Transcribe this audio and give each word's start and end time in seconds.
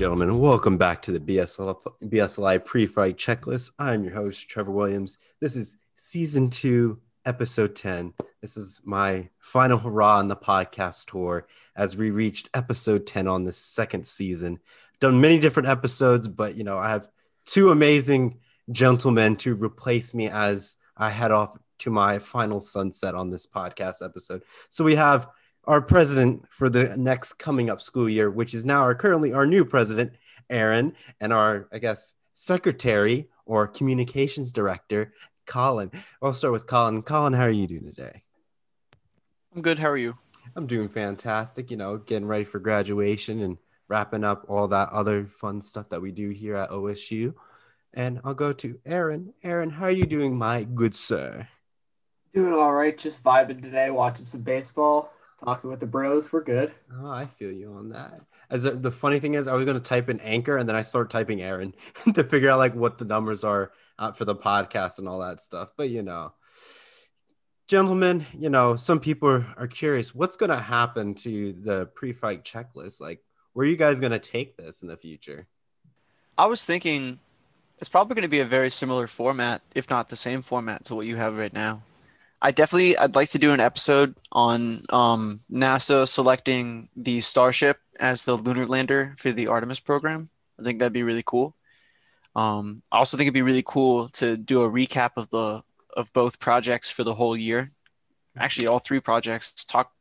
gentlemen, 0.00 0.38
welcome 0.38 0.78
back 0.78 1.02
to 1.02 1.12
the 1.12 1.20
BSL, 1.20 1.76
BSLI 2.04 2.64
pre-fight 2.64 3.18
checklist. 3.18 3.72
I'm 3.78 4.02
your 4.02 4.14
host, 4.14 4.48
Trevor 4.48 4.72
Williams. 4.72 5.18
This 5.40 5.56
is 5.56 5.76
season 5.94 6.48
two, 6.48 7.02
episode 7.26 7.76
10. 7.76 8.14
This 8.40 8.56
is 8.56 8.80
my 8.82 9.28
final 9.40 9.76
hurrah 9.76 10.16
on 10.16 10.28
the 10.28 10.36
podcast 10.36 11.10
tour 11.10 11.46
as 11.76 11.98
we 11.98 12.12
reached 12.12 12.48
episode 12.54 13.06
10 13.06 13.28
on 13.28 13.44
this 13.44 13.58
second 13.58 14.06
season. 14.06 14.60
Done 15.00 15.20
many 15.20 15.38
different 15.38 15.68
episodes, 15.68 16.26
but 16.28 16.56
you 16.56 16.64
know, 16.64 16.78
I 16.78 16.88
have 16.88 17.06
two 17.44 17.70
amazing 17.70 18.38
gentlemen 18.72 19.36
to 19.36 19.54
replace 19.54 20.14
me 20.14 20.30
as 20.30 20.78
I 20.96 21.10
head 21.10 21.30
off 21.30 21.58
to 21.80 21.90
my 21.90 22.18
final 22.18 22.62
sunset 22.62 23.14
on 23.14 23.28
this 23.28 23.46
podcast 23.46 24.02
episode. 24.02 24.44
So 24.70 24.82
we 24.82 24.94
have 24.94 25.28
our 25.70 25.80
president 25.80 26.44
for 26.50 26.68
the 26.68 26.96
next 26.96 27.34
coming 27.34 27.70
up 27.70 27.80
school 27.80 28.08
year, 28.08 28.28
which 28.28 28.54
is 28.54 28.64
now 28.64 28.80
our 28.80 28.92
currently 28.92 29.32
our 29.32 29.46
new 29.46 29.64
president, 29.64 30.12
Aaron, 30.50 30.94
and 31.20 31.32
our, 31.32 31.68
I 31.72 31.78
guess, 31.78 32.14
secretary 32.34 33.28
or 33.46 33.68
communications 33.68 34.50
director, 34.50 35.14
Colin. 35.46 35.92
I'll 36.20 36.32
start 36.32 36.52
with 36.52 36.66
Colin. 36.66 37.02
Colin, 37.02 37.34
how 37.34 37.44
are 37.44 37.50
you 37.50 37.68
doing 37.68 37.84
today? 37.84 38.24
I'm 39.54 39.62
good. 39.62 39.78
How 39.78 39.90
are 39.90 39.96
you? 39.96 40.14
I'm 40.56 40.66
doing 40.66 40.88
fantastic. 40.88 41.70
You 41.70 41.76
know, 41.76 41.98
getting 41.98 42.26
ready 42.26 42.44
for 42.44 42.58
graduation 42.58 43.38
and 43.38 43.56
wrapping 43.86 44.24
up 44.24 44.46
all 44.48 44.66
that 44.66 44.88
other 44.88 45.26
fun 45.26 45.60
stuff 45.60 45.88
that 45.90 46.02
we 46.02 46.10
do 46.10 46.30
here 46.30 46.56
at 46.56 46.70
OSU. 46.70 47.32
And 47.94 48.20
I'll 48.24 48.34
go 48.34 48.52
to 48.54 48.80
Aaron. 48.84 49.34
Aaron, 49.44 49.70
how 49.70 49.84
are 49.84 49.92
you 49.92 50.04
doing, 50.04 50.36
my 50.36 50.64
good 50.64 50.96
sir? 50.96 51.46
Doing 52.34 52.54
all 52.54 52.72
right. 52.72 52.98
Just 52.98 53.22
vibing 53.22 53.62
today, 53.62 53.90
watching 53.90 54.24
some 54.24 54.42
baseball, 54.42 55.12
talking 55.44 55.70
with 55.70 55.80
the 55.80 55.86
bros. 55.86 56.32
We're 56.32 56.42
good. 56.42 56.72
Oh, 56.94 57.10
I 57.10 57.26
feel 57.26 57.50
you 57.50 57.72
on 57.72 57.90
that. 57.90 58.20
As 58.50 58.64
a, 58.64 58.72
the 58.72 58.90
funny 58.90 59.18
thing 59.18 59.34
is, 59.34 59.48
I 59.48 59.54
was 59.54 59.64
going 59.64 59.78
to 59.78 59.82
type 59.82 60.08
in 60.08 60.20
anchor 60.20 60.56
and 60.56 60.68
then 60.68 60.76
I 60.76 60.82
started 60.82 61.10
typing 61.10 61.40
Aaron 61.40 61.74
to 62.14 62.24
figure 62.24 62.50
out 62.50 62.58
like 62.58 62.74
what 62.74 62.98
the 62.98 63.04
numbers 63.04 63.44
are 63.44 63.72
out 63.98 64.16
for 64.16 64.24
the 64.24 64.34
podcast 64.34 64.98
and 64.98 65.08
all 65.08 65.20
that 65.20 65.42
stuff. 65.42 65.70
But 65.76 65.90
you 65.90 66.02
know, 66.02 66.32
gentlemen, 67.66 68.26
you 68.36 68.50
know, 68.50 68.76
some 68.76 69.00
people 69.00 69.28
are, 69.28 69.46
are 69.56 69.68
curious 69.68 70.14
what's 70.14 70.36
going 70.36 70.50
to 70.50 70.58
happen 70.58 71.14
to 71.14 71.52
the 71.52 71.86
pre-fight 71.94 72.44
checklist. 72.44 73.00
Like, 73.00 73.22
where 73.52 73.64
are 73.64 73.68
you 73.68 73.76
guys 73.76 74.00
going 74.00 74.12
to 74.12 74.18
take 74.18 74.56
this 74.56 74.82
in 74.82 74.88
the 74.88 74.96
future? 74.96 75.46
I 76.36 76.46
was 76.46 76.64
thinking 76.64 77.18
it's 77.78 77.88
probably 77.88 78.14
going 78.14 78.24
to 78.24 78.30
be 78.30 78.40
a 78.40 78.44
very 78.44 78.70
similar 78.70 79.06
format, 79.06 79.62
if 79.74 79.88
not 79.88 80.08
the 80.08 80.16
same 80.16 80.42
format 80.42 80.84
to 80.86 80.94
what 80.94 81.06
you 81.06 81.16
have 81.16 81.38
right 81.38 81.52
now. 81.52 81.82
I 82.42 82.50
definitely 82.50 82.96
I'd 82.96 83.14
like 83.14 83.28
to 83.30 83.38
do 83.38 83.52
an 83.52 83.60
episode 83.60 84.16
on 84.32 84.82
um, 84.90 85.40
NASA 85.52 86.08
selecting 86.08 86.88
the 86.96 87.20
Starship 87.20 87.78
as 87.98 88.24
the 88.24 88.36
lunar 88.36 88.66
lander 88.66 89.14
for 89.18 89.30
the 89.30 89.48
Artemis 89.48 89.80
program. 89.80 90.30
I 90.58 90.62
think 90.62 90.78
that'd 90.78 90.92
be 90.92 91.02
really 91.02 91.22
cool. 91.24 91.54
Um, 92.34 92.82
I 92.90 92.98
also 92.98 93.16
think 93.16 93.26
it'd 93.26 93.34
be 93.34 93.42
really 93.42 93.64
cool 93.66 94.08
to 94.10 94.36
do 94.36 94.62
a 94.62 94.70
recap 94.70 95.10
of 95.16 95.28
the 95.30 95.62
of 95.96 96.12
both 96.12 96.40
projects 96.40 96.90
for 96.90 97.04
the 97.04 97.14
whole 97.14 97.36
year. 97.36 97.68
Actually, 98.38 98.68
all 98.68 98.78
three 98.78 99.00
projects. 99.00 99.64
Talk 99.64 99.92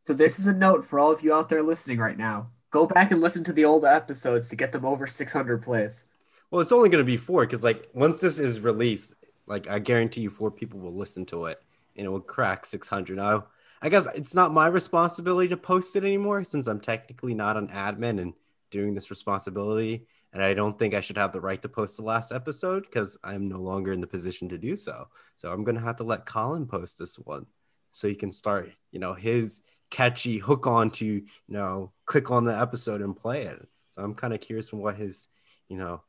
so 0.02 0.14
this 0.14 0.40
is 0.40 0.48
a 0.48 0.54
note 0.54 0.86
for 0.86 1.00
all 1.00 1.12
of 1.12 1.24
you 1.24 1.34
out 1.34 1.50
there 1.50 1.64
listening 1.64 2.00
right 2.00 2.18
now. 2.18 2.50
Go 2.72 2.86
back 2.86 3.12
and 3.12 3.22
listen 3.22 3.44
to 3.46 3.54
the 3.54 3.66
old 3.66 3.86
episodes 3.86 4.50
to 4.50 4.56
get 4.56 4.72
them 4.72 4.86
over 4.86 5.08
600 5.08 5.62
plays. 5.62 6.08
Well, 6.52 6.62
it's 6.62 6.72
only 6.72 6.90
going 6.90 7.04
to 7.04 7.12
be 7.12 7.18
four 7.18 7.46
because, 7.46 7.64
like, 7.64 7.88
once 7.94 8.20
this 8.20 8.40
is 8.40 8.60
released, 8.60 9.16
like, 9.46 9.70
I 9.70 9.80
guarantee 9.80 10.22
you, 10.22 10.30
four 10.30 10.52
people 10.52 10.80
will 10.80 10.94
listen 10.94 11.26
to 11.28 11.46
it 11.46 11.62
and 11.96 12.06
it 12.06 12.10
will 12.10 12.22
crack 12.22 12.66
600. 12.66 13.18
Now, 13.18 13.48
I 13.82 13.90
guess 13.90 14.08
it's 14.16 14.36
not 14.36 14.54
my 14.54 14.68
responsibility 14.68 15.50
to 15.50 15.58
post 15.58 15.96
it 15.96 16.04
anymore 16.04 16.44
since 16.44 16.68
I'm 16.68 16.80
technically 16.80 17.34
not 17.34 17.58
an 17.58 17.68
admin 17.70 18.20
and 18.20 18.34
doing 18.72 18.94
this 18.94 19.10
responsibility 19.10 20.06
and 20.34 20.44
I 20.44 20.54
don't 20.54 20.78
think 20.78 20.94
I 20.94 21.02
should 21.02 21.18
have 21.18 21.32
the 21.32 21.42
right 21.42 21.62
to 21.62 21.70
post 21.70 21.98
the 21.98 22.04
last 22.04 22.32
episode 22.32 22.84
because 22.84 23.18
I'm 23.24 23.48
no 23.48 23.60
longer 23.60 23.92
in 23.92 24.02
the 24.02 24.08
position 24.08 24.50
to 24.50 24.58
do 24.58 24.76
so. 24.76 25.08
So 25.36 25.52
I'm 25.52 25.64
gonna 25.64 25.80
have 25.80 25.98
to 25.98 26.04
let 26.04 26.26
Colin 26.26 26.68
post 26.68 27.00
this 27.00 27.18
one, 27.18 27.46
so 27.92 28.08
he 28.08 28.16
can 28.16 28.32
start, 28.32 28.72
you 28.92 29.00
know, 29.00 29.14
his 29.14 29.62
catchy 29.90 30.38
hook 30.38 30.68
on 30.68 30.92
to, 30.92 31.06
you 31.06 31.24
know, 31.48 31.92
click 32.06 32.30
on 32.32 32.44
the 32.44 32.58
episode 32.60 33.02
and 33.02 33.16
play 33.16 33.44
it. 33.44 33.68
So 33.90 34.04
I'm 34.04 34.14
kind 34.14 34.34
of 34.34 34.42
curious 34.42 34.70
from 34.70 34.82
what 34.82 34.96
his, 34.96 35.28
you 35.68 35.78
know, 35.78 36.04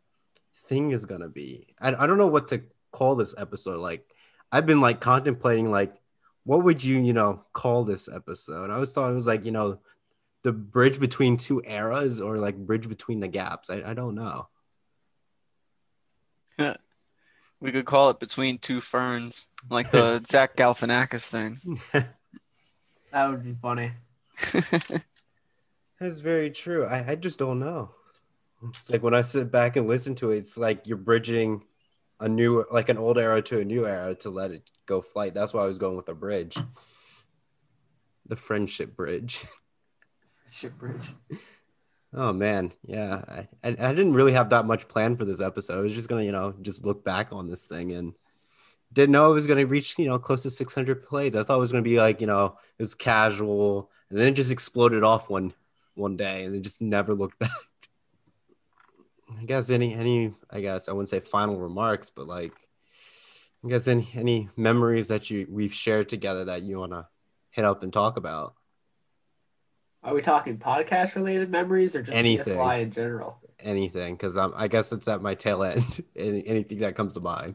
thing 0.68 0.90
is 0.90 1.06
gonna 1.06 1.28
be. 1.28 1.74
I, 1.80 1.94
I 1.94 2.06
don't 2.06 2.18
know 2.18 2.26
what 2.26 2.48
to 2.48 2.62
call 2.92 3.14
this 3.14 3.34
episode. 3.38 3.80
Like, 3.80 4.04
I've 4.52 4.66
been 4.66 4.80
like 4.80 5.00
contemplating, 5.00 5.70
like, 5.70 5.94
what 6.44 6.64
would 6.64 6.82
you, 6.82 7.00
you 7.00 7.12
know, 7.12 7.44
call 7.52 7.84
this 7.84 8.08
episode? 8.08 8.70
I 8.70 8.76
was 8.78 8.92
thought 8.92 9.10
it 9.10 9.14
was 9.14 9.26
like, 9.26 9.44
you 9.44 9.52
know, 9.52 9.78
the 10.42 10.52
bridge 10.52 10.98
between 10.98 11.36
two 11.36 11.62
eras 11.64 12.20
or 12.20 12.38
like 12.38 12.56
bridge 12.56 12.88
between 12.88 13.20
the 13.20 13.28
gaps. 13.28 13.70
I, 13.70 13.82
I 13.86 13.94
don't 13.94 14.14
know. 14.14 14.48
we 17.60 17.72
could 17.72 17.84
call 17.84 18.10
it 18.10 18.20
between 18.20 18.58
two 18.58 18.80
ferns, 18.80 19.48
like 19.68 19.90
the 19.90 20.18
Zach 20.26 20.56
Galifianakis 20.56 21.30
thing. 21.30 21.80
that 23.12 23.30
would 23.30 23.44
be 23.44 23.54
funny. 23.60 23.92
That's 26.00 26.20
very 26.20 26.50
true. 26.50 26.86
I, 26.86 27.12
I 27.12 27.14
just 27.14 27.38
don't 27.38 27.60
know. 27.60 27.90
It's 28.68 28.90
like 28.90 29.02
when 29.02 29.14
I 29.14 29.22
sit 29.22 29.50
back 29.50 29.76
and 29.76 29.86
listen 29.86 30.14
to 30.16 30.30
it, 30.30 30.38
it's 30.38 30.56
like 30.56 30.86
you're 30.86 30.96
bridging 30.96 31.64
a 32.18 32.28
new, 32.28 32.64
like 32.70 32.88
an 32.88 32.98
old 32.98 33.18
era 33.18 33.42
to 33.42 33.60
a 33.60 33.64
new 33.64 33.86
era 33.86 34.14
to 34.16 34.30
let 34.30 34.50
it 34.50 34.70
go 34.86 35.00
flight. 35.00 35.34
That's 35.34 35.52
why 35.52 35.62
I 35.62 35.66
was 35.66 35.78
going 35.78 35.96
with 35.96 36.06
the 36.06 36.14
bridge, 36.14 36.56
the 38.26 38.36
friendship 38.36 38.96
bridge. 38.96 39.44
Ship 40.50 40.72
bridge. 40.76 41.14
Oh 42.12 42.32
man, 42.32 42.72
yeah. 42.84 43.22
I, 43.28 43.48
I, 43.62 43.70
didn't 43.70 44.14
really 44.14 44.32
have 44.32 44.50
that 44.50 44.66
much 44.66 44.88
plan 44.88 45.16
for 45.16 45.24
this 45.24 45.40
episode. 45.40 45.78
I 45.78 45.82
was 45.82 45.94
just 45.94 46.08
gonna, 46.08 46.24
you 46.24 46.32
know, 46.32 46.54
just 46.60 46.84
look 46.84 47.04
back 47.04 47.32
on 47.32 47.48
this 47.48 47.68
thing 47.68 47.92
and 47.92 48.14
didn't 48.92 49.12
know 49.12 49.30
it 49.30 49.34
was 49.34 49.46
gonna 49.46 49.66
reach, 49.66 49.96
you 49.96 50.06
know, 50.06 50.18
close 50.18 50.42
to 50.42 50.50
600 50.50 51.04
plays. 51.04 51.36
I 51.36 51.44
thought 51.44 51.56
it 51.56 51.60
was 51.60 51.70
gonna 51.70 51.82
be 51.82 51.98
like, 51.98 52.20
you 52.20 52.26
know, 52.26 52.58
it 52.78 52.82
was 52.82 52.94
casual, 52.96 53.92
and 54.10 54.18
then 54.18 54.28
it 54.28 54.34
just 54.34 54.50
exploded 54.50 55.04
off 55.04 55.30
one 55.30 55.54
one 55.94 56.16
day, 56.16 56.44
and 56.44 56.54
it 56.54 56.62
just 56.62 56.82
never 56.82 57.14
looked 57.14 57.38
back. 57.38 57.50
I 59.40 59.44
guess 59.44 59.70
any 59.70 59.94
any 59.94 60.34
I 60.50 60.60
guess 60.60 60.88
I 60.88 60.92
wouldn't 60.92 61.10
say 61.10 61.20
final 61.20 61.60
remarks, 61.60 62.10
but 62.10 62.26
like 62.26 62.54
I 63.64 63.68
guess 63.68 63.86
any 63.86 64.08
any 64.14 64.48
memories 64.56 65.08
that 65.08 65.30
you 65.30 65.46
we've 65.48 65.74
shared 65.74 66.08
together 66.08 66.46
that 66.46 66.62
you 66.62 66.78
wanna 66.78 67.08
hit 67.50 67.64
up 67.64 67.84
and 67.84 67.92
talk 67.92 68.16
about. 68.16 68.54
Are 70.02 70.14
we 70.14 70.22
talking 70.22 70.56
podcast 70.56 71.14
related 71.14 71.50
memories 71.50 71.94
or 71.94 72.02
just 72.02 72.16
Anything. 72.16 72.56
BSY 72.56 72.82
in 72.82 72.90
general? 72.92 73.38
Anything, 73.60 74.14
because 74.14 74.38
um, 74.38 74.54
I 74.56 74.68
guess 74.68 74.92
it's 74.92 75.06
at 75.08 75.20
my 75.20 75.34
tail 75.34 75.62
end. 75.62 76.02
Any, 76.16 76.46
anything 76.46 76.78
that 76.78 76.96
comes 76.96 77.12
to 77.14 77.20
mind. 77.20 77.54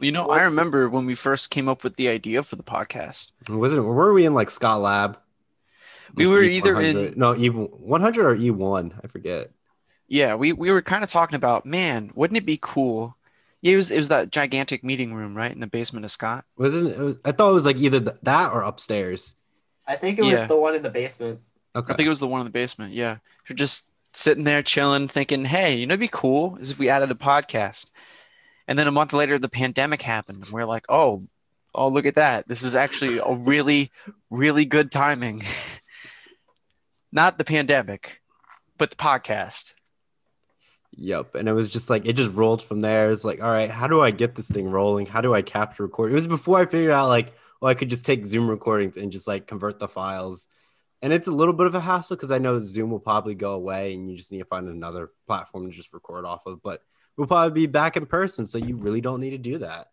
You 0.00 0.12
know, 0.12 0.28
I 0.28 0.42
remember 0.44 0.88
when 0.88 1.06
we 1.06 1.14
first 1.14 1.50
came 1.50 1.68
up 1.68 1.82
with 1.82 1.96
the 1.96 2.08
idea 2.08 2.42
for 2.42 2.56
the 2.56 2.62
podcast. 2.62 3.32
Wasn't 3.48 3.84
were 3.84 4.12
we 4.12 4.26
in 4.26 4.34
like 4.34 4.50
Scott 4.50 4.80
Lab? 4.80 5.18
We 6.14 6.26
were 6.26 6.42
E 6.42 6.56
either 6.56 6.80
in- 6.80 7.14
no 7.16 7.34
E 7.34 7.48
one 7.48 8.00
hundred 8.00 8.26
or 8.26 8.34
E 8.36 8.50
one. 8.50 8.92
I 9.02 9.08
forget. 9.08 9.50
Yeah, 10.06 10.34
we, 10.34 10.52
we 10.52 10.70
were 10.70 10.82
kind 10.82 11.02
of 11.02 11.10
talking 11.10 11.36
about, 11.36 11.64
man, 11.64 12.10
wouldn't 12.14 12.38
it 12.38 12.46
be 12.46 12.58
cool? 12.60 13.16
Yeah, 13.62 13.72
it 13.72 13.76
was 13.76 13.90
it 13.90 13.98
was 13.98 14.08
that 14.10 14.30
gigantic 14.30 14.84
meeting 14.84 15.14
room, 15.14 15.36
right, 15.36 15.50
in 15.50 15.60
the 15.60 15.66
basement 15.66 16.04
of 16.04 16.10
Scott. 16.10 16.44
Wasn't 16.58 16.88
it 16.88 16.98
was, 16.98 17.16
I 17.24 17.32
thought 17.32 17.50
it 17.50 17.54
was 17.54 17.66
like 17.66 17.78
either 17.78 18.00
that 18.00 18.52
or 18.52 18.62
upstairs. 18.62 19.34
I 19.86 19.96
think 19.96 20.18
it 20.18 20.22
was 20.22 20.32
Yeah. 20.32 20.46
the 20.46 20.58
one 20.58 20.74
in 20.74 20.82
the 20.82 20.90
basement. 20.90 21.40
Okay. 21.76 21.92
I 21.92 21.96
think 21.96 22.06
it 22.06 22.10
was 22.10 22.20
the 22.20 22.28
one 22.28 22.40
in 22.40 22.46
the 22.46 22.52
basement. 22.52 22.92
Yeah, 22.92 23.18
you're 23.48 23.56
just 23.56 23.90
sitting 24.12 24.44
there 24.44 24.62
chilling, 24.62 25.08
thinking, 25.08 25.44
hey, 25.44 25.74
you 25.74 25.86
know, 25.86 25.94
it'd 25.94 26.00
be 26.00 26.08
cool 26.08 26.56
is 26.56 26.70
if 26.70 26.78
we 26.78 26.88
added 26.88 27.10
a 27.10 27.14
podcast. 27.14 27.90
And 28.68 28.78
then 28.78 28.86
a 28.86 28.92
month 28.92 29.12
later, 29.12 29.38
the 29.38 29.48
pandemic 29.48 30.00
happened, 30.00 30.44
and 30.44 30.50
we're 30.50 30.64
like, 30.64 30.86
oh, 30.88 31.20
oh, 31.74 31.88
look 31.88 32.06
at 32.06 32.14
that! 32.14 32.48
This 32.48 32.62
is 32.62 32.74
actually 32.74 33.18
a 33.18 33.34
really, 33.34 33.90
really 34.30 34.64
good 34.64 34.90
timing. 34.90 35.42
Not 37.12 37.38
the 37.38 37.44
pandemic, 37.44 38.20
but 38.78 38.90
the 38.90 38.96
podcast. 38.96 39.74
Yep. 40.96 41.34
And 41.34 41.48
it 41.48 41.52
was 41.52 41.68
just 41.68 41.90
like 41.90 42.06
it 42.06 42.14
just 42.14 42.34
rolled 42.34 42.62
from 42.62 42.80
there. 42.80 43.10
It's 43.10 43.24
like, 43.24 43.42
all 43.42 43.50
right, 43.50 43.70
how 43.70 43.86
do 43.86 44.00
I 44.00 44.10
get 44.12 44.34
this 44.36 44.48
thing 44.48 44.68
rolling? 44.70 45.06
How 45.06 45.20
do 45.20 45.34
I 45.34 45.42
capture 45.42 45.84
record? 45.84 46.10
It 46.10 46.14
was 46.14 46.26
before 46.26 46.58
I 46.58 46.66
figured 46.66 46.92
out 46.92 47.08
like, 47.08 47.34
well, 47.64 47.70
I 47.70 47.74
could 47.74 47.88
just 47.88 48.04
take 48.04 48.26
Zoom 48.26 48.50
recordings 48.50 48.98
and 48.98 49.10
just 49.10 49.26
like 49.26 49.46
convert 49.46 49.78
the 49.78 49.88
files. 49.88 50.48
And 51.00 51.14
it's 51.14 51.28
a 51.28 51.32
little 51.32 51.54
bit 51.54 51.66
of 51.66 51.74
a 51.74 51.80
hassle 51.80 52.14
because 52.14 52.30
I 52.30 52.36
know 52.36 52.60
Zoom 52.60 52.90
will 52.90 53.00
probably 53.00 53.34
go 53.34 53.52
away 53.52 53.94
and 53.94 54.10
you 54.10 54.18
just 54.18 54.30
need 54.30 54.40
to 54.40 54.44
find 54.44 54.68
another 54.68 55.12
platform 55.26 55.70
to 55.70 55.74
just 55.74 55.94
record 55.94 56.26
off 56.26 56.44
of. 56.44 56.62
But 56.62 56.82
we'll 57.16 57.26
probably 57.26 57.62
be 57.62 57.66
back 57.66 57.96
in 57.96 58.04
person, 58.04 58.44
so 58.44 58.58
you 58.58 58.76
really 58.76 59.00
don't 59.00 59.18
need 59.18 59.30
to 59.30 59.38
do 59.38 59.56
that. 59.60 59.86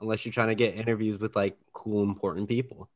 Unless 0.00 0.24
you're 0.24 0.32
trying 0.32 0.50
to 0.50 0.54
get 0.54 0.76
interviews 0.76 1.18
with 1.18 1.34
like 1.34 1.56
cool, 1.72 2.04
important 2.04 2.48
people. 2.48 2.88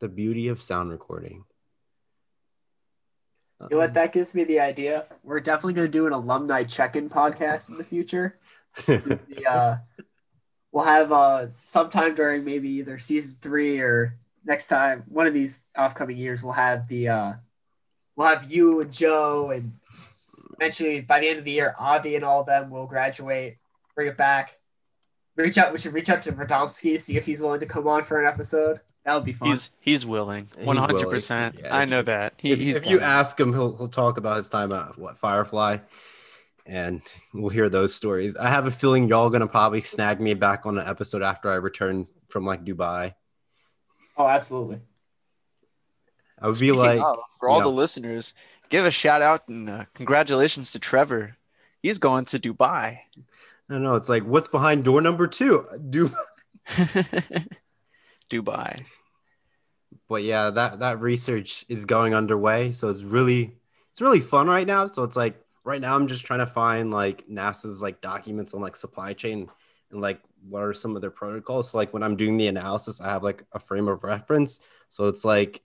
The 0.00 0.08
beauty 0.08 0.48
of 0.48 0.60
sound 0.60 0.90
recording. 0.90 1.44
You 3.60 3.68
know 3.70 3.78
what? 3.78 3.94
That 3.94 4.12
gives 4.12 4.34
me 4.34 4.42
the 4.42 4.58
idea. 4.58 5.04
We're 5.22 5.38
definitely 5.38 5.74
going 5.74 5.86
to 5.86 5.92
do 5.92 6.08
an 6.08 6.12
alumni 6.12 6.64
check-in 6.64 7.10
podcast 7.10 7.70
in 7.70 7.78
the 7.78 7.84
future. 7.84 8.40
The, 8.86 9.46
uh, 9.48 9.76
we'll 10.74 10.84
have 10.84 11.12
uh, 11.12 11.46
sometime 11.62 12.14
during 12.14 12.44
maybe 12.44 12.68
either 12.68 12.98
season 12.98 13.36
three 13.40 13.78
or 13.78 14.16
next 14.44 14.66
time, 14.66 15.04
one 15.08 15.26
of 15.26 15.32
these 15.32 15.66
upcoming 15.76 16.16
years, 16.18 16.42
we'll 16.42 16.52
have 16.52 16.88
the 16.88 17.08
uh, 17.08 17.32
we'll 18.16 18.28
have 18.28 18.50
you 18.50 18.80
and 18.80 18.92
Joe 18.92 19.52
and 19.52 19.72
eventually 20.52 21.00
by 21.00 21.20
the 21.20 21.28
end 21.28 21.38
of 21.38 21.44
the 21.44 21.52
year, 21.52 21.74
Avi 21.78 22.16
and 22.16 22.24
all 22.24 22.40
of 22.40 22.46
them 22.46 22.68
will 22.68 22.86
graduate. 22.86 23.56
Bring 23.94 24.08
it 24.08 24.16
back. 24.16 24.58
Reach 25.36 25.56
out. 25.56 25.72
We 25.72 25.78
should 25.78 25.94
reach 25.94 26.10
out 26.10 26.22
to 26.22 26.32
Radomski 26.32 26.98
see 26.98 27.16
if 27.16 27.24
he's 27.24 27.40
willing 27.40 27.60
to 27.60 27.66
come 27.66 27.86
on 27.86 28.02
for 28.02 28.20
an 28.20 28.26
episode. 28.26 28.80
That 29.04 29.14
would 29.14 29.24
be 29.24 29.32
fun. 29.32 29.48
He's 29.48 29.70
he's 29.80 30.04
willing, 30.04 30.48
one 30.64 30.76
hundred 30.76 31.08
percent. 31.08 31.54
willing. 31.54 31.70
Yeah, 31.70 31.76
I 31.76 31.84
know 31.84 32.02
that. 32.02 32.34
He, 32.38 32.52
if, 32.52 32.58
he's 32.58 32.78
if 32.78 32.90
you 32.90 33.00
ask 33.00 33.38
him, 33.38 33.52
he'll 33.52 33.76
he'll 33.76 33.88
talk 33.88 34.16
about 34.16 34.38
his 34.38 34.48
time 34.48 34.72
at 34.72 34.98
what 34.98 35.18
Firefly, 35.18 35.78
and 36.66 37.02
we'll 37.32 37.50
hear 37.50 37.68
those 37.68 37.94
stories. 37.94 38.36
I 38.36 38.48
have 38.48 38.66
a 38.66 38.70
feeling 38.70 39.08
y'all 39.08 39.30
gonna 39.30 39.46
probably 39.46 39.80
snag 39.80 40.20
me 40.20 40.34
back 40.34 40.66
on 40.66 40.78
an 40.78 40.86
episode 40.86 41.22
after 41.22 41.50
I 41.50 41.56
return 41.56 42.06
from 42.28 42.44
like 42.44 42.64
Dubai. 42.64 43.14
oh, 44.16 44.26
absolutely. 44.26 44.80
I 46.40 46.48
would 46.48 46.58
be 46.58 46.72
like, 46.72 47.00
of, 47.00 47.18
for 47.38 47.48
all 47.48 47.58
yeah. 47.58 47.64
the 47.64 47.70
listeners, 47.70 48.34
give 48.68 48.84
a 48.84 48.90
shout 48.90 49.22
out 49.22 49.48
and 49.48 49.70
uh, 49.70 49.84
congratulations 49.94 50.72
to 50.72 50.78
Trevor. 50.78 51.36
He's 51.82 51.98
going 51.98 52.24
to 52.26 52.38
Dubai. 52.38 52.98
I 52.98 52.98
don't 53.68 53.82
know. 53.82 53.94
It's 53.94 54.08
like, 54.08 54.24
what's 54.24 54.48
behind 54.48 54.84
door 54.84 55.00
number 55.00 55.26
two? 55.26 55.66
Do, 55.90 56.10
Dubai. 58.30 58.84
but 60.08 60.22
yeah, 60.22 60.50
that 60.50 60.80
that 60.80 61.00
research 61.00 61.64
is 61.68 61.86
going 61.86 62.14
underway, 62.14 62.72
so 62.72 62.88
it's 62.88 63.02
really 63.02 63.56
it's 63.90 64.00
really 64.00 64.20
fun 64.20 64.46
right 64.48 64.66
now. 64.66 64.86
So 64.86 65.02
it's 65.02 65.16
like 65.16 65.40
right 65.64 65.80
now 65.80 65.96
I'm 65.96 66.06
just 66.06 66.24
trying 66.26 66.40
to 66.40 66.46
find 66.46 66.90
like 66.90 67.26
NASA's 67.28 67.80
like 67.80 68.00
documents 68.00 68.54
on 68.54 68.60
like 68.60 68.76
supply 68.76 69.14
chain 69.14 69.48
and 69.90 70.00
like 70.00 70.20
what 70.48 70.62
are 70.62 70.74
some 70.74 70.94
of 70.94 71.00
their 71.00 71.10
protocols. 71.10 71.70
So 71.70 71.78
like 71.78 71.92
when 71.92 72.02
I'm 72.02 72.16
doing 72.16 72.36
the 72.36 72.48
analysis, 72.48 73.00
I 73.00 73.10
have 73.10 73.22
like 73.22 73.44
a 73.52 73.58
frame 73.58 73.88
of 73.88 74.04
reference. 74.04 74.60
So 74.88 75.08
it's 75.08 75.24
like, 75.24 75.62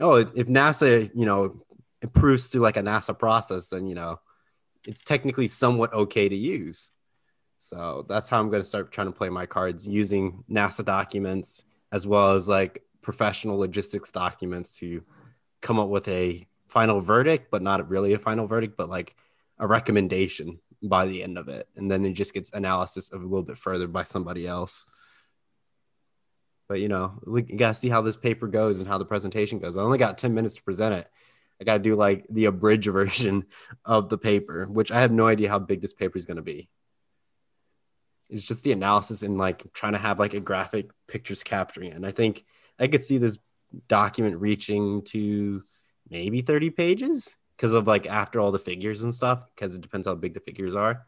oh, 0.00 0.16
if 0.16 0.46
NASA, 0.46 1.10
you 1.14 1.26
know, 1.26 1.64
improves 2.02 2.46
through 2.46 2.60
like 2.60 2.76
a 2.76 2.82
NASA 2.82 3.18
process, 3.18 3.68
then 3.68 3.86
you 3.86 3.94
know, 3.94 4.20
it's 4.86 5.02
technically 5.02 5.48
somewhat 5.48 5.92
okay 5.92 6.28
to 6.28 6.36
use. 6.36 6.90
So 7.56 8.06
that's 8.08 8.28
how 8.28 8.38
I'm 8.38 8.50
going 8.50 8.62
to 8.62 8.68
start 8.68 8.92
trying 8.92 9.08
to 9.08 9.12
play 9.12 9.30
my 9.30 9.46
cards 9.46 9.86
using 9.86 10.44
NASA 10.48 10.84
documents 10.84 11.64
as 11.90 12.06
well 12.06 12.34
as 12.34 12.48
like 12.48 12.84
professional 13.02 13.58
logistics 13.58 14.12
documents 14.12 14.78
to 14.78 15.02
come 15.60 15.80
up 15.80 15.88
with 15.88 16.06
a 16.08 16.46
final 16.68 17.00
verdict, 17.00 17.50
but 17.50 17.62
not 17.62 17.88
really 17.88 18.12
a 18.12 18.18
final 18.18 18.46
verdict, 18.46 18.76
but 18.76 18.88
like 18.88 19.16
a 19.58 19.66
recommendation 19.66 20.60
by 20.82 21.06
the 21.06 21.22
end 21.22 21.38
of 21.38 21.48
it. 21.48 21.68
And 21.76 21.90
then 21.90 22.04
it 22.04 22.12
just 22.12 22.34
gets 22.34 22.50
analysis 22.52 23.10
of 23.10 23.20
a 23.20 23.24
little 23.24 23.42
bit 23.42 23.58
further 23.58 23.88
by 23.88 24.04
somebody 24.04 24.46
else. 24.46 24.84
But 26.68 26.80
you 26.80 26.88
know, 26.88 27.18
we 27.26 27.42
gotta 27.42 27.74
see 27.74 27.88
how 27.88 28.02
this 28.02 28.16
paper 28.16 28.46
goes 28.46 28.80
and 28.80 28.88
how 28.88 28.98
the 28.98 29.04
presentation 29.04 29.58
goes. 29.58 29.76
I 29.76 29.82
only 29.82 29.98
got 29.98 30.18
10 30.18 30.34
minutes 30.34 30.56
to 30.56 30.62
present 30.62 30.94
it. 30.94 31.08
I 31.60 31.64
gotta 31.64 31.80
do 31.80 31.96
like 31.96 32.26
the 32.30 32.44
abridged 32.44 32.86
version 32.92 33.46
of 33.84 34.08
the 34.08 34.18
paper, 34.18 34.66
which 34.66 34.92
I 34.92 35.00
have 35.00 35.12
no 35.12 35.26
idea 35.26 35.48
how 35.48 35.58
big 35.58 35.80
this 35.80 35.94
paper 35.94 36.18
is 36.18 36.26
gonna 36.26 36.42
be. 36.42 36.68
It's 38.28 38.44
just 38.44 38.62
the 38.62 38.72
analysis 38.72 39.22
and 39.22 39.38
like 39.38 39.72
trying 39.72 39.94
to 39.94 39.98
have 39.98 40.18
like 40.18 40.34
a 40.34 40.40
graphic 40.40 40.90
pictures 41.08 41.42
capturing. 41.42 41.92
And 41.92 42.04
I 42.04 42.10
think 42.10 42.44
I 42.78 42.86
could 42.86 43.02
see 43.02 43.16
this 43.18 43.38
document 43.88 44.36
reaching 44.36 45.02
to 45.02 45.62
maybe 46.10 46.42
30 46.42 46.70
pages 46.70 47.36
because 47.58 47.72
of 47.72 47.88
like 47.88 48.06
after 48.06 48.38
all 48.38 48.52
the 48.52 48.58
figures 48.58 49.02
and 49.02 49.12
stuff, 49.12 49.42
because 49.54 49.74
it 49.74 49.80
depends 49.80 50.06
how 50.06 50.14
big 50.14 50.32
the 50.32 50.40
figures 50.40 50.76
are. 50.76 51.06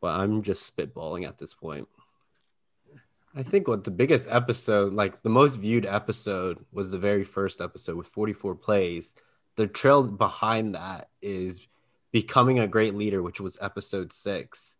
But 0.00 0.18
I'm 0.18 0.42
just 0.42 0.76
spitballing 0.76 1.26
at 1.26 1.38
this 1.38 1.54
point. 1.54 1.88
I 3.34 3.44
think 3.44 3.68
what 3.68 3.84
the 3.84 3.92
biggest 3.92 4.28
episode, 4.28 4.92
like 4.92 5.22
the 5.22 5.28
most 5.28 5.56
viewed 5.56 5.86
episode, 5.86 6.64
was 6.72 6.90
the 6.90 6.98
very 6.98 7.22
first 7.22 7.60
episode 7.60 7.96
with 7.96 8.08
44 8.08 8.56
plays. 8.56 9.14
The 9.54 9.68
trail 9.68 10.02
behind 10.02 10.74
that 10.74 11.10
is 11.22 11.66
Becoming 12.12 12.58
a 12.58 12.66
Great 12.66 12.94
Leader, 12.94 13.22
which 13.22 13.40
was 13.40 13.58
episode 13.60 14.12
six 14.12 14.78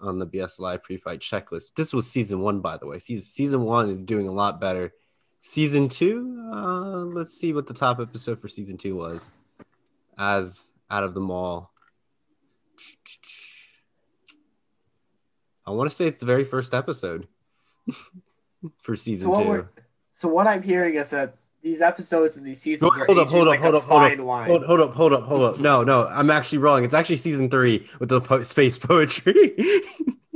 on 0.00 0.18
the 0.18 0.26
bsli 0.26 0.82
pre-fight 0.82 1.20
checklist. 1.20 1.74
This 1.74 1.92
was 1.92 2.10
season 2.10 2.40
one, 2.40 2.60
by 2.60 2.78
the 2.78 2.86
way. 2.86 2.98
Se- 2.98 3.20
Season 3.20 3.62
one 3.64 3.90
is 3.90 4.02
doing 4.02 4.28
a 4.28 4.32
lot 4.32 4.60
better. 4.60 4.94
Season 5.40 5.88
two, 5.88 6.50
uh, 6.52 6.98
let's 7.14 7.32
see 7.32 7.52
what 7.52 7.66
the 7.66 7.72
top 7.74 7.98
episode 7.98 8.40
for 8.40 8.48
season 8.48 8.76
two 8.76 8.94
was. 8.94 9.32
As 10.18 10.64
out 10.90 11.02
of 11.02 11.14
the 11.14 11.20
mall. 11.20 11.72
I 15.66 15.70
want 15.70 15.88
to 15.88 15.94
say 15.96 16.06
it's 16.06 16.18
the 16.18 16.26
very 16.26 16.44
first 16.44 16.74
episode 16.74 17.26
for 18.82 18.96
season 18.96 19.34
So 19.34 19.42
two. 19.42 19.68
so 20.10 20.28
what 20.28 20.46
I'm 20.46 20.62
hearing 20.62 20.94
is 20.94 21.10
that 21.10 21.36
these 21.62 21.80
episodes 21.80 22.36
and 22.36 22.46
these 22.46 22.60
seasons 22.60 22.94
Hold 22.94 23.18
are 23.18 23.20
up, 23.20 23.28
hold 23.28 23.48
up, 23.48 23.52
like 23.52 23.60
hold 23.60 23.74
a 23.74 23.78
up, 23.78 23.84
hold 23.84 24.02
up, 24.02 24.08
fine 24.10 24.24
wine. 24.24 24.48
Hold, 24.48 24.64
hold 24.64 24.80
up, 24.80 24.94
hold 24.94 25.12
up, 25.12 25.22
hold 25.24 25.42
up. 25.42 25.60
No, 25.60 25.84
no, 25.84 26.06
I'm 26.06 26.30
actually 26.30 26.58
wrong. 26.58 26.84
It's 26.84 26.94
actually 26.94 27.18
season 27.18 27.48
three 27.50 27.86
with 27.98 28.08
the 28.08 28.20
po- 28.20 28.42
space 28.42 28.78
poetry. 28.78 29.54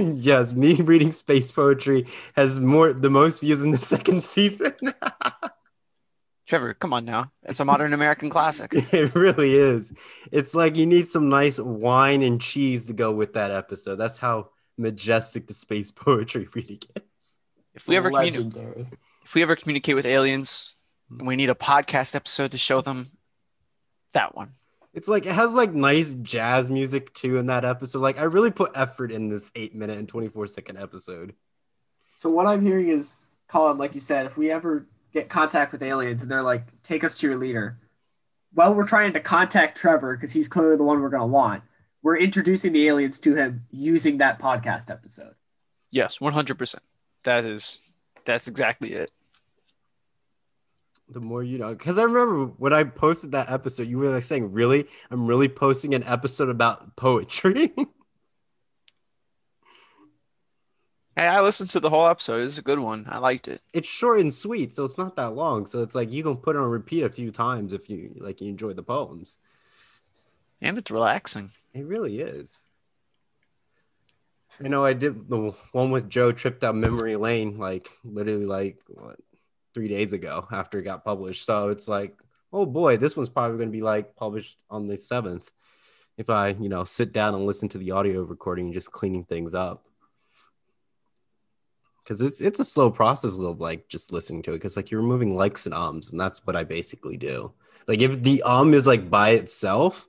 yes, 0.20 0.54
me 0.54 0.74
reading 0.80 1.12
space 1.12 1.52
poetry 1.52 2.06
has 2.34 2.60
more 2.60 2.92
the 2.92 3.10
most 3.10 3.40
views 3.40 3.62
in 3.62 3.70
the 3.70 3.78
second 3.94 4.22
season. 4.22 4.74
Trevor, 6.46 6.74
come 6.74 6.92
on 6.92 7.04
now. 7.04 7.30
It's 7.44 7.60
a 7.60 7.64
modern 7.64 7.92
American 7.92 8.28
classic. 8.28 8.72
it 8.74 9.14
really 9.14 9.54
is. 9.54 9.92
It's 10.32 10.54
like 10.54 10.76
you 10.76 10.86
need 10.86 11.08
some 11.08 11.28
nice 11.28 11.60
wine 11.60 12.22
and 12.22 12.40
cheese 12.40 12.86
to 12.86 12.92
go 12.92 13.12
with 13.12 13.34
that 13.34 13.52
episode. 13.52 13.96
That's 13.96 14.18
how 14.18 14.50
majestic 14.76 15.46
the 15.46 15.54
space 15.54 15.92
poetry 15.92 16.48
really 16.54 16.76
gets. 16.76 17.38
If 17.74 17.86
we 17.86 17.96
ever 17.96 18.10
communi- 18.10 18.86
if 19.22 19.34
we 19.34 19.42
ever 19.42 19.54
communicate 19.54 19.94
with 19.94 20.06
aliens 20.06 20.74
and 21.10 21.26
we 21.26 21.36
need 21.36 21.50
a 21.50 21.54
podcast 21.54 22.16
episode 22.16 22.50
to 22.50 22.58
show 22.58 22.80
them, 22.80 23.06
that 24.12 24.34
one. 24.34 24.48
It's 24.92 25.08
like 25.08 25.26
it 25.26 25.32
has 25.32 25.52
like 25.52 25.72
nice 25.72 26.14
jazz 26.14 26.68
music 26.68 27.14
too 27.14 27.36
in 27.36 27.46
that 27.46 27.64
episode. 27.64 28.00
Like 28.00 28.18
I 28.18 28.24
really 28.24 28.50
put 28.50 28.72
effort 28.74 29.12
in 29.12 29.28
this 29.28 29.50
eight 29.54 29.74
minute 29.74 29.98
and 29.98 30.08
24 30.08 30.48
second 30.48 30.78
episode. 30.78 31.34
So 32.16 32.28
what 32.28 32.46
I'm 32.46 32.62
hearing 32.62 32.88
is 32.88 33.28
Colin, 33.48 33.78
like 33.78 33.94
you 33.94 34.00
said, 34.00 34.26
if 34.26 34.36
we 34.36 34.50
ever 34.50 34.86
get 35.12 35.28
contact 35.28 35.72
with 35.72 35.82
aliens 35.82 36.22
and 36.22 36.30
they're 36.30 36.42
like, 36.42 36.64
take 36.82 37.04
us 37.04 37.16
to 37.18 37.28
your 37.28 37.36
leader, 37.36 37.78
while 38.52 38.74
we're 38.74 38.86
trying 38.86 39.12
to 39.12 39.20
contact 39.20 39.76
Trevor 39.76 40.16
because 40.16 40.32
he's 40.32 40.48
clearly 40.48 40.76
the 40.76 40.84
one 40.84 41.00
we're 41.00 41.08
going 41.08 41.20
to 41.22 41.26
want, 41.26 41.62
we're 42.02 42.16
introducing 42.16 42.72
the 42.72 42.88
aliens 42.88 43.20
to 43.20 43.34
him 43.34 43.66
using 43.70 44.18
that 44.18 44.38
podcast 44.38 44.90
episode. 44.90 45.34
Yes, 45.90 46.18
100%. 46.18 46.76
That 47.24 47.44
is, 47.44 47.94
that's 48.24 48.48
exactly 48.48 48.92
it. 48.92 49.10
The 51.12 51.20
more 51.20 51.42
you 51.42 51.58
know, 51.58 51.74
because 51.74 51.98
I 51.98 52.04
remember 52.04 52.46
when 52.56 52.72
I 52.72 52.84
posted 52.84 53.32
that 53.32 53.50
episode, 53.50 53.88
you 53.88 53.98
were 53.98 54.10
like 54.10 54.24
saying, 54.24 54.52
"Really, 54.52 54.86
I'm 55.10 55.26
really 55.26 55.48
posting 55.48 55.94
an 55.94 56.04
episode 56.04 56.48
about 56.48 56.96
poetry." 56.96 57.72
Hey, 61.16 61.26
I 61.26 61.42
listened 61.42 61.68
to 61.70 61.80
the 61.80 61.90
whole 61.90 62.06
episode. 62.06 62.40
It's 62.44 62.56
a 62.56 62.62
good 62.62 62.78
one. 62.78 63.04
I 63.06 63.18
liked 63.18 63.46
it. 63.46 63.60
it's 63.74 63.90
short 63.90 64.20
and 64.20 64.32
sweet, 64.32 64.74
so 64.74 64.84
it's 64.84 64.96
not 64.96 65.16
that 65.16 65.34
long. 65.34 65.66
So 65.66 65.82
it's 65.82 65.94
like 65.94 66.10
you 66.10 66.22
can 66.22 66.36
put 66.36 66.56
it 66.56 66.60
on 66.60 66.70
repeat 66.70 67.02
a 67.02 67.10
few 67.10 67.30
times 67.30 67.74
if 67.74 67.90
you 67.90 68.14
like. 68.20 68.40
You 68.40 68.48
enjoy 68.48 68.72
the 68.72 68.82
poems. 68.82 69.36
And 70.62 70.78
it's 70.78 70.90
relaxing. 70.90 71.50
It 71.74 71.84
really 71.84 72.20
is. 72.20 72.62
I 74.64 74.68
know 74.68 74.82
I 74.82 74.92
did 74.92 75.28
the 75.28 75.54
one 75.72 75.90
with 75.90 76.08
Joe 76.08 76.32
tripped 76.32 76.60
down 76.60 76.80
memory 76.80 77.16
lane 77.16 77.58
like 77.58 77.90
literally 78.02 78.46
like 78.46 78.78
what 78.88 79.18
three 79.74 79.88
days 79.88 80.12
ago 80.12 80.46
after 80.52 80.78
it 80.78 80.84
got 80.84 81.04
published. 81.04 81.44
So 81.44 81.68
it's 81.68 81.88
like, 81.88 82.16
oh 82.52 82.66
boy, 82.66 82.96
this 82.96 83.16
one's 83.16 83.28
probably 83.28 83.58
going 83.58 83.68
to 83.68 83.76
be 83.76 83.82
like 83.82 84.16
published 84.16 84.62
on 84.70 84.86
the 84.86 84.96
seventh 84.96 85.50
if 86.20 86.28
I 86.28 86.48
you 86.48 86.68
know 86.68 86.84
sit 86.84 87.12
down 87.12 87.34
and 87.34 87.46
listen 87.46 87.68
to 87.70 87.78
the 87.78 87.92
audio 87.92 88.22
recording 88.22 88.66
and 88.66 88.74
just 88.74 88.92
cleaning 88.92 89.24
things 89.24 89.54
up. 89.54 89.84
Because 92.02 92.20
it's 92.20 92.40
it's 92.40 92.60
a 92.60 92.64
slow 92.64 92.90
process 92.90 93.38
of 93.38 93.60
like 93.60 93.88
just 93.88 94.12
listening 94.12 94.42
to 94.42 94.52
it 94.52 94.56
because 94.56 94.76
like 94.76 94.90
you're 94.90 95.00
removing 95.00 95.36
likes 95.36 95.66
and 95.66 95.74
ums 95.74 96.10
and 96.10 96.20
that's 96.20 96.46
what 96.46 96.56
I 96.56 96.64
basically 96.64 97.16
do. 97.16 97.52
Like 97.86 98.00
if 98.00 98.22
the 98.22 98.42
um 98.42 98.74
is 98.74 98.86
like 98.86 99.08
by 99.08 99.30
itself, 99.30 100.08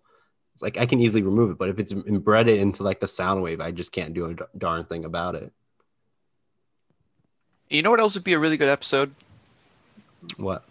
it's 0.54 0.62
like 0.62 0.78
I 0.78 0.86
can 0.86 1.00
easily 1.00 1.24
remove 1.24 1.52
it, 1.52 1.58
but 1.58 1.70
if 1.70 1.80
it's 1.80 1.92
embedded 1.92 2.60
into 2.60 2.84
like 2.84 3.00
the 3.00 3.08
sound 3.08 3.42
wave, 3.42 3.62
I 3.62 3.72
just 3.72 3.92
can't 3.92 4.14
do 4.14 4.32
a 4.32 4.58
darn 4.58 4.86
thing 4.86 5.06
about 5.06 5.36
it. 5.36 5.52
You 7.70 7.82
know 7.84 7.92
what 7.92 8.02
else 8.02 8.16
would 8.16 8.26
be 8.26 8.34
a 8.34 8.40
really 8.40 8.58
good 8.58 8.68
episode? 8.68 9.16
What? 10.38 10.64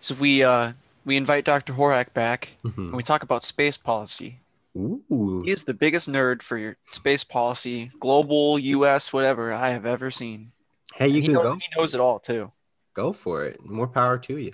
So 0.00 0.14
we 0.16 0.42
uh 0.42 0.72
we 1.04 1.16
invite 1.16 1.44
Dr. 1.44 1.72
Horack 1.72 2.12
back 2.14 2.52
Mhm. 2.64 2.88
and 2.88 2.92
we 2.96 3.02
talk 3.02 3.22
about 3.22 3.42
space 3.44 3.76
policy. 3.76 4.40
Ooh, 4.76 5.42
He 5.44 5.50
is 5.50 5.64
the 5.64 5.74
biggest 5.74 6.08
nerd 6.08 6.42
for 6.42 6.56
your 6.56 6.76
space 6.90 7.24
policy, 7.24 7.90
global, 7.98 8.58
US, 8.58 9.12
whatever 9.12 9.52
I 9.52 9.70
have 9.70 9.86
ever 9.86 10.10
seen. 10.10 10.48
hey, 10.94 11.08
you 11.08 11.20
he, 11.20 11.22
can 11.22 11.32
knows, 11.34 11.42
go 11.42 11.54
he 11.56 11.66
knows 11.76 11.94
it 11.94 12.00
all 12.00 12.18
too. 12.20 12.50
go 12.94 13.12
for 13.12 13.44
it. 13.44 13.58
More 13.64 13.88
power 13.88 14.18
to 14.18 14.38
you. 14.38 14.52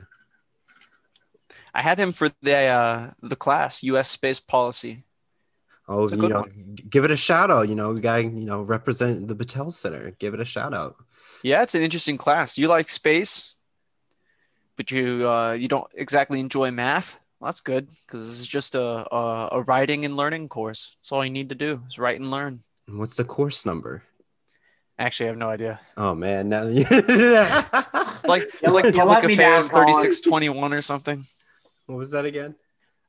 I 1.75 1.83
had 1.83 1.99
him 1.99 2.13
for 2.13 2.29
the 2.43 2.57
uh 2.67 3.11
the 3.23 3.37
class 3.37 3.83
US 3.83 4.09
space 4.11 4.41
policy. 4.41 5.05
Oh, 5.87 6.09
you 6.09 6.17
know, 6.29 6.41
one. 6.41 6.77
give 6.89 7.05
it 7.05 7.11
a 7.11 7.17
shout 7.17 7.51
out. 7.51 7.69
You 7.69 7.75
know, 7.75 7.93
we 7.93 8.01
got 8.01 8.23
you 8.25 8.31
know 8.31 8.63
represent 8.63 9.29
the 9.29 9.35
Battelle 9.37 9.73
Center. 9.73 10.13
Give 10.19 10.33
it 10.33 10.41
a 10.41 10.45
shout 10.45 10.73
out. 10.73 10.97
Yeah, 11.43 11.63
it's 11.63 11.75
an 11.75 11.83
interesting 11.83 12.17
class. 12.17 12.57
You 12.57 12.69
like 12.69 12.89
space, 12.89 13.54
but 14.77 14.91
you 14.91 15.29
uh, 15.29 15.53
you 15.53 15.69
don't 15.69 15.87
exactly 15.95 16.41
enjoy 16.41 16.71
math. 16.71 17.21
Well, 17.41 17.49
that's 17.49 17.61
good 17.61 17.87
because 17.87 18.27
this 18.27 18.41
is 18.41 18.47
just 18.47 18.75
a, 18.75 19.07
a 19.15 19.49
a 19.53 19.63
writing 19.63 20.05
and 20.05 20.17
learning 20.17 20.49
course. 20.49 20.95
That's 20.99 21.13
all 21.13 21.25
you 21.25 21.31
need 21.31 21.49
to 21.51 21.55
do 21.55 21.81
is 21.87 21.99
write 21.99 22.21
and 22.21 22.31
learn. 22.31 22.61
And 22.87 22.99
What's 22.99 23.17
the 23.17 23.25
course 23.25 23.65
number? 23.67 24.03
Actually, 24.99 25.27
I 25.27 25.31
have 25.31 25.39
no 25.39 25.49
idea. 25.51 25.81
Oh 25.97 26.15
man, 26.15 26.49
now 26.49 26.63
Like 28.25 28.43
it's 28.45 28.63
like 28.73 28.95
public 28.95 28.97
let 28.97 29.25
me 29.25 29.35
down, 29.37 29.53
affairs 29.59 29.71
Colin. 29.71 29.87
thirty 29.87 29.93
six 29.95 30.21
twenty 30.21 30.49
one 30.49 30.73
or 30.73 30.83
something. 30.83 31.23
what 31.87 31.97
was 31.99 32.11
that 32.13 32.25
again? 32.25 32.55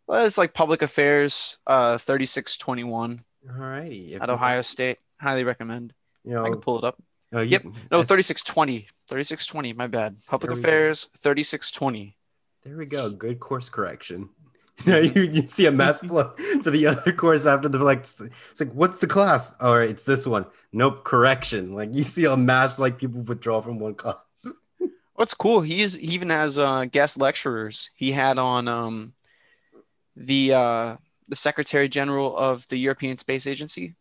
Well, 0.07 0.25
it's 0.25 0.37
like 0.37 0.53
public 0.53 0.81
affairs 0.81 1.57
uh 1.67 1.97
thirty 1.97 2.25
six 2.25 2.57
twenty 2.57 2.83
one 2.83 3.19
All 3.49 3.55
righty, 3.63 4.15
at 4.15 4.29
Ohio 4.29 4.61
State. 4.61 4.97
Highly 5.21 5.43
recommend. 5.43 5.93
You 6.23 6.33
know, 6.33 6.43
I 6.45 6.49
can 6.49 6.59
pull 6.59 6.77
it 6.79 6.83
up. 6.83 6.97
Oh, 7.35 7.41
you- 7.41 7.51
Yep. 7.51 7.65
No, 7.91 8.01
thirty 8.03 8.23
six 8.23 8.43
twenty. 8.43 8.87
Thirty 9.07 9.23
six 9.23 9.45
twenty. 9.45 9.73
My 9.73 9.87
bad. 9.87 10.15
Public 10.27 10.51
affairs 10.51 11.05
thirty 11.05 11.43
six 11.43 11.71
twenty. 11.71 12.15
There 12.63 12.75
we 12.77 12.85
go. 12.85 13.11
Good 13.11 13.39
course 13.39 13.69
correction. 13.69 14.29
you, 14.85 15.21
you 15.21 15.47
see 15.47 15.67
a 15.67 15.71
mass 15.71 16.01
flow 16.05 16.33
for 16.61 16.69
the 16.71 16.87
other 16.87 17.13
course 17.13 17.45
after 17.45 17.69
the 17.69 17.79
like 17.79 17.99
it's 17.99 18.21
like 18.59 18.73
what's 18.73 18.99
the 18.99 19.07
class? 19.07 19.53
All 19.61 19.77
right, 19.77 19.87
it's 19.89 20.03
this 20.03 20.25
one. 20.27 20.45
Nope, 20.73 21.03
correction. 21.05 21.71
Like 21.71 21.93
you 21.93 22.03
see 22.03 22.25
a 22.25 22.35
mass 22.35 22.77
like 22.79 22.97
people 22.97 23.21
withdraw 23.21 23.61
from 23.61 23.79
one 23.79 23.95
class. 23.95 24.17
What's 25.13 25.33
cool? 25.33 25.61
He's 25.61 25.93
he 25.95 26.07
even 26.07 26.29
has 26.29 26.59
uh, 26.59 26.85
guest 26.85 27.17
lecturers. 27.17 27.91
He 27.95 28.11
had 28.11 28.37
on 28.37 28.67
um, 28.67 29.13
the 30.17 30.53
uh, 30.53 30.95
the 31.29 31.35
Secretary 31.37 31.87
General 31.87 32.35
of 32.35 32.67
the 32.67 32.75
European 32.77 33.17
Space 33.17 33.47
Agency, 33.47 33.95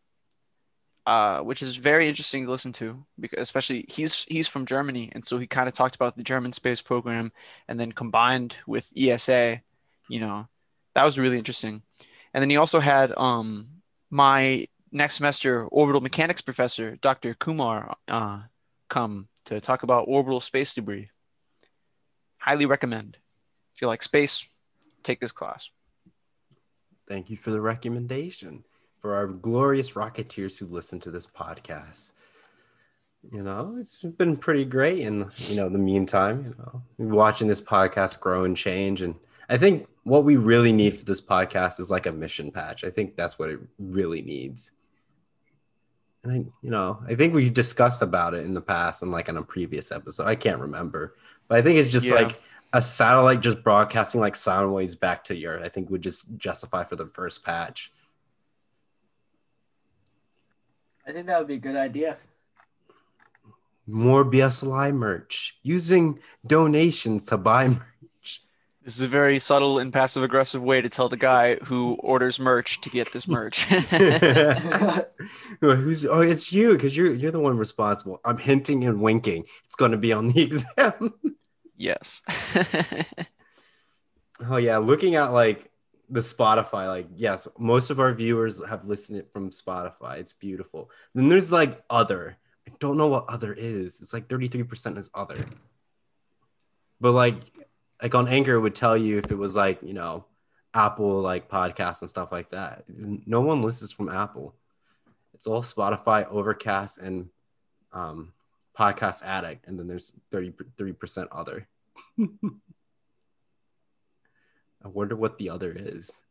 uh, 1.07 1.41
which 1.41 1.63
is 1.63 1.77
very 1.77 2.09
interesting 2.09 2.45
to 2.45 2.51
listen 2.51 2.73
to 2.73 3.05
because 3.21 3.41
especially 3.41 3.85
he's 3.89 4.25
he's 4.25 4.49
from 4.49 4.65
Germany, 4.65 5.11
and 5.13 5.25
so 5.25 5.39
he 5.39 5.47
kind 5.47 5.69
of 5.69 5.75
talked 5.75 5.97
about 5.97 6.17
the 6.17 6.23
German 6.23 6.53
space 6.53 6.81
program, 6.81 7.31
and 7.69 7.79
then 7.79 7.93
combined 7.93 8.57
with 8.67 8.91
ESA, 8.97 9.61
you 10.09 10.21
know, 10.21 10.49
that 10.95 11.05
was 11.05 11.19
really 11.19 11.39
interesting. 11.39 11.83
And 12.33 12.43
then 12.43 12.51
he 12.51 12.57
also 12.57 12.81
had 12.81 13.13
um, 13.17 13.67
my 14.11 14.67
next 14.93 15.17
semester 15.17 15.67
orbital 15.67 16.01
mechanics 16.01 16.41
professor, 16.41 16.97
Dr. 16.97 17.35
Kumar, 17.35 17.97
uh, 18.09 18.43
come 18.89 19.29
to 19.45 19.61
talk 19.61 19.83
about 19.83 20.07
orbital 20.09 20.41
space 20.41 20.75
debris. 20.75 21.09
Highly 22.39 22.67
recommend. 22.67 23.17
If 23.75 23.83
you 23.83 23.89
like 23.89 24.03
space, 24.03 24.59
take 25.03 25.21
this 25.21 25.33
class. 25.33 25.71
Thank 27.09 27.29
you 27.29 27.37
for 27.37 27.51
the 27.51 27.61
recommendation 27.61 28.65
for 29.05 29.15
our 29.15 29.27
glorious 29.27 29.91
Rocketeers 29.91 30.57
who 30.59 30.65
listen 30.65 30.99
to 31.01 31.11
this 31.11 31.27
podcast. 31.27 32.13
You 33.31 33.43
know, 33.43 33.77
it's 33.79 33.99
been 33.99 34.35
pretty 34.35 34.65
great 34.65 35.01
in 35.01 35.29
you 35.49 35.57
know 35.57 35.69
the 35.69 35.77
meantime. 35.77 36.43
You 36.45 36.55
know, 36.59 36.83
watching 37.15 37.47
this 37.47 37.61
podcast 37.61 38.19
grow 38.21 38.45
and 38.45 38.57
change, 38.57 39.03
and 39.03 39.15
I 39.51 39.59
think 39.59 39.89
what 40.05 40.25
we 40.25 40.39
really 40.39 40.73
need 40.73 40.95
for 40.97 41.05
this 41.05 41.21
podcast 41.21 41.81
is 41.81 41.91
like 41.91 42.07
a 42.07 42.13
mission 42.13 42.51
patch. 42.51 42.83
I 42.83 42.89
think 42.89 43.15
that's 43.15 43.39
what 43.39 43.51
it 43.51 43.61
really 43.79 44.23
needs. 44.23 44.73
And 46.23 46.33
I, 46.33 46.37
you 46.63 46.71
know, 46.71 47.03
I 47.07 47.15
think 47.15 47.35
we've 47.35 47.53
discussed 47.53 48.01
about 48.01 48.33
it 48.33 48.47
in 48.47 48.55
the 48.55 48.63
past 48.63 49.03
and 49.03 49.13
like 49.13 49.29
on 49.29 49.37
a 49.37 49.43
previous 49.43 49.93
episode. 49.93 50.27
I 50.27 50.35
can't 50.35 50.61
remember, 50.61 51.15
but 51.47 51.59
I 51.59 51.61
think 51.63 51.77
it's 51.77 51.93
just 51.93 52.07
Yeah. 52.07 52.15
like 52.15 52.41
a 52.73 52.81
satellite 52.81 53.43
just 53.43 53.63
broadcasting 53.63 54.23
like 54.23 54.35
sound 54.35 54.73
waves 54.73 54.95
back 54.95 55.25
to 55.25 55.35
the 55.35 55.47
earth. 55.47 55.63
I 55.63 55.69
think 55.69 55.91
would 55.91 56.01
just 56.03 56.25
justify 56.39 56.85
for 56.85 56.97
the 56.97 57.07
first 57.07 57.45
patch. 57.45 57.93
I 61.07 61.13
think 61.13 61.27
that 61.27 61.39
would 61.39 61.49
be 61.49 61.55
a 61.55 61.59
good 61.59 61.77
idea. 61.77 62.17
More 63.87 64.25
BSLI 64.25 64.95
merch 64.95 65.59
using 65.63 66.19
donations 66.47 67.27
to 67.27 67.37
buy 67.37 67.69
merch. 67.69 67.81
This 68.83 68.97
is 68.97 69.03
a 69.03 69.09
very 69.09 69.39
subtle 69.39 69.79
and 69.79 69.93
passive 69.93 70.23
aggressive 70.23 70.63
way 70.63 70.81
to 70.81 70.89
tell 70.89 71.09
the 71.09 71.17
guy 71.17 71.57
who 71.57 71.97
orders 72.01 72.41
merch 72.41 72.81
to 72.83 72.91
get 72.91 73.13
this 73.13 73.29
merch. 73.29 73.65
Who's 75.61 76.05
oh 76.05 76.21
it's 76.21 76.53
you 76.53 76.73
because 76.73 76.95
you're 76.97 77.15
you're 77.15 77.31
the 77.31 77.41
one 77.41 77.57
responsible. 77.57 78.21
I'm 78.25 78.37
hinting 78.37 78.85
and 78.85 79.01
winking. 79.01 79.45
It's 79.65 79.75
gonna 79.75 79.97
be 79.97 80.13
on 80.13 80.29
the 80.29 80.43
exam. 80.79 81.15
yes. 81.77 82.23
oh 84.49 84.57
yeah, 84.57 84.79
looking 84.79 85.15
at 85.15 85.33
like 85.33 85.71
the 86.15 86.21
Spotify, 86.21 86.87
like 86.87 87.09
yes, 87.17 87.49
most 87.59 87.91
of 87.91 87.99
our 87.99 88.15
viewers 88.15 88.65
have 88.69 88.85
listened 88.85 89.25
from 89.33 89.51
Spotify. 89.51 90.19
It's 90.19 90.33
beautiful. 90.33 90.89
Then 91.13 91.29
there's 91.29 91.51
like 91.51 91.83
other. 91.91 92.37
I 92.69 92.73
don't 92.79 92.97
know 92.97 93.09
what 93.09 93.29
other 93.29 93.53
is. 93.53 94.01
It's 94.01 94.15
like 94.15 94.29
33% 94.29 94.97
is 94.97 95.11
other. 95.13 95.35
But 97.01 97.13
like 97.13 97.35
like 98.01 98.15
on 98.15 98.29
Anchor 98.29 98.61
would 98.61 98.77
tell 98.77 98.97
you 98.97 99.19
if 99.19 99.33
it 99.33 99.35
was 99.37 99.57
like, 99.57 99.83
you 99.83 99.93
know, 99.93 100.25
Apple 100.73 101.21
like 101.21 101.51
podcasts 101.51 102.03
and 102.03 102.11
stuff 102.11 102.31
like 102.31 102.51
that. 102.51 102.85
No 102.89 103.41
one 103.41 103.61
listens 103.61 103.91
from 103.91 104.09
Apple. 104.09 104.55
It's 105.35 105.49
all 105.49 105.63
Spotify, 105.63 106.31
Overcast, 106.31 106.99
and 106.99 107.29
um, 107.93 108.33
Podcast 108.79 109.25
Addict, 109.25 109.67
and 109.67 109.77
then 109.77 109.89
there's 109.89 110.15
33% 110.31 111.27
other. 111.33 111.67
I 114.85 114.89
wonder 114.89 115.17
what 115.17 115.39
the 115.39 115.51
other 115.51 115.73
is. 115.75 116.23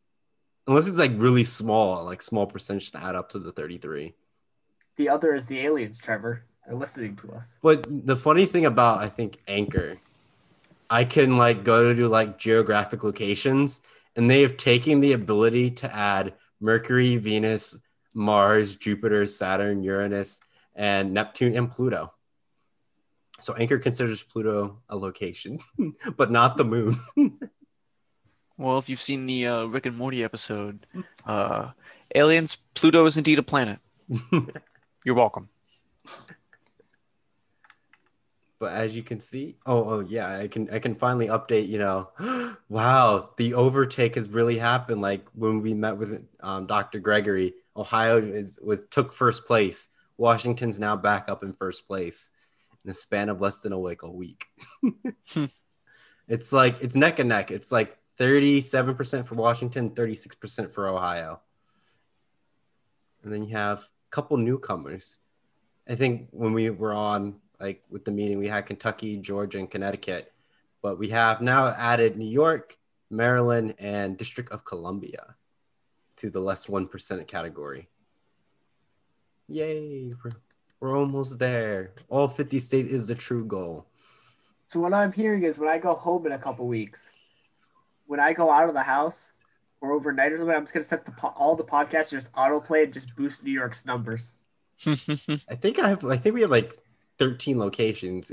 Unless 0.66 0.88
it's 0.88 0.98
like 0.98 1.12
really 1.16 1.44
small, 1.44 2.04
like 2.04 2.22
small 2.22 2.46
percentage 2.46 2.92
to 2.92 3.02
add 3.02 3.16
up 3.16 3.30
to 3.30 3.38
the 3.38 3.52
33. 3.52 4.14
the 4.96 5.08
other 5.08 5.34
is 5.34 5.46
the 5.46 5.60
aliens, 5.60 5.98
Trevor. 5.98 6.44
They're 6.66 6.76
listening 6.76 7.16
to 7.16 7.32
us. 7.32 7.58
But 7.62 7.84
the 7.88 8.16
funny 8.16 8.46
thing 8.46 8.64
about 8.64 9.02
I 9.02 9.08
think 9.08 9.38
Anchor, 9.46 9.96
I 10.88 11.04
can 11.04 11.36
like 11.36 11.64
go 11.64 11.92
to 11.92 12.08
like 12.08 12.38
geographic 12.38 13.04
locations 13.04 13.80
and 14.16 14.30
they 14.30 14.42
have 14.42 14.56
taken 14.56 15.00
the 15.00 15.12
ability 15.12 15.72
to 15.72 15.94
add 15.94 16.34
Mercury, 16.60 17.16
Venus, 17.16 17.76
Mars, 18.14 18.76
Jupiter, 18.76 19.26
Saturn, 19.26 19.82
Uranus, 19.82 20.40
and 20.74 21.12
Neptune 21.12 21.54
and 21.54 21.70
Pluto. 21.70 22.12
So 23.40 23.54
Anchor 23.54 23.78
considers 23.78 24.22
Pluto 24.22 24.80
a 24.88 24.96
location, 24.96 25.58
but 26.16 26.30
not 26.30 26.56
the 26.56 26.64
moon. 26.64 26.96
Well, 28.56 28.78
if 28.78 28.88
you've 28.88 29.00
seen 29.00 29.26
the 29.26 29.46
uh, 29.46 29.64
Rick 29.66 29.86
and 29.86 29.96
Morty 29.96 30.22
episode, 30.22 30.86
uh, 31.26 31.70
aliens, 32.14 32.56
Pluto 32.74 33.04
is 33.06 33.16
indeed 33.16 33.38
a 33.38 33.42
planet. 33.42 33.78
You're 35.04 35.16
welcome. 35.16 35.48
but 38.60 38.72
as 38.72 38.94
you 38.94 39.02
can 39.02 39.18
see, 39.18 39.56
oh 39.66 39.84
oh 39.88 40.00
yeah, 40.00 40.38
I 40.38 40.48
can 40.48 40.70
I 40.70 40.78
can 40.78 40.94
finally 40.94 41.26
update. 41.26 41.68
You 41.68 41.78
know, 41.78 42.56
wow, 42.68 43.30
the 43.36 43.54
overtake 43.54 44.14
has 44.14 44.30
really 44.30 44.56
happened. 44.56 45.00
Like 45.00 45.26
when 45.34 45.60
we 45.60 45.74
met 45.74 45.96
with 45.96 46.24
um, 46.40 46.66
Dr. 46.66 47.00
Gregory, 47.00 47.54
Ohio 47.76 48.18
is 48.18 48.60
was 48.62 48.80
took 48.90 49.12
first 49.12 49.46
place. 49.46 49.88
Washington's 50.16 50.78
now 50.78 50.94
back 50.94 51.28
up 51.28 51.42
in 51.42 51.54
first 51.54 51.88
place 51.88 52.30
in 52.84 52.90
a 52.90 52.94
span 52.94 53.28
of 53.28 53.40
less 53.40 53.62
than 53.62 53.72
a 53.72 53.78
week. 53.78 54.02
A 54.04 54.10
week. 54.10 54.46
it's 56.28 56.52
like 56.52 56.80
it's 56.80 56.94
neck 56.94 57.18
and 57.18 57.28
neck. 57.28 57.50
It's 57.50 57.72
like 57.72 57.98
37% 58.18 59.26
for 59.26 59.34
Washington, 59.34 59.90
36% 59.90 60.70
for 60.70 60.88
Ohio. 60.88 61.40
And 63.22 63.32
then 63.32 63.44
you 63.44 63.56
have 63.56 63.78
a 63.80 64.10
couple 64.10 64.36
newcomers. 64.36 65.18
I 65.88 65.94
think 65.94 66.28
when 66.30 66.52
we 66.52 66.70
were 66.70 66.92
on 66.92 67.36
like 67.60 67.82
with 67.90 68.04
the 68.04 68.12
meeting, 68.12 68.38
we 68.38 68.48
had 68.48 68.66
Kentucky, 68.66 69.16
Georgia, 69.16 69.58
and 69.58 69.70
Connecticut, 69.70 70.32
but 70.82 70.98
we 70.98 71.08
have 71.08 71.40
now 71.40 71.68
added 71.78 72.16
New 72.16 72.28
York, 72.28 72.76
Maryland, 73.10 73.74
and 73.78 74.16
District 74.16 74.50
of 74.50 74.64
Columbia 74.64 75.34
to 76.16 76.30
the 76.30 76.40
less 76.40 76.66
1% 76.66 77.26
category. 77.26 77.88
Yay, 79.48 80.12
we're, 80.22 80.32
we're 80.80 80.98
almost 80.98 81.38
there. 81.38 81.92
All 82.08 82.28
50 82.28 82.60
states 82.60 82.88
is 82.88 83.06
the 83.06 83.14
true 83.14 83.44
goal. 83.44 83.86
So 84.66 84.80
what 84.80 84.94
I'm 84.94 85.12
hearing 85.12 85.44
is 85.44 85.58
when 85.58 85.68
I 85.68 85.78
go 85.78 85.94
home 85.94 86.26
in 86.26 86.32
a 86.32 86.38
couple 86.38 86.66
weeks, 86.66 87.12
when 88.06 88.20
I 88.20 88.32
go 88.32 88.50
out 88.50 88.68
of 88.68 88.74
the 88.74 88.82
house 88.82 89.32
or 89.80 89.92
overnight 89.92 90.32
or 90.32 90.38
something, 90.38 90.54
I'm 90.54 90.62
just 90.62 90.74
gonna 90.74 90.84
set 90.84 91.06
the 91.06 91.12
po- 91.12 91.34
all 91.36 91.56
the 91.56 91.64
podcasts 91.64 92.10
just 92.10 92.32
autoplay 92.34 92.84
and 92.84 92.92
just 92.92 93.14
boost 93.16 93.44
New 93.44 93.52
York's 93.52 93.86
numbers. 93.86 94.36
I 94.86 95.54
think 95.54 95.78
I 95.78 95.88
have. 95.90 96.04
I 96.04 96.16
think 96.16 96.34
we 96.34 96.40
have 96.40 96.50
like 96.50 96.78
13 97.18 97.58
locations, 97.58 98.32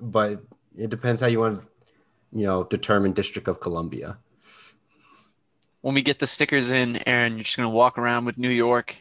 but 0.00 0.42
it 0.76 0.90
depends 0.90 1.20
how 1.20 1.26
you 1.26 1.40
want, 1.40 1.60
to, 1.60 2.38
you 2.38 2.44
know, 2.46 2.64
determine 2.64 3.12
District 3.12 3.48
of 3.48 3.60
Columbia. 3.60 4.16
when 5.80 5.94
we 5.94 6.02
get 6.02 6.18
the 6.20 6.26
stickers 6.26 6.70
in, 6.70 7.00
Aaron, 7.08 7.34
you're 7.34 7.44
just 7.44 7.56
gonna 7.56 7.68
walk 7.70 7.98
around 7.98 8.24
with 8.24 8.38
New 8.38 8.48
York. 8.48 8.96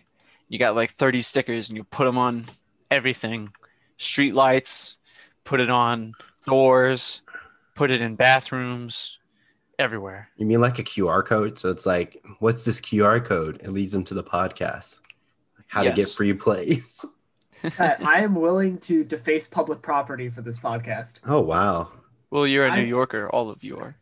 You 0.50 0.60
got 0.60 0.76
like 0.76 0.90
30 0.90 1.22
stickers, 1.22 1.70
and 1.70 1.78
you 1.78 1.84
put 1.84 2.06
them 2.06 2.18
on 2.18 2.44
everything: 2.90 3.54
street 3.98 4.34
lights, 4.34 4.98
put 5.44 5.60
it 5.60 5.70
on 5.70 6.14
doors, 6.46 7.22
put 7.76 7.92
it 7.92 8.02
in 8.02 8.16
bathrooms, 8.16 9.20
everywhere. 9.82 10.30
You 10.38 10.46
mean 10.46 10.62
like 10.62 10.80
a 10.80 10.84
QR 10.84 11.26
code? 11.26 11.58
So 11.60 11.70
it's 11.70 11.86
like, 11.86 12.24
what's 12.40 12.64
this 12.64 12.80
QR 12.80 13.24
code? 13.24 13.62
It 13.64 13.72
leads 13.72 13.92
them 13.92 14.04
to 14.06 14.14
the 14.14 14.24
podcast. 14.24 15.00
How 15.68 15.84
to 15.84 15.92
get 15.92 16.08
free 16.08 16.34
plays. 16.34 17.04
Uh, 17.78 17.94
I 18.04 18.24
am 18.24 18.34
willing 18.34 18.80
to 18.80 19.04
deface 19.04 19.48
public 19.48 19.84
property 19.84 20.30
for 20.30 20.42
this 20.42 20.58
podcast. 20.58 21.20
Oh 21.28 21.42
wow. 21.42 21.92
Well, 22.32 22.48
you're 22.48 22.66
a 22.66 22.72
I- 22.72 22.76
New 22.78 22.88
Yorker. 22.88 23.30
All 23.30 23.52
of 23.52 23.64
you 23.64 23.78
are. 23.78 23.96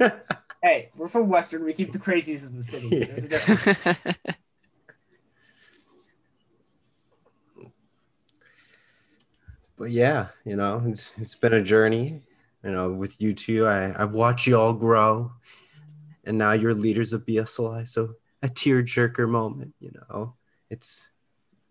Hey, 0.60 0.90
we're 0.96 1.06
from 1.06 1.28
Western. 1.28 1.64
We 1.64 1.72
keep 1.72 1.92
the 1.92 2.00
crazies 2.00 2.44
in 2.44 2.56
the 2.56 2.64
city. 2.64 2.88
There's 3.04 3.24
a 3.24 3.28
difference. 3.28 4.08
But 9.76 9.90
yeah, 9.90 10.28
you 10.44 10.56
know, 10.56 10.82
it's 10.86 11.16
it's 11.18 11.34
been 11.34 11.54
a 11.54 11.62
journey. 11.62 12.22
You 12.64 12.70
know, 12.72 12.92
with 12.92 13.20
you 13.20 13.34
two, 13.34 13.66
I 13.66 13.94
I've 14.00 14.12
watched 14.12 14.46
you 14.46 14.56
all 14.58 14.72
grow, 14.72 15.32
and 16.24 16.36
now 16.36 16.52
you're 16.52 16.74
leaders 16.74 17.12
of 17.12 17.24
BSLI. 17.24 17.86
So 17.86 18.14
a 18.42 18.48
tearjerker 18.48 19.28
moment. 19.28 19.74
You 19.80 19.92
know, 20.10 20.34
it's 20.70 21.10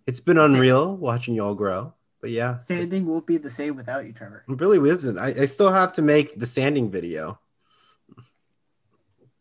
it's 0.06 0.22
been 0.22 0.38
unreal 0.38 0.96
watching 0.96 1.36
you 1.36 1.44
all 1.44 1.56
grow. 1.56 1.94
But 2.22 2.32
yeah, 2.32 2.58
Sanding 2.58 3.06
won't 3.06 3.28
be 3.28 3.38
the 3.38 3.50
same 3.50 3.76
without 3.76 4.06
you, 4.06 4.14
Trevor. 4.14 4.44
It 4.48 4.60
really 4.60 4.90
isn't. 4.90 5.20
I, 5.20 5.28
I 5.28 5.46
still 5.46 5.72
have 5.72 5.94
to 5.94 6.02
make 6.02 6.40
the 6.40 6.48
sanding 6.48 6.90
video. 6.90 7.40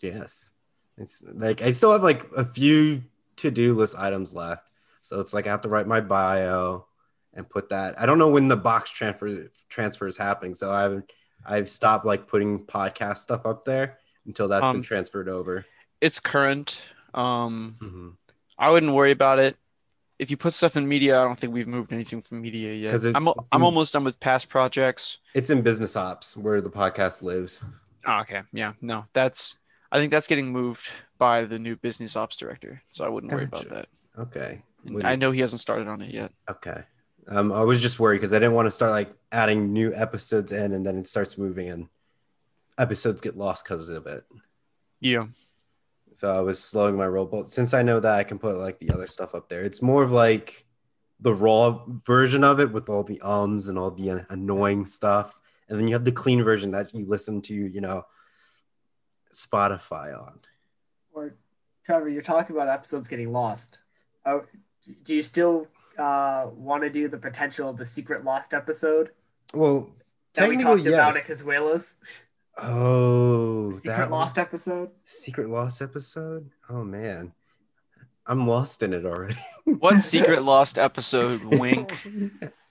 Yes. 0.01 0.51
It's 0.99 1.23
like 1.27 1.63
I 1.63 1.71
still 1.73 1.93
have 1.93 2.03
like 2.03 2.27
a 2.37 2.45
few 2.45 3.03
to-do 3.37 3.75
list 3.75 3.97
items 3.99 4.35
left. 4.35 4.63
So 5.03 5.21
it's 5.21 5.33
like 5.33 5.47
I 5.47 5.51
have 5.51 5.61
to 5.63 5.69
write 5.69 5.87
my 5.87 6.01
bio 6.01 6.87
and 7.35 7.49
put 7.49 7.69
that. 7.69 8.01
I 8.01 8.07
don't 8.07 8.19
know 8.19 8.29
when 8.29 8.49
the 8.49 8.57
box 8.57 8.91
transfer 8.91 9.49
transfer 9.69 10.07
is 10.07 10.17
happening. 10.17 10.55
So 10.55 10.71
I've 10.71 11.03
I've 11.47 11.69
stopped 11.69 12.05
like 12.05 12.27
putting 12.27 12.65
podcast 12.65 13.19
stuff 13.19 13.47
up 13.47 13.65
there 13.65 13.99
until 14.27 14.49
that's 14.49 14.65
Um, 14.65 14.77
been 14.77 14.83
transferred 14.83 15.29
over. 15.33 15.65
it's 16.01 16.21
current. 16.21 16.85
Um, 17.15 17.77
Mhm. 17.81 18.17
I 18.59 18.71
wouldn't 18.71 18.93
worry 18.93 19.11
about 19.13 19.39
it. 19.39 19.57
If 20.19 20.31
you 20.31 20.37
put 20.37 20.55
stuff 20.55 20.77
in 20.77 20.89
media, 20.89 21.21
I 21.21 21.25
don't 21.25 21.39
think 21.39 21.53
we've 21.53 21.67
moved 21.69 21.93
anything 21.93 22.21
from 22.23 22.41
media 22.41 22.73
yet. 22.75 23.05
I'm, 23.15 23.29
I'm 23.53 23.63
almost 23.63 23.93
done 23.93 24.03
with 24.05 24.19
past 24.19 24.49
projects. 24.49 25.19
It's 25.35 25.51
in 25.51 25.61
business 25.63 25.95
ops 25.95 26.37
where 26.37 26.61
the 26.61 26.71
podcast 26.71 27.23
lives. 27.23 27.63
Oh, 28.07 28.21
okay. 28.21 28.43
Yeah. 28.53 28.73
No, 28.81 29.05
that's, 29.13 29.59
I 29.93 29.99
think 29.99 30.11
that's 30.11 30.27
getting 30.27 30.51
moved 30.51 30.91
by 31.19 31.45
the 31.45 31.59
new 31.59 31.77
business 31.77 32.17
ops 32.17 32.37
director. 32.37 32.81
So 32.91 33.05
I 33.05 33.09
wouldn't 33.09 33.33
worry 33.33 33.45
about 33.45 33.69
that. 33.71 33.89
Okay. 34.19 34.63
I 35.05 35.17
know 35.17 35.33
he 35.33 35.41
hasn't 35.41 35.61
started 35.61 35.87
on 35.89 36.01
it 36.01 36.13
yet. 36.15 36.33
Okay. 36.49 36.83
Um, 37.29 37.53
I 37.53 37.63
was 37.63 37.83
just 37.83 37.99
worried 37.99 38.19
because 38.19 38.33
I 38.33 38.39
didn't 38.39 38.55
want 38.55 38.67
to 38.67 38.71
start 38.71 38.93
like 38.93 39.13
adding 39.33 39.73
new 39.73 39.93
episodes 39.95 40.53
in 40.53 40.73
and 40.73 40.87
then 40.87 40.97
it 40.97 41.07
starts 41.07 41.37
moving 41.37 41.69
and 41.69 41.89
episodes 42.79 43.21
get 43.21 43.37
lost 43.37 43.65
because 43.65 43.89
of 43.89 44.07
it. 44.07 44.25
Yeah. 45.01 45.27
So 46.13 46.33
I 46.33 46.41
was 46.41 46.63
slowing 46.63 46.97
my 46.97 47.07
roll. 47.07 47.27
But 47.27 47.51
since 47.51 47.75
I 47.75 47.83
know 47.83 48.01
that 48.01 48.15
I 48.19 48.25
can 48.25 48.39
put 48.39 48.57
like 48.57 48.79
the 48.79 48.91
other 48.91 49.07
stuff 49.07 49.35
up 49.35 49.49
there, 49.49 49.63
it's 49.63 49.83
more 49.83 50.03
of 50.03 50.13
like 50.13 50.67
the 51.21 51.35
raw 51.35 51.85
version 52.07 52.45
of 52.45 52.61
it 52.61 52.73
with 52.73 52.89
all 52.89 53.03
the 53.03 53.21
ums 53.21 53.69
and 53.69 53.79
all 53.79 53.91
the 53.91 54.25
annoying 54.31 54.87
stuff. 54.87 55.39
And 55.69 55.79
then 55.79 55.89
you 55.89 55.95
have 55.95 56.05
the 56.05 56.13
clean 56.13 56.45
version 56.45 56.71
that 56.73 56.95
you 56.95 57.07
listen 57.07 57.43
to, 57.43 57.55
you 57.55 57.81
know, 57.81 58.05
Spotify 59.35 60.17
on. 60.19 60.39
Or 61.13 61.35
Trevor, 61.85 62.09
you're 62.09 62.23
talking 62.23 62.55
about 62.55 62.69
episodes 62.69 63.09
getting 63.09 63.33
lost. 63.33 63.81
Oh, 64.25 64.45
do 65.03 65.15
you 65.15 65.23
still 65.23 65.67
uh, 65.99 66.47
want 66.55 66.83
to 66.83 66.91
do 66.91 67.09
the 67.09 67.19
potential 67.19 67.69
of 67.71 67.77
the 67.77 67.85
secret 67.85 68.25
lost 68.25 68.55
episode 68.55 69.11
Well, 69.55 69.91
that 70.35 70.49
we 70.49 70.57
technically, 70.57 70.83
talked 70.85 70.87
about 70.95 71.15
yes. 71.15 71.31
at 71.31 71.37
Cazuelas? 71.37 71.95
Oh, 72.59 73.71
Secret 73.73 73.97
that 73.97 74.11
lost 74.11 74.39
episode. 74.39 74.91
Secret 75.05 75.51
Lost 75.51 75.83
episode? 75.83 76.51
Oh 76.71 76.85
man. 76.85 77.33
I'm 78.27 78.47
lost 78.49 78.83
in 78.83 78.93
it 78.93 79.05
already. 79.07 79.37
What 79.65 80.01
secret 80.01 80.43
lost 80.43 80.79
episode? 80.79 81.43
Wink. 81.61 81.93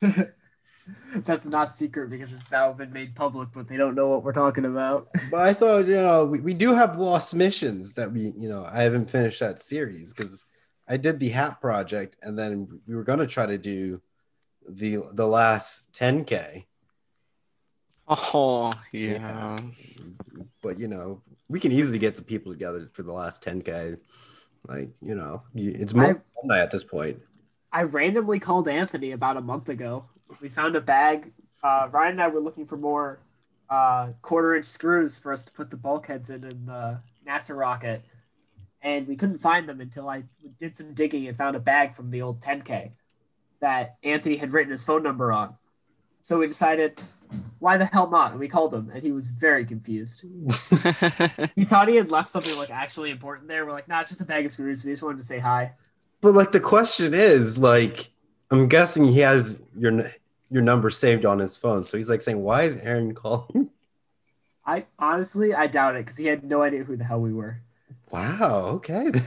That's 1.16 1.48
not 1.48 1.72
secret 1.72 2.10
because 2.10 2.34
it's 2.34 2.52
now 2.52 2.74
been 2.74 2.92
made 2.92 3.16
public, 3.16 3.50
but 3.54 3.68
they 3.68 3.78
don't 3.78 3.96
know 3.96 4.08
what 4.10 4.24
we're 4.24 4.34
talking 4.34 4.66
about. 4.66 5.08
but 5.32 5.40
I 5.40 5.54
thought, 5.54 5.88
you 5.88 5.96
know, 5.96 6.26
we, 6.26 6.42
we 6.42 6.54
do 6.54 6.74
have 6.74 6.98
lost 6.98 7.34
missions 7.34 7.94
that 7.94 8.12
we, 8.12 8.34
you 8.38 8.50
know, 8.50 8.68
I 8.70 8.84
haven't 8.84 9.10
finished 9.10 9.40
that 9.40 9.62
series 9.62 10.14
because 10.14 10.46
I 10.88 10.98
did 10.98 11.20
the 11.20 11.30
hat 11.30 11.62
project 11.62 12.16
and 12.22 12.38
then 12.38 12.80
we 12.88 12.96
were 12.96 13.04
gonna 13.04 13.28
try 13.28 13.46
to 13.46 13.58
do 13.58 14.02
the 14.68 15.00
the 15.14 15.28
last 15.28 15.94
10k. 15.94 16.66
Oh, 18.08 18.72
Yeah. 18.92 19.10
yeah. 19.12 19.58
But 20.62 20.78
you 20.78 20.88
know, 20.88 21.22
we 21.48 21.60
can 21.60 21.72
easily 21.72 22.00
get 22.00 22.16
the 22.16 22.22
people 22.22 22.52
together 22.52 22.90
for 22.94 23.04
the 23.04 23.14
last 23.14 23.44
10k. 23.44 23.98
Like, 24.68 24.90
you 25.02 25.16
know, 25.16 25.44
it's 25.54 25.94
more 25.94 26.24
alumni 26.38 26.60
at 26.60 26.72
this 26.72 26.84
point. 26.84 27.22
I 27.72 27.84
randomly 27.84 28.40
called 28.40 28.68
Anthony 28.68 29.12
about 29.12 29.38
a 29.38 29.42
month 29.42 29.70
ago. 29.70 30.06
We 30.42 30.50
found 30.50 30.76
a 30.76 30.82
bag. 30.82 31.34
Uh, 31.64 31.88
Ryan 31.92 32.14
and 32.14 32.22
I 32.22 32.28
were 32.30 32.40
looking 32.40 32.66
for 32.66 32.78
more 32.78 33.20
uh, 33.70 34.10
quarter 34.22 34.56
inch 34.56 34.66
screws 34.66 35.18
for 35.18 35.32
us 35.34 35.46
to 35.46 35.52
put 35.52 35.70
the 35.72 35.78
bulkheads 35.78 36.30
in 36.30 36.44
in 36.44 36.66
the 36.68 37.00
NASA 37.28 37.56
rocket. 37.56 38.04
And 38.86 39.08
we 39.08 39.16
couldn't 39.16 39.40
find 39.40 39.68
them 39.68 39.82
until 39.82 40.08
I 40.08 40.24
did 40.60 40.76
some 40.76 40.94
digging 40.94 41.28
and 41.28 41.36
found 41.36 41.56
a 41.56 41.60
bag 41.60 41.96
from 41.96 42.12
the 42.12 42.22
old 42.22 42.40
10K 42.40 42.92
that 43.60 43.98
Anthony 44.04 44.38
had 44.38 44.54
written 44.54 44.72
his 44.72 44.86
phone 44.86 45.02
number 45.02 45.32
on. 45.32 45.56
So 46.22 46.38
we 46.38 46.48
decided, 46.48 47.02
why 47.58 47.78
the 47.78 47.86
hell 47.86 48.10
not? 48.10 48.32
And 48.32 48.40
we 48.40 48.48
called 48.48 48.76
him, 48.76 48.92
and 48.94 49.02
he 49.02 49.12
was 49.12 49.32
very 49.32 49.66
confused. 49.66 50.24
He 51.56 51.66
thought 51.66 51.88
he 51.88 51.96
had 51.96 52.12
left 52.12 52.30
something 52.30 52.56
like 52.60 52.70
actually 52.70 53.10
important 53.10 53.48
there. 53.48 53.66
We're 53.66 53.72
like, 53.72 53.88
nah, 53.88 54.02
it's 54.02 54.10
just 54.10 54.22
a 54.22 54.26
bag 54.26 54.46
of 54.46 54.52
screws. 54.52 54.86
We 54.86 54.92
just 54.92 55.02
wanted 55.02 55.18
to 55.18 55.24
say 55.24 55.40
hi. 55.40 55.74
But 56.22 56.34
like 56.34 56.52
the 56.52 56.60
question 56.60 57.14
is, 57.14 57.58
like, 57.58 58.12
I'm 58.52 58.68
guessing 58.68 59.06
he 59.06 59.20
has 59.20 59.62
your 59.76 60.12
your 60.52 60.62
number 60.62 60.90
saved 60.90 61.26
on 61.26 61.40
his 61.40 61.58
phone. 61.58 61.84
So 61.84 61.98
he's 61.98 62.10
like 62.10 62.22
saying, 62.22 62.42
"Why 62.42 62.64
is 62.64 62.78
Aaron 62.78 63.16
calling?" 63.16 63.70
I 64.66 64.86
honestly, 65.00 65.54
I 65.54 65.68
doubt 65.68 65.96
it 65.96 66.06
because 66.06 66.18
he 66.18 66.26
had 66.26 66.44
no 66.44 66.62
idea 66.62 66.84
who 66.84 66.98
the 66.98 67.04
hell 67.04 67.22
we 67.22 67.34
were. 67.34 67.62
Wow. 68.16 68.66
Okay. 68.76 69.12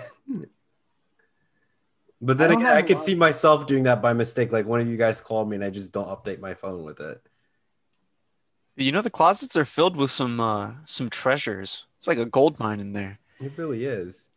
but 2.23 2.39
then 2.39 2.51
I 2.51 2.55
again, 2.55 2.67
I 2.67 2.83
could 2.83 3.01
see 3.01 3.15
myself 3.15 3.67
doing 3.67 3.83
that 3.83 4.01
by 4.01 4.15
mistake. 4.15 4.51
Like 4.51 4.65
one 4.67 4.81
of 4.81 4.89
you 4.89 4.97
guys 4.97 5.21
called 5.21 5.51
me 5.51 5.57
and 5.57 5.65
I 5.65 5.69
just 5.69 5.93
don't 5.93 6.09
update 6.09 6.41
my 6.41 6.55
phone 6.55 6.85
with 6.85 7.01
it. 7.01 7.21
You 8.77 8.93
know 8.93 9.03
the 9.03 9.11
closets 9.11 9.57
are 9.57 9.67
filled 9.67 9.97
with 9.97 10.11
some 10.11 10.41
uh, 10.41 10.73
some 10.87 11.11
treasures. 11.11 11.85
It's 11.99 12.09
like 12.09 12.19
a 12.19 12.25
gold 12.25 12.59
mine 12.61 12.81
in 12.81 12.95
there. 12.95 13.19
It 13.41 13.53
really 13.57 13.85
is. 13.85 14.31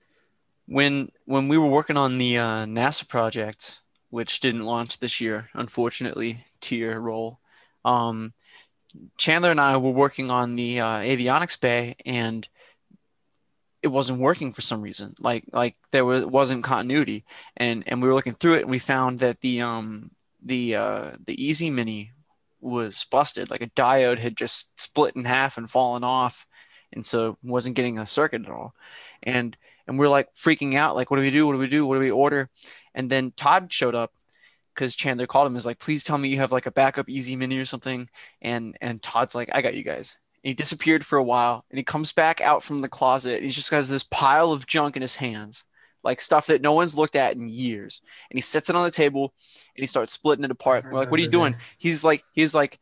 When 0.67 1.09
when 1.25 1.47
we 1.47 1.57
were 1.57 1.69
working 1.69 1.95
on 1.95 2.17
the 2.17 2.37
uh, 2.37 2.65
NASA 2.65 3.07
project, 3.07 3.79
which 4.09 4.41
didn't 4.41 4.65
launch 4.65 4.99
this 4.99 5.21
year, 5.21 5.47
unfortunately, 5.53 6.43
to 6.61 6.75
your 6.75 6.99
role, 6.99 7.39
um, 7.85 8.33
Chandler 9.17 9.51
and 9.51 9.61
I 9.61 9.77
were 9.77 9.91
working 9.91 10.29
on 10.29 10.55
the 10.55 10.81
uh, 10.81 10.99
avionics 10.99 11.59
bay, 11.59 11.95
and 12.05 12.47
it 13.83 13.87
wasn't 13.87 14.19
working 14.19 14.51
for 14.51 14.61
some 14.61 14.81
reason. 14.81 15.13
Like 15.19 15.43
like 15.51 15.75
there 15.91 16.05
was 16.05 16.25
wasn't 16.25 16.63
continuity, 16.63 17.25
and 17.57 17.83
and 17.87 18.01
we 18.01 18.07
were 18.07 18.13
looking 18.13 18.33
through 18.33 18.55
it, 18.55 18.61
and 18.61 18.71
we 18.71 18.79
found 18.79 19.19
that 19.19 19.41
the 19.41 19.61
um 19.61 20.11
the 20.43 20.75
uh, 20.75 21.11
the 21.25 21.43
Easy 21.43 21.69
Mini 21.69 22.11
was 22.59 23.05
busted. 23.05 23.49
Like 23.49 23.61
a 23.61 23.69
diode 23.71 24.19
had 24.19 24.37
just 24.37 24.79
split 24.79 25.15
in 25.15 25.25
half 25.25 25.57
and 25.57 25.69
fallen 25.69 26.03
off, 26.03 26.45
and 26.93 27.05
so 27.05 27.37
wasn't 27.43 27.75
getting 27.75 27.99
a 27.99 28.05
circuit 28.05 28.45
at 28.45 28.51
all. 28.51 28.73
And 29.23 29.57
and 29.87 29.97
we're 29.97 30.09
like 30.09 30.33
freaking 30.33 30.75
out, 30.75 30.95
like 30.95 31.11
what 31.11 31.17
do 31.17 31.23
we 31.23 31.31
do? 31.31 31.47
What 31.47 31.53
do 31.53 31.59
we 31.59 31.67
do? 31.67 31.85
What 31.85 31.95
do 31.95 32.01
we 32.01 32.11
order? 32.11 32.49
And 32.95 33.09
then 33.09 33.31
Todd 33.31 33.71
showed 33.73 33.95
up 33.95 34.11
because 34.75 34.95
Chandler 34.95 35.27
called 35.27 35.47
him. 35.47 35.55
Is 35.55 35.65
like, 35.65 35.79
please 35.79 36.03
tell 36.03 36.17
me 36.17 36.29
you 36.29 36.37
have 36.37 36.51
like 36.51 36.65
a 36.67 36.71
backup 36.71 37.09
Easy 37.09 37.35
Mini 37.35 37.57
or 37.59 37.65
something. 37.65 38.09
And 38.41 38.77
and 38.81 39.01
Todd's 39.01 39.35
like, 39.35 39.49
I 39.53 39.61
got 39.61 39.75
you 39.75 39.83
guys. 39.83 40.17
And 40.43 40.49
he 40.49 40.53
disappeared 40.53 41.05
for 41.05 41.17
a 41.17 41.23
while, 41.23 41.65
and 41.69 41.77
he 41.77 41.83
comes 41.83 42.11
back 42.11 42.41
out 42.41 42.63
from 42.63 42.79
the 42.79 42.89
closet. 42.89 43.35
And 43.35 43.45
he 43.45 43.51
just 43.51 43.69
has 43.71 43.87
this 43.89 44.03
pile 44.03 44.51
of 44.51 44.65
junk 44.65 44.95
in 44.95 45.01
his 45.01 45.15
hands, 45.15 45.65
like 46.03 46.19
stuff 46.19 46.47
that 46.47 46.63
no 46.63 46.73
one's 46.73 46.97
looked 46.97 47.15
at 47.15 47.35
in 47.35 47.47
years. 47.47 48.01
And 48.29 48.37
he 48.37 48.41
sets 48.41 48.69
it 48.69 48.75
on 48.75 48.83
the 48.83 48.91
table, 48.91 49.33
and 49.75 49.83
he 49.83 49.85
starts 49.85 50.13
splitting 50.13 50.45
it 50.45 50.51
apart. 50.51 50.85
We're 50.85 50.97
like, 50.97 51.11
"What 51.11 51.19
are 51.19 51.23
you 51.23 51.29
doing?" 51.29 51.53
He's 51.77 52.03
like, 52.03 52.23
"He's 52.33 52.55
like, 52.55 52.79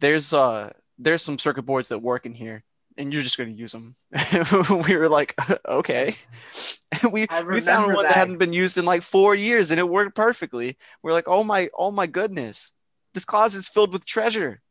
there's 0.00 0.32
uh, 0.32 0.72
there's 0.98 1.22
some 1.22 1.38
circuit 1.38 1.64
boards 1.64 1.88
that 1.88 1.98
work 1.98 2.24
in 2.24 2.32
here, 2.32 2.64
and 2.96 3.12
you're 3.12 3.22
just 3.22 3.36
going 3.36 3.50
to 3.50 3.58
use 3.58 3.72
them." 3.72 3.94
we 4.88 4.96
were 4.96 5.10
like, 5.10 5.34
"Okay." 5.68 6.14
we 7.12 7.26
we 7.46 7.60
found 7.60 7.92
one 7.92 8.04
that. 8.04 8.08
that. 8.08 8.12
hadn't 8.12 8.38
been 8.38 8.54
used 8.54 8.78
in 8.78 8.86
like 8.86 9.02
four 9.02 9.34
years, 9.34 9.70
and 9.70 9.78
it 9.78 9.88
worked 9.88 10.16
perfectly. 10.16 10.78
We're 11.02 11.12
like, 11.12 11.28
"Oh 11.28 11.44
my, 11.44 11.68
oh 11.78 11.90
my 11.90 12.06
goodness, 12.06 12.72
this 13.12 13.26
closet's 13.26 13.68
filled 13.68 13.92
with 13.92 14.06
treasure." 14.06 14.62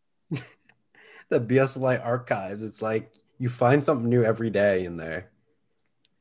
The 1.31 1.39
BSLI 1.39 1.97
archives. 1.97 2.63
It's 2.63 2.81
like 2.83 3.11
you 3.39 3.49
find 3.49 3.83
something 3.83 4.09
new 4.09 4.23
every 4.23 4.51
day 4.51 4.85
in 4.85 4.97
there. 4.97 5.31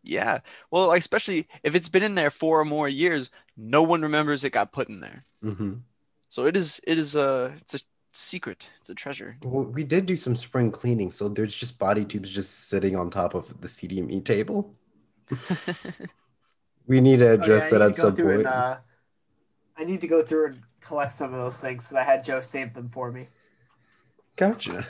Yeah. 0.03 0.41
Well, 0.71 0.89
like, 0.89 1.01
especially 1.01 1.47
if 1.63 1.75
it's 1.75 1.89
been 1.89 2.03
in 2.03 2.15
there 2.15 2.31
four 2.31 2.61
or 2.61 2.65
more 2.65 2.89
years, 2.89 3.31
no 3.57 3.83
one 3.83 4.03
remembers 4.03 4.45
it 4.45 4.51
got 4.53 4.73
put 4.73 4.89
in 4.89 5.01
there. 5.01 5.21
hmm 5.43 5.83
So 6.29 6.47
it 6.47 6.57
is 6.57 6.81
it 6.87 6.99
is 6.99 7.17
a 7.17 7.55
it's 7.61 7.75
a 7.75 7.81
secret. 8.13 8.69
It's 8.79 8.91
a 8.91 8.95
treasure. 8.95 9.37
Well, 9.45 9.65
we 9.65 9.85
did 9.85 10.07
do 10.07 10.17
some 10.17 10.37
spring 10.37 10.71
cleaning, 10.71 11.11
so 11.11 11.29
there's 11.29 11.55
just 11.57 11.79
body 11.79 12.05
tubes 12.05 12.31
just 12.31 12.69
sitting 12.69 12.97
on 12.97 13.11
top 13.11 13.35
of 13.35 13.61
the 13.61 13.69
CDME 13.69 14.21
table. 14.21 14.75
We 16.87 17.01
need 17.01 17.19
to 17.21 17.27
Oh, 17.27 17.29
yeah, 17.29 17.37
address 17.43 17.71
that 17.71 17.81
at 17.83 17.97
some 17.97 18.17
point. 18.17 18.39
and, 18.39 18.47
uh, 18.47 18.77
I 19.77 19.85
need 19.85 20.01
to 20.03 20.09
go 20.09 20.23
through 20.25 20.47
and 20.47 20.63
collect 20.81 21.13
some 21.13 21.35
of 21.35 21.41
those 21.41 21.61
things. 21.61 21.89
So 21.89 21.97
I 21.97 22.03
had 22.05 22.25
Joe 22.25 22.41
save 22.41 22.75
them 22.75 22.89
for 22.91 23.11
me. 23.11 23.29
Gotcha. 24.41 24.87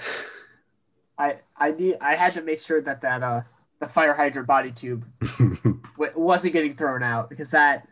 I 1.19 1.39
I 1.57 1.73
need 1.73 1.97
I 2.01 2.15
had 2.15 2.35
to 2.35 2.43
make 2.43 2.61
sure 2.61 2.81
that 2.83 3.01
that 3.01 3.25
uh 3.25 3.43
the 3.81 3.89
fire 3.89 4.15
hydrant 4.15 4.47
body 4.47 4.71
tube 4.71 5.05
w- 5.39 6.13
wasn't 6.15 6.53
getting 6.53 6.77
thrown 6.77 7.03
out 7.03 7.29
because 7.29 7.51
that 7.51 7.89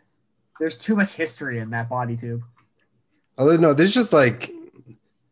there's 0.57 0.77
too 0.77 0.95
much 0.95 1.15
history 1.15 1.59
in 1.59 1.71
that 1.71 1.89
body 1.89 2.15
tube. 2.15 2.43
Although 3.37 3.57
no, 3.57 3.73
there's 3.73 3.93
just 3.93 4.13
like 4.13 4.49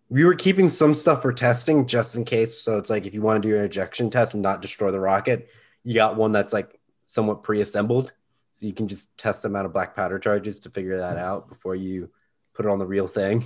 we 0.09 0.25
were 0.25 0.35
keeping 0.35 0.67
some 0.67 0.95
stuff 0.95 1.21
for 1.21 1.31
testing 1.31 1.87
just 1.87 2.17
in 2.17 2.25
case. 2.25 2.61
So 2.61 2.77
it's 2.77 2.89
like 2.89 3.05
if 3.05 3.13
you 3.13 3.21
want 3.21 3.41
to 3.41 3.47
do 3.47 3.55
your 3.55 3.63
ejection 3.63 4.09
test 4.09 4.33
and 4.33 4.43
not 4.43 4.61
destroy 4.61 4.91
the 4.91 4.99
rocket, 4.99 5.47
you 5.85 5.93
got 5.93 6.17
one 6.17 6.33
that's 6.33 6.51
like 6.51 6.77
somewhat 7.05 7.41
pre-assembled, 7.41 8.11
so 8.51 8.65
you 8.65 8.73
can 8.73 8.89
just 8.89 9.17
test 9.17 9.43
them 9.43 9.55
out 9.55 9.65
of 9.65 9.71
black 9.71 9.95
powder 9.95 10.19
charges 10.19 10.59
to 10.59 10.69
figure 10.69 10.97
that 10.97 11.15
out 11.15 11.47
before 11.47 11.75
you 11.75 12.09
put 12.53 12.65
it 12.65 12.69
on 12.69 12.79
the 12.79 12.85
real 12.85 13.07
thing. 13.07 13.45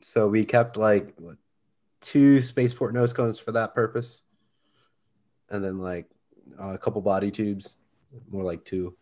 So 0.00 0.28
we 0.28 0.44
kept 0.44 0.76
like 0.76 1.14
two 2.00 2.40
spaceport 2.40 2.94
nose 2.94 3.12
cones 3.12 3.38
for 3.38 3.52
that 3.52 3.74
purpose, 3.74 4.22
and 5.48 5.64
then 5.64 5.78
like 5.78 6.08
a 6.58 6.78
couple 6.78 7.00
body 7.02 7.30
tubes, 7.30 7.78
more 8.30 8.42
like 8.42 8.64
two, 8.64 8.96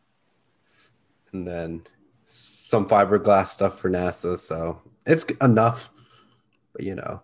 and 1.32 1.46
then 1.46 1.82
some 2.26 2.88
fiberglass 2.88 3.48
stuff 3.48 3.78
for 3.78 3.90
NASA. 3.90 4.38
So 4.38 4.82
it's 5.06 5.24
enough, 5.40 5.90
but 6.72 6.82
you 6.82 6.94
know, 6.94 7.22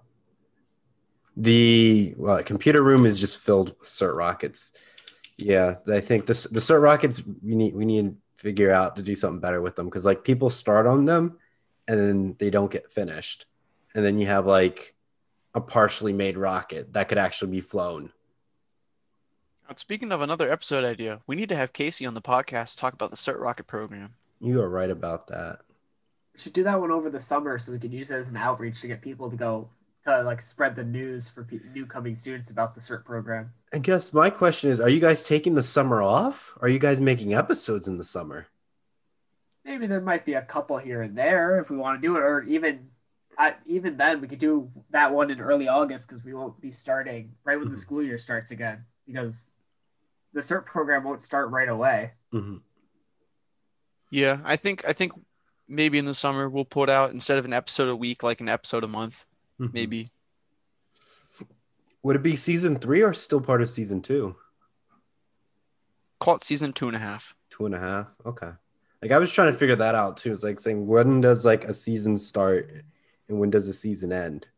the 1.37 2.15
well, 2.17 2.43
computer 2.43 2.83
room 2.83 3.07
is 3.07 3.19
just 3.19 3.39
filled 3.39 3.71
with 3.79 3.89
cert 3.89 4.17
rockets. 4.17 4.73
Yeah, 5.37 5.77
I 5.91 6.01
think 6.01 6.27
this 6.27 6.45
the 6.45 6.61
cert 6.61 6.83
rockets 6.83 7.23
we 7.43 7.55
need 7.55 7.75
we 7.75 7.85
need 7.85 8.11
to 8.11 8.17
figure 8.37 8.73
out 8.73 8.97
to 8.97 9.03
do 9.03 9.15
something 9.15 9.41
better 9.41 9.61
with 9.61 9.75
them. 9.75 9.87
Because 9.87 10.07
like 10.07 10.23
people 10.23 10.51
start 10.51 10.87
on 10.87 11.05
them 11.07 11.39
and 11.89 11.99
then 11.99 12.37
they 12.39 12.51
don't 12.51 12.71
get 12.71 12.93
finished, 12.93 13.47
and 13.95 14.05
then 14.05 14.19
you 14.19 14.27
have 14.27 14.47
like 14.47 14.95
a 15.55 15.61
partially 15.61 16.13
made 16.13 16.37
rocket 16.37 16.93
that 16.93 17.09
could 17.09 17.19
actually 17.19 17.51
be 17.51 17.61
flown. 17.61 18.13
Speaking 19.77 20.13
of 20.13 20.21
another 20.21 20.51
episode 20.51 20.85
idea, 20.85 21.21
we 21.27 21.37
need 21.37 21.49
to 21.49 21.57
have 21.57 21.73
Casey 21.73 22.07
on 22.07 22.15
the 22.15 22.23
podcast 22.23 22.79
talk 22.79 22.93
about 22.93 23.11
the 23.11 23.17
CERT 23.17 23.41
rocket 23.41 23.67
program. 23.67 24.11
You 24.41 24.61
are 24.61 24.69
right 24.69 24.91
about 24.91 25.29
that. 25.29 25.61
We 26.35 26.41
should 26.41 26.53
do 26.53 26.65
that 26.65 26.81
one 26.81 26.91
over 26.91 27.09
the 27.09 27.19
summer 27.19 27.59
so 27.59 27.73
we 27.73 27.79
could 27.79 27.93
use 27.93 28.11
it 28.11 28.17
as 28.17 28.29
an 28.29 28.37
outreach 28.37 28.81
to 28.83 28.89
get 28.89 29.01
people 29.01 29.31
to 29.31 29.37
go 29.37 29.71
to 30.05 30.23
like 30.23 30.43
spread 30.43 30.77
the 30.77 30.85
news 30.85 31.29
for 31.29 31.45
pe- 31.45 31.61
new 31.75 31.87
coming 31.87 32.15
students 32.15 32.51
about 32.51 32.75
the 32.75 32.81
CERT 32.81 33.05
program. 33.05 33.53
I 33.73 33.79
guess 33.79 34.13
my 34.13 34.31
question 34.31 34.71
is: 34.71 34.81
Are 34.81 34.89
you 34.89 35.01
guys 35.01 35.25
taking 35.25 35.55
the 35.55 35.63
summer 35.63 36.03
off? 36.03 36.57
Are 36.61 36.69
you 36.69 36.79
guys 36.79 37.01
making 37.01 37.35
episodes 37.35 37.89
in 37.89 37.99
the 37.99 38.05
summer? 38.05 38.49
Maybe 39.65 39.87
there 39.87 40.01
might 40.01 40.27
be 40.27 40.35
a 40.35 40.43
couple 40.43 40.77
here 40.77 41.01
and 41.03 41.17
there 41.17 41.59
if 41.59 41.71
we 41.71 41.77
want 41.79 42.01
to 42.01 42.07
do 42.07 42.17
it, 42.17 42.21
or 42.21 42.43
even 42.43 42.91
I, 43.39 43.55
even 43.67 43.97
then 43.97 44.21
we 44.21 44.29
could 44.29 44.39
do 44.39 44.71
that 44.91 45.13
one 45.13 45.31
in 45.31 45.41
early 45.41 45.69
August 45.69 46.09
because 46.09 46.25
we 46.25 46.35
won't 46.35 46.61
be 46.61 46.71
starting 46.71 47.35
right 47.45 47.59
when 47.59 47.69
the 47.69 47.75
Mhm. 47.75 47.79
school 47.79 48.03
year 48.03 48.19
starts 48.19 48.51
again 48.51 48.85
because 49.07 49.51
the 50.33 50.41
CERT 50.41 50.67
program 50.67 51.05
won't 51.05 51.23
start 51.23 51.51
right 51.51 51.69
away. 51.69 52.13
Mhm. 52.33 52.61
Yeah, 54.11 54.41
I 54.45 54.57
think 54.57 54.87
I 54.87 54.93
think 54.93 55.13
maybe 55.67 55.99
in 55.99 56.05
the 56.05 56.15
summer 56.15 56.49
we'll 56.49 56.65
put 56.65 56.89
out 56.91 57.11
instead 57.13 57.39
of 57.39 57.45
an 57.45 57.53
episode 57.53 57.89
a 57.89 57.97
week, 57.97 58.23
like 58.23 58.41
an 58.41 58.49
episode 58.49 58.85
a 58.85 58.89
month, 58.89 59.25
Mhm. 59.61 59.73
maybe. 59.73 60.11
Would 62.03 62.17
it 62.17 62.23
be 62.23 62.37
season 62.37 62.77
three 62.79 63.03
or 63.03 63.15
still 63.15 63.41
part 63.41 63.63
of 63.63 63.71
season 63.71 64.03
two? 64.03 64.37
Call 66.21 66.37
it 66.37 66.45
season 66.45 66.73
two 66.73 66.87
and 66.87 66.97
a 66.97 67.01
half. 67.01 67.35
Two 67.51 67.67
and 67.67 67.75
a 67.75 67.79
half. 67.79 68.09
Okay. 68.27 68.51
Like 69.03 69.11
I 69.11 69.19
was 69.19 69.33
trying 69.33 69.53
to 69.53 69.59
figure 69.59 69.77
that 69.77 69.95
out 69.95 70.17
too. 70.19 70.33
It's 70.33 70.43
like 70.43 70.61
saying 70.61 70.87
when 70.87 71.21
does 71.21 71.45
like 71.45 71.65
a 71.65 71.75
season 71.75 72.17
start 72.19 72.71
and 73.29 73.39
when 73.39 73.51
does 73.51 73.67
the 73.67 73.73
season 73.73 74.13
end? 74.13 74.49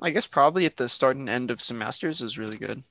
I 0.00 0.10
guess 0.10 0.26
probably 0.26 0.64
at 0.64 0.76
the 0.76 0.88
start 0.88 1.16
and 1.16 1.28
end 1.28 1.50
of 1.50 1.60
semesters 1.60 2.20
is 2.20 2.38
really 2.38 2.58
good. 2.58 2.82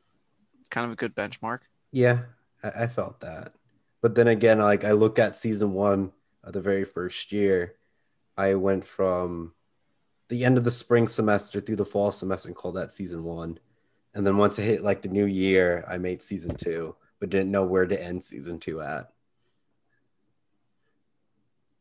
Kind 0.70 0.86
of 0.86 0.92
a 0.92 0.98
good 0.98 1.16
benchmark. 1.16 1.60
Yeah, 1.92 2.24
I, 2.64 2.84
I 2.84 2.88
felt 2.88 3.22
that. 3.22 3.54
But 4.02 4.16
then 4.16 4.28
again, 4.28 4.60
like 4.60 4.84
I 4.84 4.92
look 4.92 5.18
at 5.18 5.36
season 5.36 5.74
one 5.74 6.12
of 6.44 6.54
the 6.54 6.62
very 6.62 6.84
first 6.84 7.32
year, 7.32 7.76
I 8.38 8.56
went 8.56 8.86
from 8.86 9.54
the 10.30 10.44
end 10.44 10.58
of 10.58 10.64
the 10.64 10.72
spring 10.72 11.08
semester 11.08 11.60
through 11.60 11.78
the 11.78 11.86
fall 11.86 12.12
semester 12.12 12.50
and 12.50 12.56
called 12.56 12.76
that 12.76 12.92
season 12.92 13.24
one. 13.24 13.60
And 14.14 14.28
then 14.28 14.38
once 14.38 14.60
I 14.60 14.64
hit 14.64 14.82
like 14.82 15.02
the 15.02 15.10
new 15.10 15.26
year, 15.26 15.86
I 15.88 15.98
made 15.98 16.22
season 16.22 16.56
two, 16.56 16.96
but 17.20 17.30
didn't 17.30 17.52
know 17.52 17.64
where 17.64 17.86
to 17.86 18.02
end 18.02 18.24
season 18.24 18.60
two 18.60 18.82
at. 18.82 19.12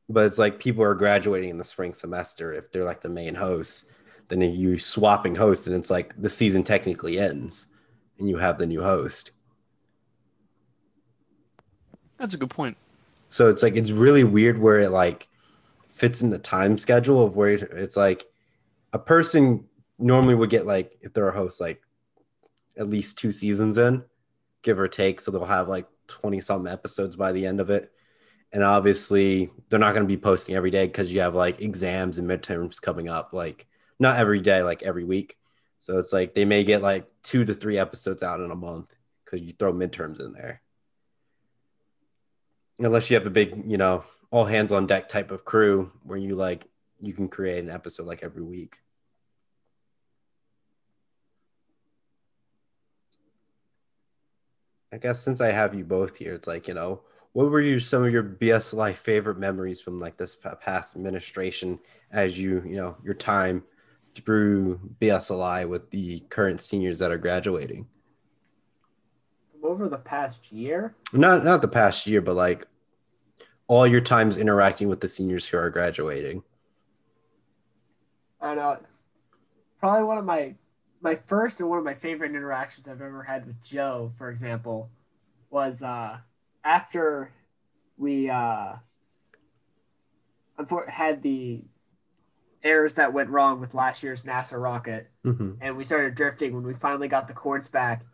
But 0.09 0.27
it's 0.27 0.39
like 0.39 0.61
people 0.61 0.85
are 0.85 0.95
graduating 0.95 1.51
in 1.51 1.59
the 1.59 1.65
spring 1.65 1.93
semester 1.93 2.53
if 2.53 2.71
they're 2.71 2.85
like 2.85 3.01
the 3.01 3.09
main 3.09 3.35
host 3.35 3.91
Then 4.29 4.41
you 4.41 4.79
swapping 4.79 5.37
hosts, 5.37 5.67
and 5.67 5.77
it's 5.77 5.91
like 5.91 6.15
the 6.21 6.29
season 6.29 6.63
technically 6.65 7.19
ends, 7.19 7.67
and 8.19 8.29
you 8.29 8.39
have 8.39 8.59
the 8.59 8.67
new 8.67 8.83
host. 8.83 9.33
That's 12.19 12.35
a 12.35 12.39
good 12.39 12.51
point. 12.51 12.77
So 13.29 13.49
it's 13.49 13.63
like 13.63 13.77
it's 13.77 13.91
really 13.91 14.25
weird 14.25 14.59
where 14.59 14.81
it 14.81 14.91
like 14.91 15.29
fits 15.89 16.23
in 16.23 16.31
the 16.31 16.39
time 16.39 16.79
schedule 16.79 17.25
of 17.25 17.37
where 17.37 17.51
it's 17.51 17.97
like 17.97 18.25
a 18.93 18.99
person 18.99 19.65
normally 19.99 20.35
would 20.35 20.51
get 20.51 20.67
like 20.67 20.97
if 21.01 21.13
they're 21.13 21.29
a 21.29 21.35
host 21.37 21.61
like 21.61 21.83
at 22.79 22.89
least 22.89 23.19
two 23.19 23.33
seasons 23.33 23.79
in, 23.79 24.05
give 24.63 24.79
or 24.79 24.89
take. 24.89 25.21
So 25.21 25.31
they'll 25.31 25.45
have 25.45 25.69
like 25.69 25.87
20 26.09 26.41
something 26.41 26.73
episodes 26.73 27.17
by 27.17 27.33
the 27.33 27.47
end 27.47 27.61
of 27.61 27.71
it. 27.71 27.93
And 28.57 28.65
obviously 28.65 29.51
they're 29.69 29.79
not 29.79 29.93
going 29.93 30.05
to 30.05 30.09
be 30.09 30.17
posting 30.17 30.55
every 30.55 30.71
day 30.71 30.87
because 30.87 31.13
you 31.13 31.21
have 31.21 31.35
like 31.35 31.61
exams 31.61 32.17
and 32.17 32.27
midterms 32.27 32.81
coming 32.81 33.07
up, 33.07 33.35
like 33.35 33.67
not 33.99 34.17
every 34.17 34.41
day, 34.41 34.63
like 34.63 34.83
every 34.83 35.05
week. 35.05 35.37
So 35.79 35.99
it's 35.99 36.11
like 36.11 36.33
they 36.33 36.47
may 36.47 36.65
get 36.65 36.81
like 36.81 37.07
two 37.23 37.45
to 37.45 37.53
three 37.53 37.77
episodes 37.77 38.23
out 38.23 38.41
in 38.41 38.51
a 38.51 38.57
month 38.57 38.97
because 39.23 39.43
you 39.43 39.53
throw 39.53 39.75
midterms 39.75 40.21
in 40.21 40.33
there 40.33 40.63
unless 42.79 43.11
you 43.11 43.17
have 43.19 43.27
a 43.27 43.31
big, 43.31 43.63
you 43.67 43.77
know, 43.77 44.05
all 44.31 44.47
hands 44.47 44.73
on 44.73 44.87
deck 44.87 45.11
type 45.11 45.31
of 45.31 45.45
crew 45.45 45.93
where 46.03 46.17
you 46.17 46.35
like 46.35 46.67
you 46.99 47.13
can 47.13 47.29
create 47.29 47.63
an 47.63 47.69
episode 47.69 48.07
like 48.07 48.23
every 48.23 48.43
week. 48.43 48.79
I 54.91 54.97
guess 54.97 55.21
since 55.21 55.43
I 55.43 55.53
have 55.53 55.75
you 55.75 55.85
both 55.85 56.17
here, 56.17 56.33
it's 56.33 56.49
like, 56.49 56.69
you 56.69 56.73
know, 56.73 57.03
what 57.37 57.51
were 57.51 57.61
your 57.61 57.79
some 57.79 58.03
of 58.03 58.11
your 58.11 58.23
BSLI 58.23 58.95
favorite 58.95 59.37
memories 59.37 59.79
from 59.83 60.01
like 60.01 60.17
this 60.17 60.39
past 60.63 60.97
administration 60.97 61.79
as 62.11 62.39
you, 62.39 62.63
you 62.65 62.77
know, 62.77 62.97
your 63.05 63.13
time 63.13 63.63
through 64.15 64.81
BSLI 65.03 65.69
with 65.69 65.91
the 65.91 66.21
current 66.31 66.63
seniors 66.63 66.99
that 66.99 67.13
are 67.13 67.19
graduating? 67.19 67.89
Over 69.63 69.87
the 69.91 69.99
past 69.99 70.51
year, 70.51 70.95
Not 71.13 71.45
not 71.45 71.61
the 71.61 71.69
past 71.69 72.07
year, 72.07 72.23
but 72.23 72.37
like 72.37 72.67
all 73.67 73.87
your 73.87 74.01
times 74.01 74.39
interacting 74.39 74.89
with 74.89 75.03
the 75.03 75.09
seniors 75.09 75.47
who 75.47 75.59
are 75.59 75.69
graduating. 75.69 76.43
I 78.41 78.55
know. 78.55 78.79
Probably 79.79 80.05
one 80.05 80.17
of 80.17 80.25
my 80.25 80.55
my 81.03 81.17
first 81.17 81.61
and 81.61 81.69
one 81.69 81.79
of 81.79 81.85
my 81.85 81.93
favorite 81.93 82.31
interactions 82.31 82.89
I've 82.89 83.03
ever 83.03 83.25
had 83.25 83.47
with 83.47 83.63
Joe, 83.63 84.15
for 84.17 84.31
example, 84.31 84.89
was 85.51 85.83
uh, 85.83 86.21
after 86.67 87.31
we 87.97 88.29
uh, 88.29 88.75
had 90.89 91.23
the 91.23 91.63
errors 92.63 92.95
that 92.95 93.13
went 93.13 93.31
wrong 93.31 93.61
with 93.61 93.73
last 93.75 94.03
year's 94.03 94.25
NASA 94.25 94.61
rocket, 94.61 95.09
Mm-hmm. 95.25 95.53
and 95.61 95.77
we 95.77 95.85
started 95.85 96.15
drifting 96.15 96.55
when 96.55 96.63
we 96.65 96.75
finally 96.75 97.09
got 97.09 97.27
the 97.29 97.35
cords 97.35 97.69
back, 97.69 98.05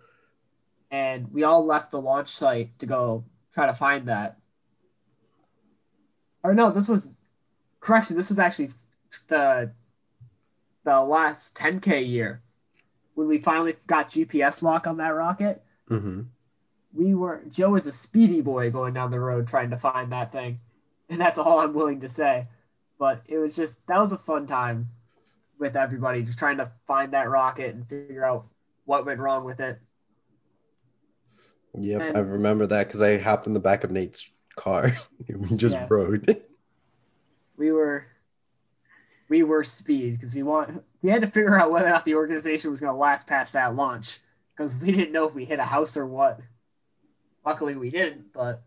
and 0.90 1.32
we 1.32 1.42
all 1.44 1.64
left 1.64 1.90
the 1.90 2.00
launch 2.00 2.28
site 2.28 2.78
to 2.78 2.86
go 2.86 3.24
try 3.52 3.66
to 3.66 3.74
find 3.74 4.06
that. 4.06 4.38
Or 6.42 6.54
no, 6.54 6.70
this 6.70 6.88
was 6.88 7.14
correction. 7.80 8.16
This 8.16 8.28
was 8.28 8.38
actually 8.38 8.70
the 9.28 9.72
the 10.84 11.00
last 11.02 11.56
10k 11.56 12.06
year 12.06 12.42
when 13.14 13.28
we 13.28 13.38
finally 13.38 13.74
got 13.86 14.10
GPS 14.10 14.62
lock 14.62 14.86
on 14.86 14.96
that 14.96 15.10
rocket. 15.10 15.62
Mm-hmm. 15.90 16.22
We 16.94 17.14
were 17.14 17.42
Joe 17.50 17.70
was 17.70 17.87
a 17.87 17.92
speedy 17.92 18.40
boy 18.40 18.70
going 18.70 18.94
down 18.94 19.11
the 19.11 19.20
road 19.20 19.46
trying 19.48 19.70
to 19.70 19.76
find 19.76 20.12
that 20.12 20.31
thing, 20.33 20.61
and 21.09 21.18
that's 21.18 21.38
all 21.38 21.61
I'm 21.61 21.72
willing 21.72 22.00
to 22.00 22.09
say. 22.09 22.44
But 22.98 23.22
it 23.26 23.38
was 23.38 23.57
just 23.57 23.87
that 23.87 23.98
was 23.98 24.12
a 24.12 24.18
fun 24.18 24.46
time 24.46 24.88
with 25.59 25.76
everybody, 25.76 26.22
just 26.22 26.38
trying 26.38 26.59
to 26.59 26.70
find 26.87 27.12
that 27.12 27.31
rocket 27.31 27.74
and 27.74 27.88
figure 27.88 28.24
out 28.24 28.46
what 28.85 29.07
went 29.07 29.20
wrong 29.20 29.44
with 29.44 29.61
it. 29.61 29.78
Yep, 31.78 32.00
And- 32.02 32.16
I 32.16 32.20
remember 32.20 32.66
that 32.66 32.88
because 32.88 33.00
I 33.00 33.18
hopped 33.18 33.46
in 33.46 33.52
the 33.55 33.61
back 33.61 33.85
of 33.85 33.90
Nate's 33.90 34.31
car. 34.57 34.90
we 35.28 35.57
just 35.57 35.74
Yeah. 35.74 35.87
rode. 35.88 36.42
We 37.57 37.72
were 37.72 38.07
we 39.28 39.42
were 39.42 39.64
speed 39.64 40.12
because 40.14 40.35
we 40.35 40.42
want 40.42 40.85
we 41.00 41.09
had 41.09 41.22
to 41.22 41.26
figure 41.26 41.59
out 41.59 41.70
whether 41.70 41.87
or 41.87 41.90
not 41.90 42.05
the 42.05 42.14
organization 42.16 42.70
was 42.70 42.81
going 42.81 42.92
to 42.92 42.98
last 42.98 43.26
past 43.26 43.55
that 43.55 43.74
launch 43.74 44.18
because 44.55 44.76
we 44.76 44.92
didn't 44.92 45.12
know 45.12 45.26
if 45.26 45.35
we 45.35 45.46
hit 45.46 45.59
a 45.59 45.64
house 45.64 45.96
or 45.96 46.05
what. 46.07 46.40
Luckily, 47.44 47.74
we 47.74 47.90
didn't, 47.90 48.33
but 48.33 48.62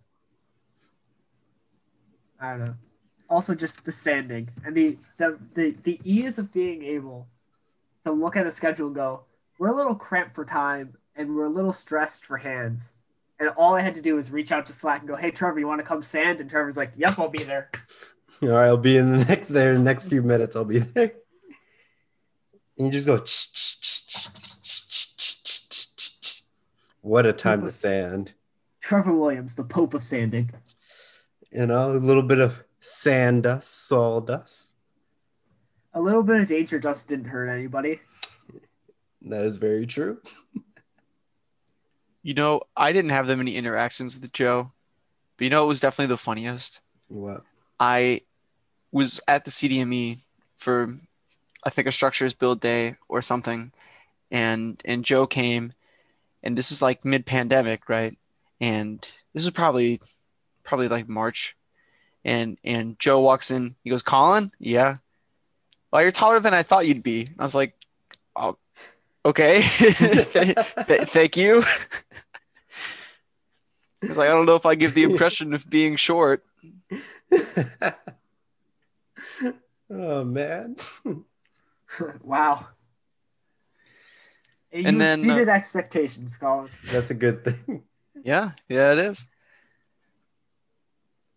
I 2.39 2.51
don't 2.51 2.65
know. 2.65 2.75
Also, 3.29 3.55
just 3.55 3.85
the 3.85 3.91
sanding 3.91 4.49
and 4.65 4.75
the 4.75 4.97
the 5.17 5.39
the, 5.53 5.71
the 5.83 5.99
ease 6.03 6.38
of 6.38 6.53
being 6.53 6.83
able 6.83 7.27
to 8.03 8.11
look 8.11 8.35
at 8.35 8.45
a 8.45 8.51
schedule 8.51 8.88
and 8.88 8.95
go, 8.95 9.23
we're 9.57 9.69
a 9.69 9.75
little 9.75 9.95
cramped 9.95 10.35
for 10.35 10.45
time 10.45 10.95
and 11.15 11.35
we're 11.35 11.45
a 11.45 11.49
little 11.49 11.73
stressed 11.73 12.25
for 12.25 12.38
hands. 12.38 12.93
And 13.39 13.49
all 13.49 13.75
I 13.75 13.81
had 13.81 13.95
to 13.95 14.01
do 14.01 14.15
was 14.15 14.31
reach 14.31 14.51
out 14.51 14.65
to 14.67 14.73
Slack 14.73 14.99
and 14.99 15.07
go, 15.09 15.15
"Hey, 15.15 15.31
Trevor, 15.31 15.59
you 15.59 15.67
want 15.67 15.79
to 15.79 15.85
come 15.85 16.01
sand?" 16.01 16.39
And 16.39 16.49
Trevor's 16.49 16.77
like, 16.77 16.91
"Yep, 16.95 17.19
I'll 17.19 17.29
be 17.29 17.43
there." 17.43 17.69
All 18.41 18.49
right, 18.49 18.67
I'll 18.67 18.77
be 18.77 18.97
in 18.97 19.11
the 19.11 19.25
next 19.25 19.49
there 19.49 19.71
in 19.71 19.77
the 19.77 19.83
next 19.83 20.09
few 20.09 20.21
minutes. 20.21 20.55
I'll 20.55 20.65
be 20.65 20.79
there. 20.79 21.13
And 22.77 22.88
you 22.88 22.91
just 22.91 23.05
go. 23.07 23.23
What 27.01 27.25
a 27.25 27.33
time 27.33 27.61
to 27.61 27.69
sand. 27.69 28.33
Trevor 28.85 29.15
Williams, 29.15 29.55
the 29.55 29.63
Pope 29.63 29.95
of 29.95 30.03
sanding. 30.03 30.51
You 31.51 31.65
know, 31.65 31.93
a 31.93 31.97
little 31.97 32.21
bit 32.21 32.37
of 32.37 32.63
sand 32.79 33.41
dust, 33.41 33.87
sawdust. 33.87 34.75
A 35.95 35.99
little 35.99 36.21
bit 36.21 36.41
of 36.41 36.47
danger 36.47 36.77
dust 36.77 37.09
didn't 37.09 37.25
hurt 37.25 37.49
anybody. 37.49 37.99
That 39.23 39.43
is 39.43 39.57
very 39.57 39.87
true. 39.87 40.21
You 42.21 42.35
know, 42.35 42.61
I 42.77 42.91
didn't 42.91 43.09
have 43.09 43.25
that 43.25 43.37
many 43.37 43.55
interactions 43.55 44.19
with 44.21 44.31
Joe, 44.31 44.71
but 45.37 45.45
you 45.45 45.49
know, 45.49 45.63
it 45.63 45.67
was 45.67 45.79
definitely 45.79 46.13
the 46.13 46.17
funniest. 46.17 46.81
What? 47.07 47.41
I 47.79 48.21
was 48.91 49.19
at 49.27 49.45
the 49.45 49.51
CDME 49.51 50.23
for 50.57 50.93
I 51.63 51.71
think 51.71 51.87
a 51.87 51.91
structures 51.91 52.35
build 52.35 52.59
day 52.59 52.97
or 53.09 53.23
something, 53.23 53.71
and 54.29 54.79
and 54.85 55.03
Joe 55.03 55.25
came, 55.25 55.73
and 56.43 56.55
this 56.55 56.71
is 56.71 56.83
like 56.83 57.03
mid 57.03 57.25
pandemic, 57.25 57.89
right? 57.89 58.15
And 58.61 58.99
this 59.33 59.43
is 59.43 59.51
probably 59.51 59.99
probably 60.63 60.87
like 60.87 61.07
March, 61.07 61.55
and 62.23 62.57
and 62.63 62.97
Joe 62.99 63.19
walks 63.19 63.51
in. 63.51 63.75
He 63.83 63.89
goes, 63.89 64.03
"Colin, 64.03 64.47
yeah, 64.59 64.95
well, 65.91 66.01
you're 66.01 66.11
taller 66.11 66.39
than 66.39 66.53
I 66.53 66.63
thought 66.63 66.87
you'd 66.87 67.03
be." 67.03 67.27
I 67.37 67.43
was 67.43 67.55
like, 67.55 67.75
"Oh, 68.35 68.57
okay, 69.25 69.61
Th- 69.61 71.07
thank 71.07 71.37
you." 71.37 71.63
Because 74.05 74.17
like, 74.19 74.29
I 74.29 74.33
don't 74.33 74.45
know 74.45 74.55
if 74.55 74.65
I 74.67 74.75
give 74.75 74.93
the 74.93 75.03
impression 75.03 75.53
of 75.55 75.67
being 75.67 75.95
short. 75.95 76.45
oh 79.89 80.23
man. 80.23 80.75
wow. 82.21 82.67
You 84.71 84.85
And 84.85 85.01
then, 85.01 85.19
uh, 85.19 85.23
exceeded 85.23 85.49
expectations, 85.49 86.37
Colin. 86.37 86.69
That's 86.91 87.09
a 87.09 87.15
good 87.15 87.43
thing. 87.45 87.83
Yeah, 88.25 88.51
yeah, 88.67 88.91
it 88.93 88.97
is. 88.97 89.29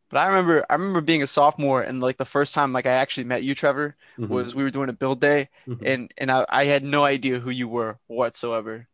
But 0.08 0.20
I 0.20 0.28
remember, 0.28 0.64
I 0.70 0.74
remember 0.74 1.02
being 1.02 1.22
a 1.22 1.26
sophomore, 1.26 1.82
and 1.82 2.00
like 2.00 2.16
the 2.16 2.24
first 2.24 2.54
time, 2.54 2.72
like 2.72 2.86
I 2.86 2.92
actually 2.92 3.24
met 3.24 3.42
you, 3.42 3.54
Trevor, 3.54 3.94
Mhm, 4.18 4.28
was 4.28 4.54
we 4.54 4.62
were 4.62 4.70
doing 4.70 4.88
a 4.88 4.94
build 4.94 5.20
day, 5.20 5.50
mhm. 5.66 5.82
and 5.84 6.14
and 6.16 6.30
I, 6.30 6.46
I 6.48 6.64
had 6.64 6.82
no 6.82 7.04
idea 7.04 7.38
who 7.40 7.50
you 7.50 7.68
were 7.68 7.98
whatsoever. 8.06 8.88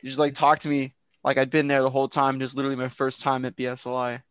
You 0.00 0.08
just 0.08 0.20
like 0.20 0.34
talked 0.34 0.62
to 0.62 0.68
me 0.68 0.94
like 1.24 1.38
I'd 1.38 1.50
been 1.50 1.66
there 1.66 1.82
the 1.82 1.90
whole 1.90 2.06
time. 2.08 2.38
Just 2.38 2.56
literally 2.56 2.76
my 2.76 2.88
first 2.88 3.20
time 3.20 3.44
at 3.44 3.56
BSLI, 3.56 4.22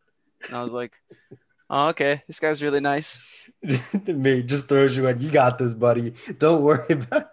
and 0.48 0.56
I 0.56 0.62
was 0.62 0.74
like, 0.74 0.94
oh, 1.70 1.90
okay, 1.90 2.22
this 2.26 2.40
guy's 2.40 2.64
really 2.64 2.80
nice. 2.80 3.22
Me 4.08 4.44
just 4.44 4.70
throws 4.70 4.96
you 4.96 5.08
in. 5.08 5.20
You 5.20 5.30
got 5.30 5.58
this, 5.58 5.74
buddy. 5.74 6.14
Don't 6.40 6.62
worry 6.64 6.86
about 6.94 7.24
it. 7.24 7.28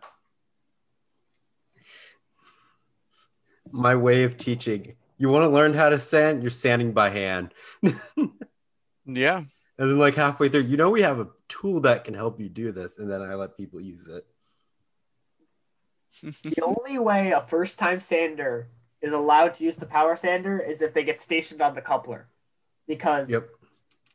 My 3.70 3.94
way 3.94 4.24
of 4.24 4.36
teaching. 4.36 4.94
You 5.18 5.28
want 5.28 5.42
to 5.44 5.48
learn 5.48 5.74
how 5.74 5.88
to 5.88 5.98
sand? 5.98 6.42
You're 6.42 6.50
sanding 6.50 6.92
by 6.92 7.10
hand. 7.10 7.52
Yeah, 9.10 9.38
And 9.78 9.90
then, 9.90 9.98
like 9.98 10.14
halfway 10.16 10.48
through, 10.50 10.62
you 10.62 10.76
know, 10.76 10.90
we 10.90 11.00
have 11.02 11.18
a 11.18 11.28
tool 11.48 11.80
that 11.80 12.04
can 12.04 12.12
help 12.14 12.38
you 12.40 12.48
do 12.50 12.72
this. 12.72 12.98
And 12.98 13.10
then 13.10 13.22
I 13.22 13.34
let 13.34 13.56
people 13.56 13.80
use 13.80 14.06
it. 14.08 14.26
The 16.42 16.62
only 16.62 16.98
way 16.98 17.30
a 17.30 17.40
first 17.40 17.78
time 17.78 18.00
sander 18.00 18.68
is 19.02 19.12
allowed 19.12 19.54
to 19.54 19.64
use 19.64 19.76
the 19.76 19.86
power 19.86 20.16
sander 20.16 20.58
is 20.58 20.82
if 20.82 20.92
they 20.92 21.04
get 21.04 21.20
stationed 21.20 21.62
on 21.62 21.74
the 21.74 21.80
coupler. 21.82 22.28
Because 22.86 23.30
Yep. 23.30 23.42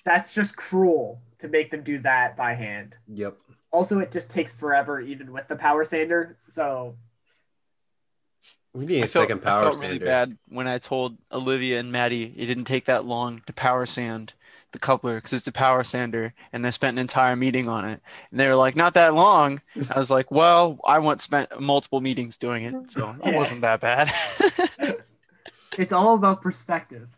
that's 0.05 0.35
just 0.35 0.57
cruel 0.57 1.21
to 1.39 1.47
make 1.47 1.71
them 1.71 1.83
do 1.83 1.99
that 1.99 2.35
by 2.35 2.53
hand. 2.53 2.95
Yep. 3.07 3.37
Also, 3.71 3.99
it 3.99 4.11
just 4.11 4.29
takes 4.31 4.53
forever 4.53 4.99
even 5.01 5.31
with 5.31 5.47
the 5.47 5.55
power 5.55 5.83
sander. 5.83 6.37
So 6.47 6.97
We 8.73 8.86
need 8.86 8.99
a 8.99 9.03
I 9.03 9.07
felt, 9.07 9.29
second 9.29 9.41
I 9.45 9.51
power 9.51 9.62
felt 9.62 9.75
sander. 9.75 9.88
really 9.88 9.99
bad 9.99 10.38
when 10.49 10.67
I 10.67 10.77
told 10.79 11.17
Olivia 11.31 11.79
and 11.79 11.91
Maddie 11.91 12.33
it 12.36 12.47
didn't 12.47 12.63
take 12.65 12.86
that 12.86 13.05
long 13.05 13.41
to 13.45 13.53
power 13.53 13.86
sand 13.86 14.33
the 14.71 14.79
coupler 14.79 15.15
because 15.15 15.33
it's 15.33 15.47
a 15.47 15.51
power 15.51 15.83
sander, 15.83 16.33
and 16.51 16.65
they 16.65 16.71
spent 16.71 16.95
an 16.95 16.99
entire 17.01 17.36
meeting 17.36 17.69
on 17.69 17.86
it. 17.86 18.01
And 18.31 18.39
they 18.39 18.47
were 18.47 18.55
like, 18.55 18.75
"Not 18.75 18.95
that 18.95 19.13
long." 19.13 19.62
I 19.91 19.97
was 19.99 20.09
like, 20.09 20.31
"Well, 20.31 20.79
I 20.83 20.97
once 20.99 21.23
spent 21.23 21.62
multiple 21.62 22.01
meetings 22.01 22.38
doing 22.38 22.63
it, 22.63 22.89
so 22.89 23.15
it 23.23 23.36
wasn't 23.36 23.62
that 23.62 23.79
bad." 23.81 24.07
it's 25.77 25.93
all 25.93 26.15
about 26.15 26.41
perspective. 26.41 27.15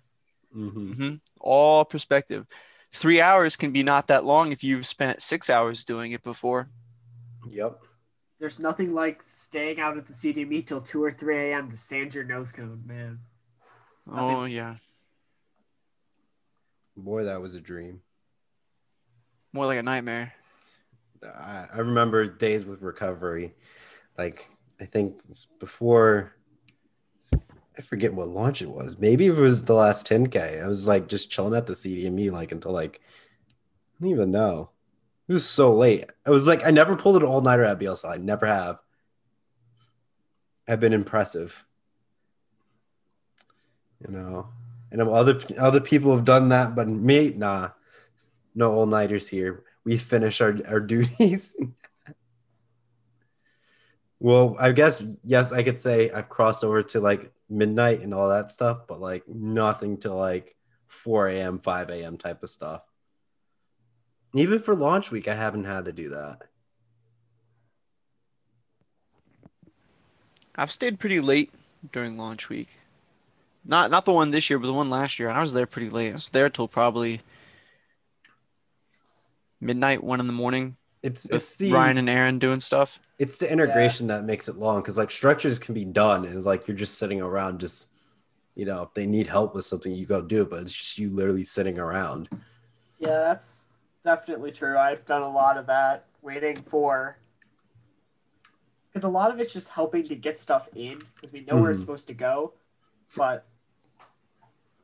hmm 0.53 0.91
Mhm. 0.91 1.21
All 1.39 1.85
perspective. 1.85 2.45
Three 2.91 3.21
hours 3.21 3.55
can 3.55 3.71
be 3.71 3.83
not 3.83 4.07
that 4.07 4.25
long 4.25 4.51
if 4.51 4.63
you've 4.63 4.85
spent 4.85 5.21
six 5.21 5.49
hours 5.49 5.83
doing 5.85 6.11
it 6.11 6.23
before. 6.23 6.67
Yep. 7.49 7.84
There's 8.39 8.59
nothing 8.59 8.93
like 8.93 9.21
staying 9.21 9.79
out 9.79 9.97
at 9.97 10.05
the 10.07 10.13
CDME 10.13 10.65
till 10.65 10.81
2 10.81 11.03
or 11.03 11.11
3 11.11 11.51
a.m. 11.51 11.71
to 11.71 11.77
sand 11.77 12.13
your 12.13 12.25
nose 12.25 12.51
cone, 12.51 12.83
man. 12.85 13.19
Oh 14.11 14.45
yeah, 14.45 14.75
Boy, 16.97 17.23
that 17.23 17.41
was 17.41 17.55
a 17.55 17.59
dream. 17.59 18.01
more 19.51 19.65
like 19.65 19.79
a 19.79 19.83
nightmare. 19.83 20.33
I, 21.23 21.65
I 21.73 21.77
remember 21.79 22.27
days 22.27 22.65
with 22.65 22.81
recovery. 22.81 23.53
Like, 24.17 24.49
I 24.79 24.85
think 24.85 25.15
before, 25.59 26.35
I 27.77 27.81
forget 27.81 28.13
what 28.13 28.27
launch 28.29 28.61
it 28.61 28.69
was. 28.69 28.97
Maybe 28.99 29.25
it 29.25 29.35
was 29.35 29.63
the 29.63 29.73
last 29.73 30.07
10K. 30.07 30.61
I 30.63 30.67
was 30.67 30.87
like 30.87 31.07
just 31.07 31.31
chilling 31.31 31.55
at 31.55 31.67
the 31.67 31.73
CDME 31.73 32.31
like 32.31 32.51
until 32.51 32.71
like, 32.71 33.01
I 33.99 34.03
don't 34.03 34.11
even 34.11 34.31
know. 34.31 34.69
It 35.27 35.33
was 35.33 35.47
so 35.47 35.73
late. 35.73 36.05
I 36.25 36.29
was 36.29 36.47
like, 36.47 36.65
I 36.65 36.71
never 36.71 36.95
pulled 36.95 37.21
an 37.21 37.27
all 37.27 37.41
nighter 37.41 37.63
at 37.63 37.79
BSLI. 37.79 38.13
I 38.13 38.17
never 38.17 38.45
have. 38.45 38.79
I've 40.67 40.79
been 40.79 40.93
impressive. 40.93 41.65
You 44.05 44.13
know, 44.13 44.49
and 44.91 45.01
other 45.01 45.39
other 45.59 45.81
people 45.81 46.15
have 46.15 46.25
done 46.25 46.49
that, 46.49 46.75
but 46.75 46.87
me, 46.87 47.33
nah, 47.35 47.69
no 48.53 48.73
all 48.73 48.85
nighters 48.85 49.27
here. 49.27 49.63
We 49.83 49.97
finish 49.97 50.41
our 50.41 50.55
our 50.67 50.79
duties. 50.93 51.55
well, 54.19 54.55
I 54.59 54.73
guess 54.73 55.03
yes, 55.23 55.51
I 55.51 55.63
could 55.63 55.79
say 55.79 56.11
I've 56.11 56.29
crossed 56.29 56.63
over 56.63 56.83
to 56.83 56.99
like 56.99 57.31
midnight 57.49 58.01
and 58.01 58.13
all 58.13 58.29
that 58.29 58.51
stuff, 58.51 58.81
but 58.87 58.99
like 58.99 59.27
nothing 59.27 59.97
to 59.99 60.13
like 60.13 60.55
4 60.87 61.29
a.m., 61.29 61.59
5 61.59 61.89
a.m. 61.89 62.17
type 62.17 62.43
of 62.43 62.49
stuff. 62.49 62.83
Even 64.35 64.59
for 64.59 64.75
launch 64.75 65.11
week, 65.11 65.29
I 65.29 65.33
haven't 65.33 65.63
had 65.63 65.85
to 65.85 65.93
do 65.93 66.09
that. 66.09 66.39
I've 70.57 70.71
stayed 70.71 70.99
pretty 70.99 71.21
late 71.21 71.51
during 71.93 72.17
launch 72.17 72.49
week. 72.49 72.67
Not 73.63 73.89
not 73.91 74.03
the 74.05 74.13
one 74.13 74.31
this 74.31 74.49
year, 74.49 74.59
but 74.59 74.67
the 74.67 74.73
one 74.73 74.89
last 74.89 75.19
year. 75.19 75.29
I 75.29 75.39
was 75.39 75.53
there 75.53 75.65
pretty 75.65 75.89
late. 75.89 76.11
I 76.11 76.13
was 76.13 76.29
there 76.29 76.49
till 76.49 76.67
probably 76.67 77.21
midnight, 79.61 80.03
one 80.03 80.19
in 80.19 80.27
the 80.27 80.33
morning. 80.33 80.75
It's 81.01 81.23
with 81.23 81.35
it's 81.35 81.55
the 81.55 81.71
Ryan 81.71 81.97
and 81.97 82.09
Aaron 82.09 82.37
doing 82.39 82.59
stuff. 82.59 82.99
it's 83.19 83.37
the 83.37 83.51
integration 83.51 84.07
that 84.07 84.25
makes 84.25 84.49
it 84.49 84.57
long 84.57 84.81
because 84.81 84.97
like 84.97 85.11
structures 85.11 85.59
can 85.59 85.73
be 85.73 85.85
done 85.85 86.25
and 86.25 86.43
like 86.43 86.67
you're 86.67 86.75
just 86.75 86.97
sitting 86.97 87.21
around 87.21 87.59
just 87.59 87.87
you 88.55 88.65
know 88.65 88.81
if 88.81 88.93
they 88.95 89.05
need 89.05 89.27
help 89.27 89.53
with 89.53 89.65
something 89.65 89.93
you 89.93 90.05
go 90.07 90.21
do 90.21 90.41
it 90.41 90.49
but 90.49 90.61
it's 90.61 90.73
just 90.73 90.97
you 90.97 91.09
literally 91.09 91.43
sitting 91.43 91.77
around 91.77 92.27
Yeah, 92.97 93.19
that's 93.19 93.73
definitely 94.05 94.51
true. 94.51 94.77
I've 94.77 95.03
done 95.05 95.23
a 95.23 95.29
lot 95.29 95.57
of 95.57 95.65
that, 95.65 96.05
waiting 96.21 96.55
for. 96.55 97.17
Because 98.87 99.03
a 99.03 99.09
lot 99.09 99.31
of 99.31 99.39
it's 99.41 99.51
just 99.51 99.71
helping 99.71 100.03
to 100.03 100.15
get 100.15 100.39
stuff 100.39 100.69
in, 100.73 101.01
because 101.15 101.33
we 101.33 101.41
know 101.41 101.59
where 101.59 101.71
it's 101.71 101.81
Mhm. 101.81 101.85
supposed 101.85 102.07
to 102.07 102.13
go, 102.13 102.53
but 103.17 103.45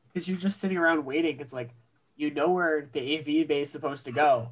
because 0.07 0.27
you're 0.27 0.37
just 0.37 0.59
sitting 0.59 0.77
around 0.77 1.05
waiting, 1.05 1.39
it's 1.39 1.53
like 1.53 1.69
you 2.17 2.29
know 2.29 2.51
where 2.51 2.89
the 2.91 2.99
AV 2.99 3.45
bay 3.45 3.61
is 3.61 3.71
supposed 3.71 4.05
to 4.05 4.11
go, 4.11 4.49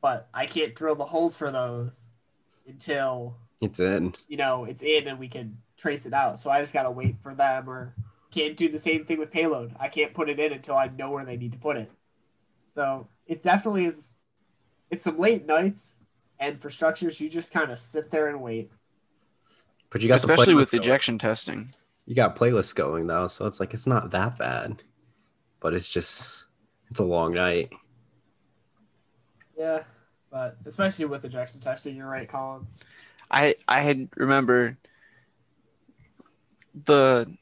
but 0.00 0.28
I 0.32 0.46
can't 0.46 0.74
drill 0.74 0.94
the 0.94 1.06
holes 1.06 1.36
for 1.36 1.50
those 1.50 2.08
until 2.66 3.36
it's 3.60 3.80
in 3.80 4.14
you 4.28 4.36
know 4.36 4.64
it's 4.64 4.82
in 4.82 5.08
and 5.08 5.18
we 5.18 5.28
can 5.28 5.60
trace 5.76 6.06
it 6.06 6.14
out. 6.14 6.38
So 6.38 6.50
I 6.50 6.60
just 6.60 6.72
gotta 6.72 6.90
wait 6.90 7.16
for 7.20 7.34
them, 7.34 7.68
or 7.68 7.94
can't 8.30 8.56
do 8.56 8.68
the 8.68 8.78
same 8.78 9.04
thing 9.04 9.18
with 9.18 9.32
payload. 9.32 9.74
I 9.78 9.88
can't 9.88 10.14
put 10.14 10.28
it 10.28 10.38
in 10.38 10.52
until 10.52 10.76
I 10.76 10.86
know 10.86 11.10
where 11.10 11.24
they 11.24 11.36
need 11.36 11.52
to 11.52 11.58
put 11.58 11.76
it. 11.76 11.90
So 12.74 13.06
it 13.26 13.40
definitely 13.42 13.84
is. 13.86 14.20
It's 14.90 15.02
some 15.04 15.18
late 15.18 15.46
nights, 15.46 15.96
and 16.40 16.60
for 16.60 16.70
structures, 16.70 17.20
you 17.20 17.28
just 17.30 17.52
kind 17.52 17.70
of 17.70 17.78
sit 17.78 18.10
there 18.10 18.28
and 18.28 18.42
wait. 18.42 18.70
but 19.90 20.02
you 20.02 20.08
got 20.08 20.16
Especially 20.16 20.54
with 20.54 20.68
playlist 20.68 20.72
going. 20.72 20.82
ejection 20.82 21.18
testing. 21.18 21.68
you 22.06 22.14
got 22.14 22.36
playlists 22.36 22.74
going 22.74 23.06
though 23.06 23.28
so 23.28 23.46
it's 23.46 23.60
like 23.60 23.72
it's 23.74 23.86
not 23.86 24.10
that 24.10 24.36
bad 24.38 24.82
but 25.60 25.72
it's 25.72 25.88
just 25.88 26.44
it's 26.90 27.00
a 27.00 27.04
long 27.04 27.32
night 27.32 27.72
Yeah, 29.56 29.84
but 30.30 30.56
especially 30.66 31.04
with 31.06 31.24
ejection 31.24 31.60
testing, 31.60 31.96
you're 31.96 32.08
right, 32.08 32.28
Colin. 32.28 32.66
I 33.30 33.54
I 33.68 33.80
had 33.80 34.08
remember 34.16 34.76
the 36.84 37.32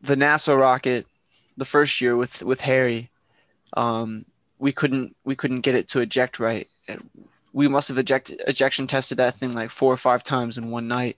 the 0.00 0.14
NASA 0.16 0.58
rocket 0.58 1.06
the 1.56 1.64
first 1.64 2.00
year 2.00 2.16
with 2.16 2.42
with 2.42 2.60
Harry. 2.60 3.10
Um, 3.76 4.26
we 4.62 4.70
couldn't 4.70 5.16
we 5.24 5.34
couldn't 5.34 5.62
get 5.62 5.74
it 5.74 5.88
to 5.88 5.98
eject 5.98 6.38
right. 6.38 6.68
We 7.52 7.66
must 7.66 7.88
have 7.88 7.98
eject 7.98 8.32
ejection 8.46 8.86
tested 8.86 9.18
that 9.18 9.34
thing 9.34 9.54
like 9.54 9.70
four 9.70 9.92
or 9.92 9.96
five 9.96 10.22
times 10.22 10.56
in 10.56 10.70
one 10.70 10.86
night. 10.86 11.16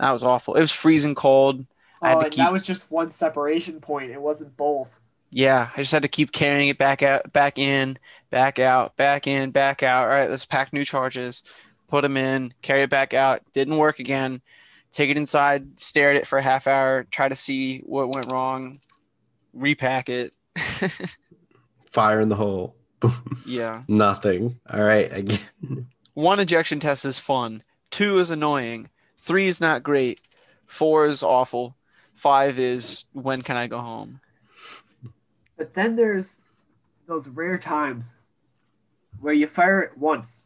That 0.00 0.10
was 0.10 0.24
awful. 0.24 0.54
It 0.54 0.60
was 0.60 0.72
freezing 0.72 1.14
cold. 1.14 1.64
Oh, 2.02 2.18
to 2.18 2.24
and 2.24 2.32
keep- 2.32 2.38
that 2.38 2.52
was 2.52 2.62
just 2.62 2.90
one 2.90 3.10
separation 3.10 3.80
point. 3.80 4.10
It 4.10 4.20
wasn't 4.20 4.56
both. 4.56 5.00
Yeah, 5.30 5.70
I 5.72 5.76
just 5.78 5.92
had 5.92 6.02
to 6.02 6.08
keep 6.08 6.32
carrying 6.32 6.68
it 6.68 6.76
back 6.76 7.02
out, 7.02 7.32
back 7.32 7.58
in, 7.58 7.96
back 8.28 8.58
out, 8.58 8.96
back 8.96 9.26
in, 9.26 9.50
back 9.50 9.82
out. 9.82 10.02
All 10.02 10.08
right, 10.08 10.28
let's 10.28 10.44
pack 10.44 10.72
new 10.72 10.84
charges, 10.84 11.42
put 11.88 12.02
them 12.02 12.18
in, 12.18 12.52
carry 12.60 12.82
it 12.82 12.90
back 12.90 13.14
out. 13.14 13.40
Didn't 13.54 13.78
work 13.78 13.98
again. 14.00 14.42
Take 14.90 15.08
it 15.08 15.16
inside, 15.16 15.80
stare 15.80 16.10
at 16.10 16.16
it 16.16 16.26
for 16.26 16.38
a 16.38 16.42
half 16.42 16.66
hour, 16.66 17.06
try 17.10 17.28
to 17.28 17.36
see 17.36 17.78
what 17.78 18.14
went 18.14 18.30
wrong, 18.30 18.76
repack 19.54 20.10
it. 20.10 20.36
fire 21.92 22.20
in 22.20 22.28
the 22.28 22.36
hole 22.36 22.74
yeah. 23.46 23.82
nothing 23.88 24.58
all 24.72 24.82
right 24.82 25.12
again 25.12 25.86
One 26.14 26.40
ejection 26.40 26.78
test 26.78 27.06
is 27.06 27.18
fun. 27.18 27.62
Two 27.90 28.18
is 28.18 28.30
annoying. 28.30 28.90
Three 29.16 29.46
is 29.46 29.62
not 29.62 29.82
great. 29.82 30.20
Four 30.66 31.06
is 31.06 31.22
awful. 31.22 31.74
Five 32.14 32.58
is 32.58 33.06
when 33.14 33.40
can 33.40 33.56
I 33.56 33.66
go 33.66 33.78
home? 33.78 34.20
But 35.56 35.72
then 35.72 35.96
there's 35.96 36.42
those 37.06 37.28
rare 37.28 37.56
times 37.56 38.16
where 39.20 39.32
you 39.32 39.46
fire 39.46 39.80
it 39.80 39.96
once, 39.96 40.44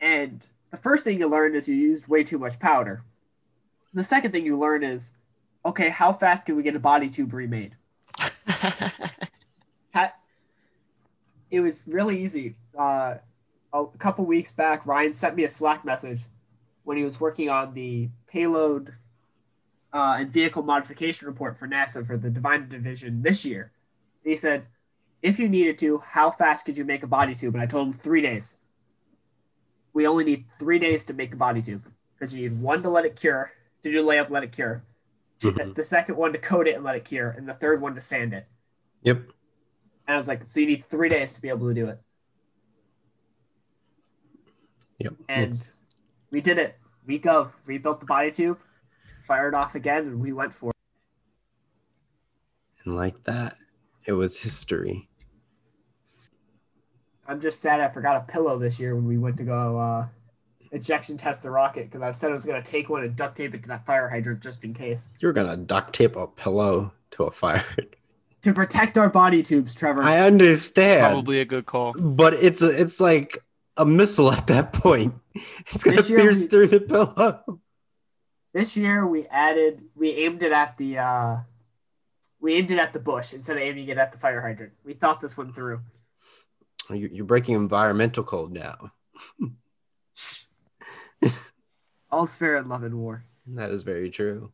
and 0.00 0.44
the 0.70 0.76
first 0.76 1.04
thing 1.04 1.20
you 1.20 1.28
learn 1.28 1.54
is 1.54 1.68
you 1.68 1.76
used 1.76 2.08
way 2.08 2.24
too 2.24 2.38
much 2.38 2.58
powder. 2.58 3.02
The 3.94 4.02
second 4.02 4.32
thing 4.32 4.44
you 4.44 4.58
learn 4.58 4.82
is, 4.82 5.12
okay, 5.64 5.90
how 5.90 6.12
fast 6.12 6.46
can 6.46 6.56
we 6.56 6.62
get 6.62 6.74
a 6.74 6.80
body 6.80 7.08
tube 7.08 7.32
remade? 7.32 7.76
It 11.50 11.60
was 11.60 11.86
really 11.88 12.22
easy. 12.22 12.56
Uh, 12.78 13.16
a 13.72 13.86
couple 13.98 14.24
weeks 14.24 14.52
back, 14.52 14.86
Ryan 14.86 15.12
sent 15.12 15.36
me 15.36 15.44
a 15.44 15.48
Slack 15.48 15.84
message 15.84 16.22
when 16.84 16.96
he 16.96 17.04
was 17.04 17.20
working 17.20 17.48
on 17.48 17.74
the 17.74 18.08
payload 18.26 18.94
uh, 19.92 20.16
and 20.18 20.30
vehicle 20.30 20.62
modification 20.62 21.26
report 21.26 21.58
for 21.58 21.66
NASA 21.66 22.06
for 22.06 22.16
the 22.16 22.30
Divine 22.30 22.68
Division 22.68 23.22
this 23.22 23.44
year. 23.44 23.72
And 24.24 24.30
he 24.30 24.36
said, 24.36 24.66
if 25.22 25.38
you 25.38 25.48
needed 25.48 25.78
to, 25.78 25.98
how 25.98 26.30
fast 26.30 26.64
could 26.64 26.78
you 26.78 26.84
make 26.84 27.02
a 27.02 27.06
body 27.06 27.34
tube? 27.34 27.54
And 27.54 27.62
I 27.62 27.66
told 27.66 27.88
him 27.88 27.92
three 27.92 28.22
days. 28.22 28.56
We 29.92 30.06
only 30.06 30.24
need 30.24 30.44
three 30.58 30.78
days 30.78 31.04
to 31.06 31.14
make 31.14 31.34
a 31.34 31.36
body 31.36 31.62
tube 31.62 31.84
because 32.14 32.34
you 32.34 32.48
need 32.48 32.60
one 32.60 32.82
to 32.82 32.90
let 32.90 33.04
it 33.04 33.16
cure, 33.16 33.52
to 33.82 33.90
do 33.90 34.04
layup, 34.04 34.30
let 34.30 34.44
it 34.44 34.52
cure. 34.52 34.82
Mhm. 35.40 35.74
The 35.74 35.82
second 35.82 36.16
one 36.16 36.32
to 36.32 36.38
coat 36.38 36.66
it 36.66 36.74
and 36.74 36.84
let 36.84 36.96
it 36.96 37.04
cure, 37.04 37.30
and 37.30 37.48
the 37.48 37.54
third 37.54 37.80
one 37.80 37.94
to 37.94 38.00
sand 38.00 38.32
it. 38.34 38.46
yep 39.02 39.22
And 40.08 40.14
I 40.14 40.16
was 40.16 40.26
like, 40.26 40.46
so 40.46 40.60
you 40.60 40.66
need 40.66 40.82
three 40.82 41.10
days 41.10 41.34
to 41.34 41.42
be 41.42 41.50
able 41.50 41.68
to 41.68 41.74
do 41.74 41.86
it. 41.88 42.00
yep 44.98 45.12
And 45.28 45.50
It's- 45.52 45.70
we 46.30 46.40
did 46.40 46.56
it. 46.58 46.76
Week 47.06 47.26
of 47.26 47.54
rebuilt 47.66 48.00
the 48.00 48.06
body 48.06 48.30
tube, 48.30 48.58
fired 49.26 49.54
off 49.54 49.74
again, 49.74 50.06
and 50.06 50.20
we 50.20 50.32
went 50.32 50.52
for 50.54 50.70
it. 50.70 50.76
and 52.84 52.96
like 52.96 53.24
that 53.24 53.58
it 54.06 54.12
was 54.12 54.42
history 54.42 55.08
I'm 57.26 57.38
just 57.40 57.60
sad 57.60 57.80
I 57.80 57.88
forgot 57.88 58.16
a 58.16 58.20
pillow 58.32 58.58
this 58.58 58.80
year 58.80 58.94
when 58.94 59.04
we 59.06 59.18
went 59.18 59.36
to 59.36 59.44
go 59.44 59.78
uh, 59.78 60.06
ejection 60.72 61.18
test 61.18 61.42
the 61.42 61.50
rocket 61.50 61.84
because 61.90 62.00
I 62.00 62.10
said 62.12 62.30
I 62.30 62.32
was 62.32 62.46
going 62.46 62.62
to 62.62 62.70
take 62.70 62.88
one 62.88 63.04
and 63.04 63.14
duct 63.14 63.36
tape 63.36 63.54
it 63.54 63.62
to 63.64 63.68
that 63.68 63.84
fire 63.84 64.08
hydrant 64.08 64.42
just 64.42 64.64
in 64.64 64.72
case. 64.72 65.10
you're 65.20 65.34
gonna 65.34 65.56
duct 65.58 65.94
tape 65.94 66.16
a 66.16 66.26
pillow 66.26 66.92
to 67.12 67.24
a 67.24 67.30
fire 67.30 67.64
To 68.42 68.52
protect 68.52 68.96
our 68.96 69.10
body 69.10 69.42
tubes, 69.42 69.74
Trevor. 69.74 70.02
i 70.02 70.18
understand 70.20 71.12
Probably 71.12 71.40
a 71.40 71.44
good 71.44 71.66
call. 71.66 71.92
but 71.98 72.34
it's 72.34 72.62
a, 72.62 72.68
it's 72.70 73.00
like 73.00 73.38
a 73.76 73.84
missile 73.84 74.30
at 74.32 74.46
that 74.46 74.72
point 74.72 75.14
it's 75.68 75.82
gonna 75.84 75.96
This 75.98 76.08
pierce 76.08 76.42
we- 76.42 76.46
through 76.48 76.66
the 76.68 76.80
pillow 76.80 77.60
this 78.54 78.76
year 78.76 79.06
we 79.06 79.26
added, 79.26 79.82
we 79.94 80.10
aimed 80.10 80.42
it 80.42 80.52
at 80.52 80.76
the, 80.78 80.98
uh, 80.98 81.36
we 82.40 82.54
aimed 82.54 82.70
it 82.70 82.78
at 82.78 82.92
the 82.92 82.98
bush 82.98 83.32
instead 83.34 83.56
of 83.56 83.62
aiming 83.62 83.88
it 83.88 83.98
at 83.98 84.10
the 84.10 84.18
fire 84.18 84.40
hydrant. 84.40 84.72
We 84.84 84.94
thought 84.94 85.20
this 85.20 85.36
one 85.36 85.52
through. 85.52 85.80
You- 86.90 87.10
you're 87.12 87.26
breaking 87.26 87.54
environmental 87.56 88.24
code 88.24 88.52
now 88.52 88.92
All's 92.10 92.36
fair 92.36 92.56
in 92.56 92.68
love 92.68 92.82
and 92.84 92.94
war. 92.98 93.24
that 93.48 93.70
is 93.70 93.82
very 93.82 94.10
true 94.10 94.50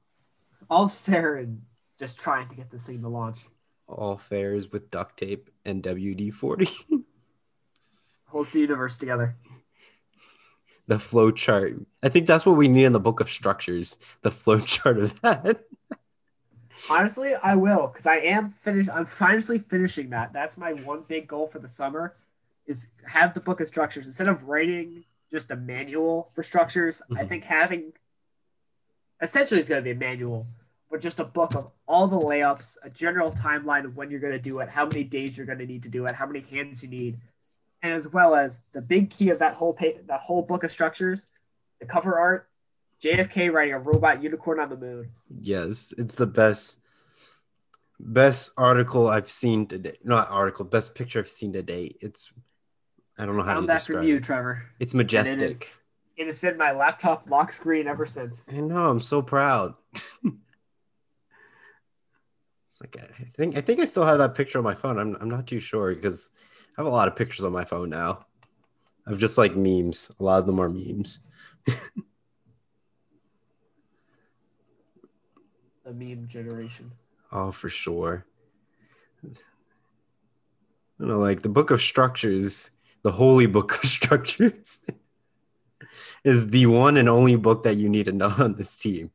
All's 0.69 0.99
fair 0.99 1.37
in 1.39 1.63
just 1.99 2.19
trying 2.19 2.49
to 2.49 2.57
get 2.57 2.71
this 2.71 2.87
thing 2.87 3.01
to 3.03 3.09
launch. 3.09 3.45
All 3.87 4.17
fairs 4.17 4.73
with 4.73 4.91
duct 4.91 5.19
tape 5.19 5.51
and 5.65 5.83
wd-40 5.83 6.71
Whole 8.27 8.45
universe 8.55 8.99
together. 8.99 9.35
the 10.89 10.99
flow 10.99 11.31
chart. 11.31 11.75
I 12.03 12.09
think 12.09 12.27
that's 12.27 12.45
what 12.45 12.57
we 12.57 12.67
need 12.69 12.85
in 12.85 12.93
the 12.93 12.99
book 13.01 13.21
of 13.21 13.31
structures. 13.31 13.97
The 14.23 14.31
flow 14.33 14.59
chart 14.61 14.99
of 14.99 15.21
that. 15.21 15.65
Honestly, 16.91 17.35
I 17.35 17.55
will 17.55 17.87
because 17.87 18.07
I 18.07 18.17
am 18.17 18.51
finished. 18.51 18.91
I'm 18.93 19.07
finally 19.07 19.59
finishing 19.59 20.11
that. 20.11 20.33
That's 20.33 20.59
my 20.59 20.73
one 20.73 21.05
big 21.07 21.29
goal 21.29 21.47
for 21.47 21.59
the 21.61 21.69
summer, 21.69 22.17
is 22.67 22.89
have 23.07 23.33
the 23.35 23.41
book 23.41 23.61
of 23.61 23.69
structures 23.69 24.07
instead 24.07 24.29
of 24.29 24.45
writing 24.49 25.05
just 25.31 25.51
a 25.51 25.57
manual 25.57 26.29
for 26.35 26.43
structures. 26.43 27.01
I 27.17 27.25
Mhm. 27.25 27.29
think 27.29 27.45
having 27.45 27.93
essentially 29.23 29.61
it's 29.61 29.69
going 29.69 29.81
to 29.81 29.85
be 29.85 29.93
a 29.93 29.95
manual, 29.95 30.47
but 30.95 31.01
just 31.01 31.19
a 31.19 31.25
book 31.25 31.57
of 31.57 31.73
all 31.89 32.07
the 32.07 32.17
layups, 32.17 32.77
a 32.85 32.89
general 32.89 33.33
timeline 33.33 33.85
of 33.85 33.97
when 33.97 34.13
you're 34.13 34.21
going 34.21 34.33
to 34.33 34.39
do 34.39 34.61
it, 34.61 34.69
how 34.69 34.85
many 34.87 35.03
days 35.03 35.37
you're 35.37 35.45
going 35.45 35.59
to 35.59 35.67
need 35.67 35.83
to 35.83 35.89
do 35.89 36.05
it, 36.05 36.15
how 36.15 36.25
many 36.25 36.39
hands 36.39 36.85
you 36.85 36.89
need, 36.89 37.19
and 37.83 37.93
as 37.93 38.07
well 38.07 38.37
as 38.37 38.61
the 38.71 38.81
big 38.81 39.11
key 39.11 39.31
of 39.31 39.41
that 39.41 39.55
whole 39.55 39.75
pa- 39.75 39.99
that 40.07 40.21
whole 40.21 40.43
book 40.43 40.63
of 40.63 40.71
structures, 40.71 41.27
the 41.81 41.87
cover 41.87 42.17
art, 42.17 42.49
JFK 43.03 43.53
riding 43.53 43.75
a 43.75 43.79
robot 43.81 44.23
unicorn 44.23 44.61
on 44.61 44.69
the 44.69 44.77
moon. 44.77 45.11
Yes, 45.41 45.93
it's 45.99 46.15
the 46.15 46.29
best 46.29 46.79
best 47.99 48.53
article 48.57 49.09
I've 49.09 49.29
seen 49.29 49.67
today. 49.67 49.99
Not 50.05 50.31
article, 50.31 50.65
best 50.65 50.95
picture 50.95 51.19
I've 51.19 51.27
seen 51.27 51.53
today. 51.53 51.97
It's 52.01 52.33
I 53.19 53.27
don't 53.27 53.37
know 53.37 53.43
how 53.43 53.55
Found 53.55 53.65
to 53.65 53.67
that 53.67 53.79
describe 53.79 53.99
from 54.03 54.07
you, 54.07 54.17
it. 54.19 54.23
Trevor. 54.23 54.63
It's 54.79 54.95
majestic. 54.95 55.51
is- 55.51 55.63
It 56.17 56.27
has 56.27 56.39
been 56.39 56.57
my 56.57 56.71
laptop 56.71 57.29
lock 57.29 57.51
screen 57.51 57.89
ever 57.89 58.07
since. 58.07 58.49
I 58.49 58.61
know. 58.61 58.89
I'm 58.91 59.01
so 59.01 59.23
proud. 59.23 59.75
it's 62.75 62.97
like 62.97 63.03
I 63.03 63.25
think 63.37 63.57
I 63.57 63.61
think 63.61 63.81
I 63.81 63.85
still 63.85 64.05
have 64.05 64.19
that 64.19 64.35
picture 64.35 64.59
on 64.59 64.65
my 64.65 64.75
phone. 64.75 64.99
I'm 64.99 65.17
I'm 65.21 65.29
not 65.29 65.47
too 65.47 65.61
sure 65.61 65.95
because 65.95 66.31
I 66.77 66.83
have 66.83 66.87
a 66.87 66.91
lot 66.91 67.09
of 67.09 67.17
pictures 67.17 67.45
on 67.45 67.53
my 67.53 67.65
phone 67.65 67.91
now. 67.91 68.27
Of 69.07 69.19
just 69.19 69.37
like 69.37 69.55
memes. 69.55 70.11
A 70.19 70.23
lot 70.25 70.41
of 70.41 70.47
them 70.47 70.61
are 70.61 70.69
memes. 70.69 71.29
The 75.85 75.93
meme 75.93 76.27
generation. 76.27 76.93
Oh, 77.31 77.53
for 77.53 77.69
sure. 77.69 78.25
You 79.23 79.35
know, 80.99 81.19
like 81.19 81.43
the 81.43 81.51
Book 81.51 81.71
of 81.71 81.83
Structures, 81.83 82.71
the 83.03 83.13
Holy 83.13 83.45
Book 83.45 83.75
of 83.75 83.91
Structures, 83.91 84.81
is 86.25 86.49
the 86.49 86.65
one 86.65 86.97
and 86.97 87.09
only 87.11 87.37
book 87.37 87.65
that 87.65 87.77
you 87.77 87.91
need 87.91 88.07
to 88.07 88.13
know 88.13 88.35
on 88.39 88.55
this 88.55 88.79
team. 88.79 89.11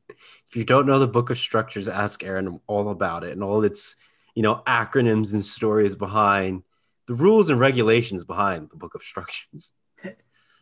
If 0.49 0.55
you 0.55 0.63
don't 0.63 0.87
know 0.87 0.97
the 0.97 1.07
Book 1.07 1.29
of 1.29 1.37
Structures, 1.37 1.87
ask 1.87 2.23
Aaron 2.23 2.59
all 2.65 2.89
about 2.89 3.23
it 3.23 3.33
and 3.33 3.43
all 3.43 3.63
its, 3.63 3.95
you 4.33 4.41
know, 4.41 4.63
acronyms 4.65 5.33
and 5.33 5.45
stories 5.45 5.95
behind 5.95 6.63
the 7.05 7.13
rules 7.13 7.49
and 7.49 7.59
regulations 7.59 8.23
behind 8.23 8.69
the 8.69 8.77
Book 8.77 8.95
of 8.95 9.03
Structures. 9.03 9.73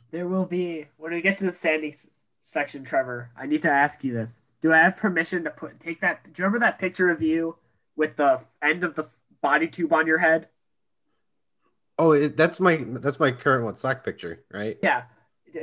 There 0.10 0.28
will 0.28 0.46
be 0.46 0.86
when 0.96 1.12
we 1.12 1.20
get 1.20 1.36
to 1.38 1.46
the 1.46 1.52
Sandy 1.52 1.94
section, 2.40 2.86
Trevor. 2.86 3.30
I 3.38 3.46
need 3.46 3.62
to 3.64 3.70
ask 3.70 4.06
you 4.06 4.14
this: 4.14 4.40
Do 4.62 4.72
I 4.72 4.78
have 4.78 4.96
permission 4.96 5.44
to 5.44 5.50
put 5.50 5.82
take 5.82 6.00
that? 6.00 6.24
Do 6.24 6.30
you 6.30 6.46
remember 6.46 6.60
that 6.60 6.80
picture 6.80 7.10
of 7.10 7.22
you 7.22 7.58
with 7.98 8.16
the 8.16 8.40
end 8.62 8.86
of 8.86 8.96
the 8.96 9.06
body 9.42 9.68
tube 9.68 9.92
on 9.92 10.08
your 10.08 10.20
head? 10.20 10.48
Oh, 12.00 12.18
that's 12.28 12.62
my 12.62 12.78
that's 12.88 13.20
my 13.20 13.32
current 13.32 13.66
what 13.66 13.80
Slack 13.80 14.06
picture, 14.06 14.44
right? 14.50 14.78
Yeah. 14.82 15.04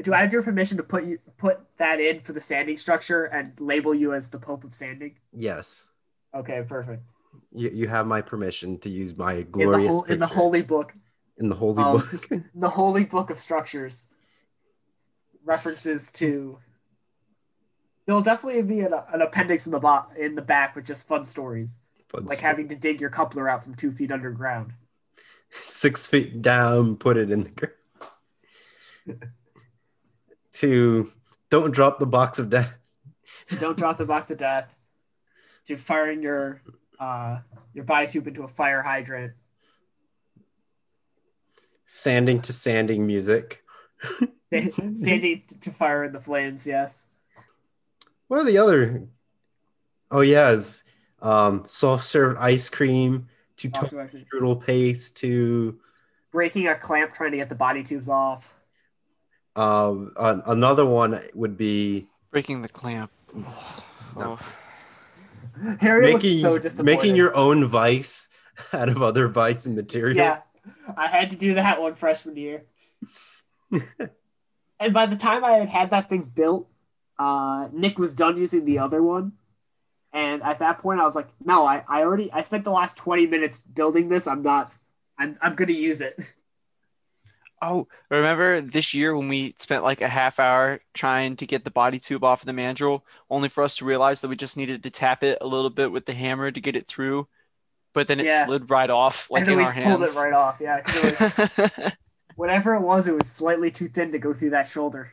Do 0.03 0.14
I 0.14 0.20
have 0.20 0.32
your 0.32 0.43
permission 0.43 0.76
to 0.78 0.82
put 0.82 1.05
you 1.05 1.18
put 1.37 1.61
that 1.76 2.01
in 2.01 2.20
for 2.20 2.32
the 2.32 2.41
sanding 2.41 2.76
structure 2.76 3.24
and 3.24 3.53
label 3.61 3.95
you 3.95 4.12
as 4.14 4.30
the 4.30 4.39
Pope 4.39 4.64
of 4.64 4.74
Sanding? 4.74 5.16
Yes. 5.32 5.87
Okay, 6.35 6.62
perfect. 6.66 7.03
You, 7.53 7.70
you 7.70 7.89
have 7.89 8.07
my 8.07 8.20
permission 8.20 8.78
to 8.78 8.89
use 8.89 9.16
my 9.16 9.35
In 9.35 9.39
the 9.39 9.45
glorious 9.45 10.09
in 10.09 10.18
the 10.18 10.26
holy 10.26 10.62
book, 10.62 10.95
in 11.37 11.49
the 11.49 11.55
holy 11.55 11.82
um, 11.82 11.99
book. 11.99 12.43
the 12.55 12.68
holy 12.70 13.05
book 13.05 13.30
of 13.30 13.39
structures, 13.39 14.07
references 15.45 16.11
to. 16.12 16.59
There'll 18.07 18.22
definitely 18.22 18.62
be 18.62 18.80
an, 18.80 18.93
an 19.12 19.22
appendix 19.22 19.66
in 19.66 19.72
the 19.72 19.78
bo- 19.78 20.07
in 20.18 20.35
the 20.35 20.43
back 20.43 20.76
with 20.76 20.85
just 20.87 21.07
fun 21.07 21.24
stories, 21.24 21.78
Fun 22.09 22.26
like 22.26 22.39
story. 22.39 22.51
having 22.51 22.68
to 22.68 22.76
dig 22.76 23.01
your 23.01 23.11
coupler 23.11 23.49
out 23.49 23.62
from 23.62 23.74
two 23.74 23.91
feet 23.91 24.11
underground. 24.11 24.72
six 25.51 26.07
feet 26.07 26.43
down, 26.43 26.97
put 26.97 27.16
it 27.16 27.30
in 27.30 27.45
the 27.45 27.51
ground. 27.51 27.74
to 30.55 31.12
don't 31.50 31.72
drop 31.72 31.98
the 31.98 32.07
box 32.07 32.38
of 32.38 32.50
death. 32.50 32.74
Don't 33.61 33.76
drop 33.76 33.98
the 33.98 34.05
box 34.05 34.30
of 34.30 34.38
death. 34.38 34.76
To 35.66 35.76
firing 35.76 36.22
your 36.22 36.62
uh, 36.98 37.38
your 37.72 37.84
body 37.84 38.07
tube 38.07 38.26
into 38.26 38.42
a 38.42 38.48
fire 38.48 38.82
hydrant. 38.82 39.32
Sanding 41.84 42.40
to 42.42 42.52
sanding 42.52 43.07
music. 43.07 43.62
Sandy 44.92 45.44
to 45.61 45.70
fire 45.70 46.05
in 46.05 46.12
the 46.12 46.20
flames. 46.20 46.66
Yes. 46.66 47.09
What 48.28 48.40
are 48.40 48.44
the 48.44 48.59
other? 48.59 49.07
Oh 50.11 50.20
yes, 50.20 50.84
um, 51.20 51.64
soft 51.66 52.05
serve 52.05 52.36
ice 52.38 52.68
cream 52.68 53.28
to 53.57 53.68
toast 53.68 53.94
actually, 53.94 54.26
strudel 54.32 54.64
paste 54.64 55.16
to 55.18 55.78
breaking 56.30 56.68
a 56.68 56.74
clamp 56.74 57.12
trying 57.12 57.32
to 57.32 57.36
get 57.36 57.48
the 57.48 57.55
body 57.55 57.82
tubes 57.82 58.09
off. 58.09 58.59
Um, 59.57 60.12
an- 60.16 60.42
another 60.46 60.86
one 60.86 61.20
would 61.34 61.57
be 61.57 62.09
Breaking 62.30 62.62
the 62.62 62.68
clamp. 62.68 63.11
Oh. 64.16 64.38
Harry 65.80 66.12
making 66.12 66.30
looks 66.30 66.42
so 66.42 66.57
disappointed. 66.59 66.96
making 66.96 67.16
your 67.16 67.34
own 67.34 67.64
vice 67.66 68.28
out 68.72 68.88
of 68.88 69.02
other 69.02 69.26
vice 69.26 69.66
and 69.66 69.74
materials. 69.74 70.16
yeah, 70.16 70.40
I 70.96 71.09
had 71.09 71.30
to 71.30 71.36
do 71.36 71.55
that 71.55 71.80
one 71.80 71.94
freshman 71.94 72.36
year. 72.36 72.64
and 74.78 74.94
by 74.94 75.07
the 75.07 75.16
time 75.16 75.44
I 75.44 75.52
had 75.52 75.68
had 75.68 75.90
that 75.90 76.09
thing 76.09 76.30
built, 76.32 76.68
uh, 77.18 77.68
Nick 77.72 77.98
was 77.98 78.14
done 78.14 78.36
using 78.36 78.64
the 78.64 78.78
other 78.78 79.02
one. 79.02 79.32
And 80.12 80.42
at 80.44 80.61
that 80.61 80.78
point, 80.78 81.00
I 81.00 81.05
was 81.05 81.16
like, 81.16 81.28
"No, 81.44 81.66
I, 81.66 81.84
I 81.88 82.02
already 82.02 82.30
I 82.32 82.42
spent 82.42 82.62
the 82.62 82.70
last 82.70 82.96
twenty 82.96 83.26
minutes 83.26 83.61
building 83.61 84.07
this. 84.07 84.28
I'm 84.28 84.42
not. 84.42 84.72
I'm 85.18 85.36
I'm 85.42 85.55
gonna 85.55 85.72
use 85.72 86.00
it." 86.00 86.14
Oh, 87.66 87.86
remember 88.10 88.60
this 88.60 88.92
year 88.92 89.16
when 89.16 89.28
we 89.28 89.54
spent 89.56 89.82
like 89.84 90.00
a 90.02 90.08
half 90.08 90.38
hour 90.38 90.80
trying 90.92 91.36
to 91.36 91.46
get 91.46 91.64
the 91.64 91.70
body 91.70 91.98
tube 91.98 92.22
off 92.24 92.42
of 92.42 92.46
the 92.46 92.52
mandrel, 92.52 93.02
only 93.30 93.48
for 93.48 93.64
us 93.64 93.76
to 93.76 93.84
realize 93.84 94.20
that 94.20 94.28
we 94.28 94.36
just 94.36 94.56
needed 94.56 94.82
to 94.82 94.90
tap 94.90 95.22
it 95.24 95.38
a 95.40 95.46
little 95.46 95.70
bit 95.70 95.90
with 95.90 96.04
the 96.06 96.12
hammer 96.12 96.50
to 96.50 96.60
get 96.60 96.76
it 96.76 96.86
through, 96.86 97.26
but 97.92 98.06
then 98.08 98.20
it 98.20 98.26
Yeah. 98.26 98.44
slid 98.46 98.68
right 98.70 98.90
off 98.90 99.30
like 99.30 99.40
and 99.40 99.48
then 99.48 99.52
in 99.54 99.58
we 99.58 99.64
our 99.64 99.72
just 99.72 99.86
pulled 99.86 100.00
hands. 100.00 100.16
it 100.16 100.20
right 100.20 100.32
off. 100.34 100.58
Yeah, 100.60 100.78
it 100.78 100.86
was, 100.86 101.92
whatever 102.36 102.74
it 102.74 102.80
was, 102.82 103.06
it 103.06 103.14
was 103.14 103.30
slightly 103.30 103.70
too 103.70 103.88
thin 103.88 104.12
to 104.12 104.18
go 104.18 104.32
through 104.34 104.50
that 104.50 104.66
shoulder. 104.66 105.12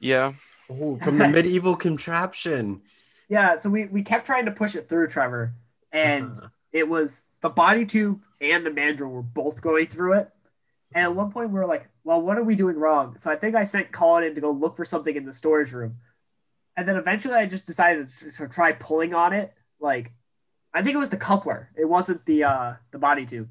yeah. 0.00 0.32
Oh, 0.70 0.96
from 0.96 1.18
the 1.18 1.28
medieval 1.32 1.76
contraption. 1.76 2.82
Yeah, 3.28 3.56
so 3.56 3.70
we 3.70 3.86
we 3.86 4.02
kept 4.02 4.26
trying 4.26 4.46
to 4.46 4.50
push 4.52 4.74
it 4.76 4.88
through, 4.88 5.08
Trevor, 5.08 5.52
and 5.92 6.30
Uh-huh. 6.38 6.48
it 6.72 6.88
was 6.88 7.24
the 7.40 7.48
body 7.48 7.84
tube 7.86 8.20
and 8.40 8.64
the 8.66 8.70
mandrel 8.70 9.10
were 9.10 9.22
both 9.22 9.60
going 9.62 9.86
through 9.86 10.14
it. 10.14 10.30
And 10.94 11.04
at 11.04 11.14
one 11.14 11.30
point, 11.32 11.50
we 11.50 11.58
were 11.58 11.66
like, 11.66 11.88
"Well, 12.04 12.22
what 12.22 12.38
are 12.38 12.42
we 12.44 12.54
doing 12.54 12.76
wrong?" 12.76 13.18
So 13.18 13.30
I 13.30 13.36
think 13.36 13.54
I 13.54 13.64
sent 13.64 13.92
Colin 13.92 14.24
in 14.24 14.34
to 14.34 14.40
go 14.40 14.50
look 14.50 14.76
for 14.76 14.84
something 14.84 15.16
in 15.16 15.24
the 15.24 15.32
storage 15.32 15.72
room, 15.72 15.96
and 16.76 16.86
then 16.86 16.96
eventually 16.96 17.34
I 17.34 17.46
just 17.46 17.66
decided 17.66 18.08
to, 18.10 18.30
to 18.30 18.48
try 18.48 18.72
pulling 18.72 19.12
on 19.14 19.32
it. 19.32 19.52
Like, 19.80 20.12
I 20.72 20.82
think 20.82 20.94
it 20.94 20.98
was 20.98 21.10
the 21.10 21.16
coupler. 21.16 21.70
It 21.76 21.86
wasn't 21.88 22.24
the 22.26 22.44
uh, 22.44 22.74
the 22.92 22.98
body 22.98 23.26
tube 23.26 23.50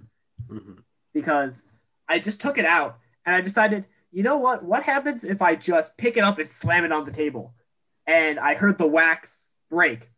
Mhm. 0.49 0.83
because 1.13 1.63
I 2.07 2.19
just 2.19 2.39
took 2.41 2.57
it 2.57 2.65
out 2.65 2.99
and 3.25 3.35
I 3.35 3.41
decided, 3.41 3.85
you 4.11 4.23
know 4.23 4.37
what? 4.37 4.63
What 4.63 4.83
happens 4.83 5.23
if 5.23 5.41
I 5.41 5.55
just 5.55 5.97
pick 5.97 6.17
it 6.17 6.23
up 6.23 6.39
and 6.39 6.47
slam 6.49 6.85
it 6.85 6.91
on 6.91 7.03
the 7.03 7.11
table? 7.11 7.53
And 8.07 8.39
I 8.39 8.53
heard 8.55 8.77
the 8.77 8.87
wax 8.87 9.51
break. 9.69 10.11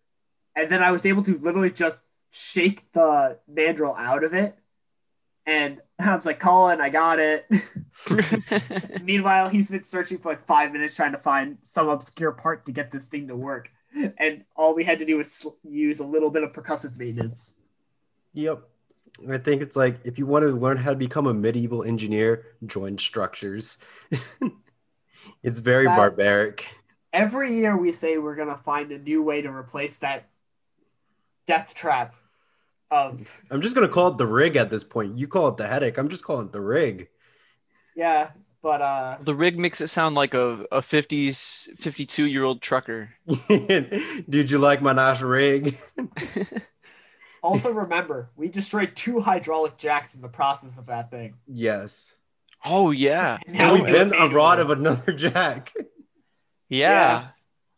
And 0.55 0.69
then 0.69 0.83
I 0.83 0.91
was 0.91 1.05
able 1.05 1.23
to 1.23 1.37
literally 1.37 1.71
just 1.71 2.07
shake 2.31 2.91
the 2.91 3.39
mandrel 3.49 3.97
out 3.97 4.23
of 4.23 4.33
it. 4.33 4.59
And 5.45 5.81
I 5.99 6.13
was 6.13 6.25
like, 6.25 6.39
Colin, 6.39 6.79
I 6.79 6.89
got 6.89 7.19
it. 7.19 7.47
Meanwhile, 9.03 9.49
he's 9.49 9.69
been 9.71 9.81
searching 9.81 10.19
for 10.19 10.29
like 10.29 10.41
five 10.45 10.71
minutes 10.71 10.95
trying 10.95 11.11
to 11.13 11.17
find 11.17 11.57
some 11.63 11.89
obscure 11.89 12.31
part 12.31 12.65
to 12.67 12.71
get 12.71 12.91
this 12.91 13.05
thing 13.05 13.27
to 13.29 13.35
work. 13.35 13.71
And 14.17 14.43
all 14.55 14.75
we 14.75 14.83
had 14.83 14.99
to 14.99 15.05
do 15.05 15.17
was 15.17 15.31
sl- 15.31 15.55
use 15.63 15.99
a 15.99 16.05
little 16.05 16.29
bit 16.29 16.43
of 16.43 16.51
percussive 16.51 16.97
maintenance. 16.99 17.55
Yep. 18.33 18.61
I 19.27 19.39
think 19.39 19.63
it's 19.63 19.75
like 19.75 19.97
if 20.05 20.19
you 20.19 20.27
want 20.27 20.43
to 20.43 20.49
learn 20.49 20.77
how 20.77 20.91
to 20.91 20.95
become 20.95 21.25
a 21.25 21.33
medieval 21.33 21.83
engineer, 21.83 22.45
join 22.63 22.99
structures. 22.99 23.79
it's 25.41 25.59
very 25.59 25.85
That- 25.85 25.97
barbaric. 25.97 26.67
every 27.11 27.57
year 27.57 27.75
we 27.75 27.91
say 27.91 28.19
we're 28.19 28.35
gonna 28.35 28.57
find 28.57 28.91
a 28.91 28.99
new 28.99 29.23
way 29.23 29.41
to 29.41 29.49
replace 29.49 29.97
that 29.99 30.29
death 31.47 31.73
trap 31.73 32.13
of 32.91 33.41
I'm 33.51 33.61
just 33.61 33.75
gonna 33.75 33.87
call 33.89 34.07
it 34.09 34.17
the 34.17 34.25
rig 34.27 34.55
at 34.55 34.69
this 34.69 34.83
point. 34.83 35.17
You 35.17 35.27
call 35.27 35.47
it 35.49 35.57
the 35.57 35.67
headache. 35.67 35.97
I'm 35.97 36.09
just 36.09 36.23
calling 36.23 36.47
it 36.47 36.51
the 36.53 36.61
rig. 36.61 37.09
yeah 37.95 38.29
but 38.63 38.81
uh 38.81 39.17
the 39.21 39.35
rig 39.35 39.59
makes 39.59 39.81
it 39.81 39.87
sound 39.87 40.15
like 40.15 40.33
a, 40.33 40.65
a 40.71 40.79
50s 40.79 41.69
52 41.77 42.25
year 42.25 42.43
old 42.43 42.61
trucker. 42.61 43.09
Did 43.47 44.49
you 44.51 44.57
like 44.57 44.81
my 44.81 44.93
nice 44.93 45.21
rig? 45.21 45.77
also 47.43 47.71
remember 47.71 48.29
we 48.35 48.47
destroyed 48.47 48.95
two 48.95 49.19
hydraulic 49.21 49.77
jacks 49.77 50.15
in 50.15 50.21
the 50.21 50.27
process 50.27 50.77
of 50.77 50.85
that 50.87 51.11
thing 51.11 51.35
yes. 51.47 52.17
Oh 52.65 52.91
yeah. 52.91 53.37
And 53.45 53.55
now 53.57 53.73
And 53.75 53.83
we 53.83 53.91
we 53.91 53.97
bent 53.97 54.13
a 54.13 54.27
rod 54.29 54.57
manually. 54.57 54.61
of 54.61 54.69
another 54.79 55.11
jack. 55.13 55.73
Yeah. 55.77 56.89
Yeah. 56.89 57.27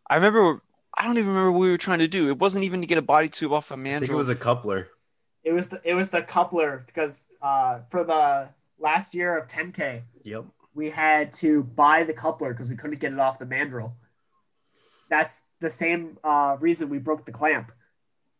I 0.09 0.15
remember 0.15 0.63
I 0.97 1.03
don't 1.05 1.17
even 1.17 1.29
remember 1.29 1.51
what 1.51 1.59
we 1.59 1.69
were 1.69 1.77
trying 1.77 1.99
to 1.99 2.07
do. 2.07 2.29
It 2.29 2.39
wasn't 2.39 2.63
even 2.63 2.81
to 2.81 2.87
get 2.87 2.97
a 2.97 3.01
body 3.03 3.27
tube 3.29 3.51
off 3.51 3.71
a 3.71 3.75
mandrel. 3.75 3.99
think 3.99 4.11
it 4.11 4.15
was 4.15 4.29
a 4.29 4.35
coupler. 4.35 4.87
It 5.43 5.53
was 5.53 5.69
the 5.69 5.81
it 5.83 5.93
was 5.93 6.09
the 6.09 6.21
coupler 6.21 6.83
because 6.85 7.27
uh 7.41 7.79
for 7.89 8.03
the 8.03 8.49
last 8.77 9.13
year 9.15 9.37
of 9.37 9.47
10k 9.47 10.01
Yep. 10.23 10.43
we 10.73 10.89
had 10.89 11.31
to 11.33 11.63
buy 11.63 12.03
the 12.03 12.13
coupler 12.13 12.53
because 12.53 12.69
we 12.69 12.75
couldn't 12.75 12.99
get 12.99 13.13
it 13.13 13.19
off 13.19 13.39
the 13.39 13.45
mandrel 13.45 13.93
that's 15.09 15.43
the 15.59 15.69
same 15.69 16.17
uh 16.23 16.57
reason 16.59 16.89
we 16.89 16.99
broke 16.99 17.25
the 17.25 17.31
clamp 17.31 17.71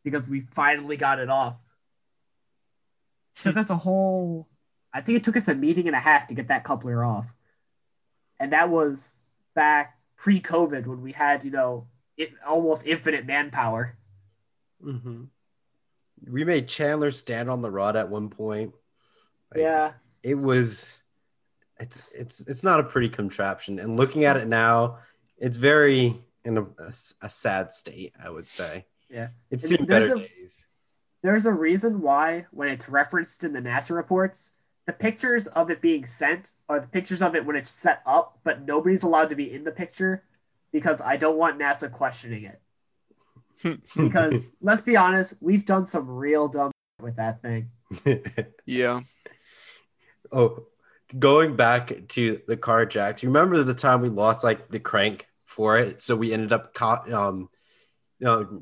because 0.03 0.29
we 0.29 0.41
finally 0.51 0.97
got 0.97 1.19
it 1.19 1.29
off 1.29 1.55
took 3.35 3.57
us 3.57 3.69
a 3.69 3.75
whole 3.77 4.45
I 4.91 5.01
think 5.01 5.17
it 5.17 5.23
took 5.23 5.37
us 5.37 5.47
a 5.47 5.55
meeting 5.55 5.87
and 5.87 5.95
a 5.95 5.99
half 5.99 6.25
to 6.27 6.33
get 6.33 6.47
that 6.47 6.63
coupler 6.63 7.05
off. 7.05 7.35
And 8.39 8.51
that 8.53 8.69
was 8.69 9.19
back 9.53 9.99
pre 10.17 10.41
COVID 10.41 10.87
when 10.87 11.01
we 11.03 11.11
had, 11.11 11.43
you 11.43 11.51
know, 11.51 11.85
it, 12.17 12.31
almost 12.47 12.87
infinite 12.87 13.27
manpower. 13.27 13.95
hmm 14.81 15.25
We 16.27 16.43
made 16.43 16.67
Chandler 16.67 17.11
stand 17.11 17.49
on 17.49 17.61
the 17.61 17.71
rod 17.71 17.95
at 17.95 18.09
one 18.09 18.29
point. 18.29 18.73
Like, 19.51 19.61
Yeah. 19.61 19.93
it 20.23 20.35
was. 20.35 21.01
It's 21.79 22.11
it's 22.13 22.41
it's 22.41 22.63
not 22.63 22.79
a 22.81 22.83
pretty 22.83 23.07
contraption, 23.09 23.79
and 23.79 23.95
looking 23.95 24.25
at 24.25 24.35
it 24.35 24.47
now, 24.47 24.97
it's 25.37 25.55
very 25.57 26.21
in 26.43 26.57
a, 26.57 26.63
a, 26.63 26.93
a 27.21 27.29
sad 27.29 27.71
state. 27.71 28.13
I 28.21 28.29
would 28.29 28.45
say. 28.45 28.85
Yeah. 29.09 29.29
it's 29.49 29.67
seen 29.67 29.85
better 29.85 30.15
a- 30.15 30.19
days. 30.19 30.65
There's 31.21 31.45
a 31.45 31.53
reason 31.53 32.01
why, 32.01 32.45
when 32.51 32.69
it's 32.69 32.87
referenced 32.89 33.43
in 33.43 33.51
the 33.53 33.61
NASA 33.61 33.95
reports, 33.95 34.53
the 34.85 34.93
pictures 34.93 35.47
of 35.47 35.69
it 35.69 35.81
being 35.81 36.05
sent 36.05 36.51
are 36.69 36.79
the 36.79 36.87
pictures 36.87 37.21
of 37.21 37.35
it 37.35 37.45
when 37.45 37.55
it's 37.55 37.69
set 37.69 38.01
up, 38.05 38.39
but 38.43 38.61
nobody's 38.65 39.03
allowed 39.03 39.29
to 39.29 39.35
be 39.35 39.51
in 39.51 39.63
the 39.63 39.71
picture 39.71 40.23
because 40.71 41.01
I 41.01 41.17
don't 41.17 41.37
want 41.37 41.59
NASA 41.59 41.91
questioning 41.91 42.43
it. 42.43 42.61
Because 43.95 44.53
let's 44.61 44.81
be 44.81 44.95
honest, 44.95 45.33
we've 45.41 45.65
done 45.65 45.85
some 45.85 46.07
real 46.09 46.47
dumb 46.47 46.71
with 47.01 47.15
that 47.17 47.41
thing. 47.41 47.69
Yeah. 48.65 49.01
oh, 50.31 50.67
going 51.17 51.55
back 51.55 52.07
to 52.09 52.39
the 52.47 52.55
car 52.57 52.85
jacks. 52.85 53.23
You 53.23 53.29
remember 53.29 53.63
the 53.63 53.73
time 53.73 54.01
we 54.01 54.09
lost 54.09 54.43
like 54.43 54.69
the 54.69 54.79
crank 54.79 55.25
for 55.41 55.77
it, 55.79 56.01
so 56.01 56.15
we 56.15 56.31
ended 56.33 56.53
up 56.53 56.73
co- 56.73 57.03
um, 57.11 57.49
you 58.19 58.25
know, 58.25 58.61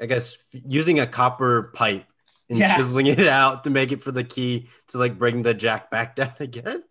I 0.00 0.06
guess 0.06 0.36
using 0.52 0.98
a 0.98 1.06
copper 1.06 1.70
pipe 1.74 2.04
and 2.50 2.58
Yeah. 2.58 2.76
chiseling 2.76 3.06
it 3.06 3.26
out 3.28 3.62
to 3.64 3.70
make 3.70 3.92
it 3.92 4.02
for 4.02 4.10
the 4.10 4.24
key 4.24 4.68
to 4.88 4.98
like 4.98 5.18
bring 5.18 5.42
the 5.42 5.54
jack 5.54 5.88
back 5.90 6.16
down 6.16 6.34
again. 6.40 6.82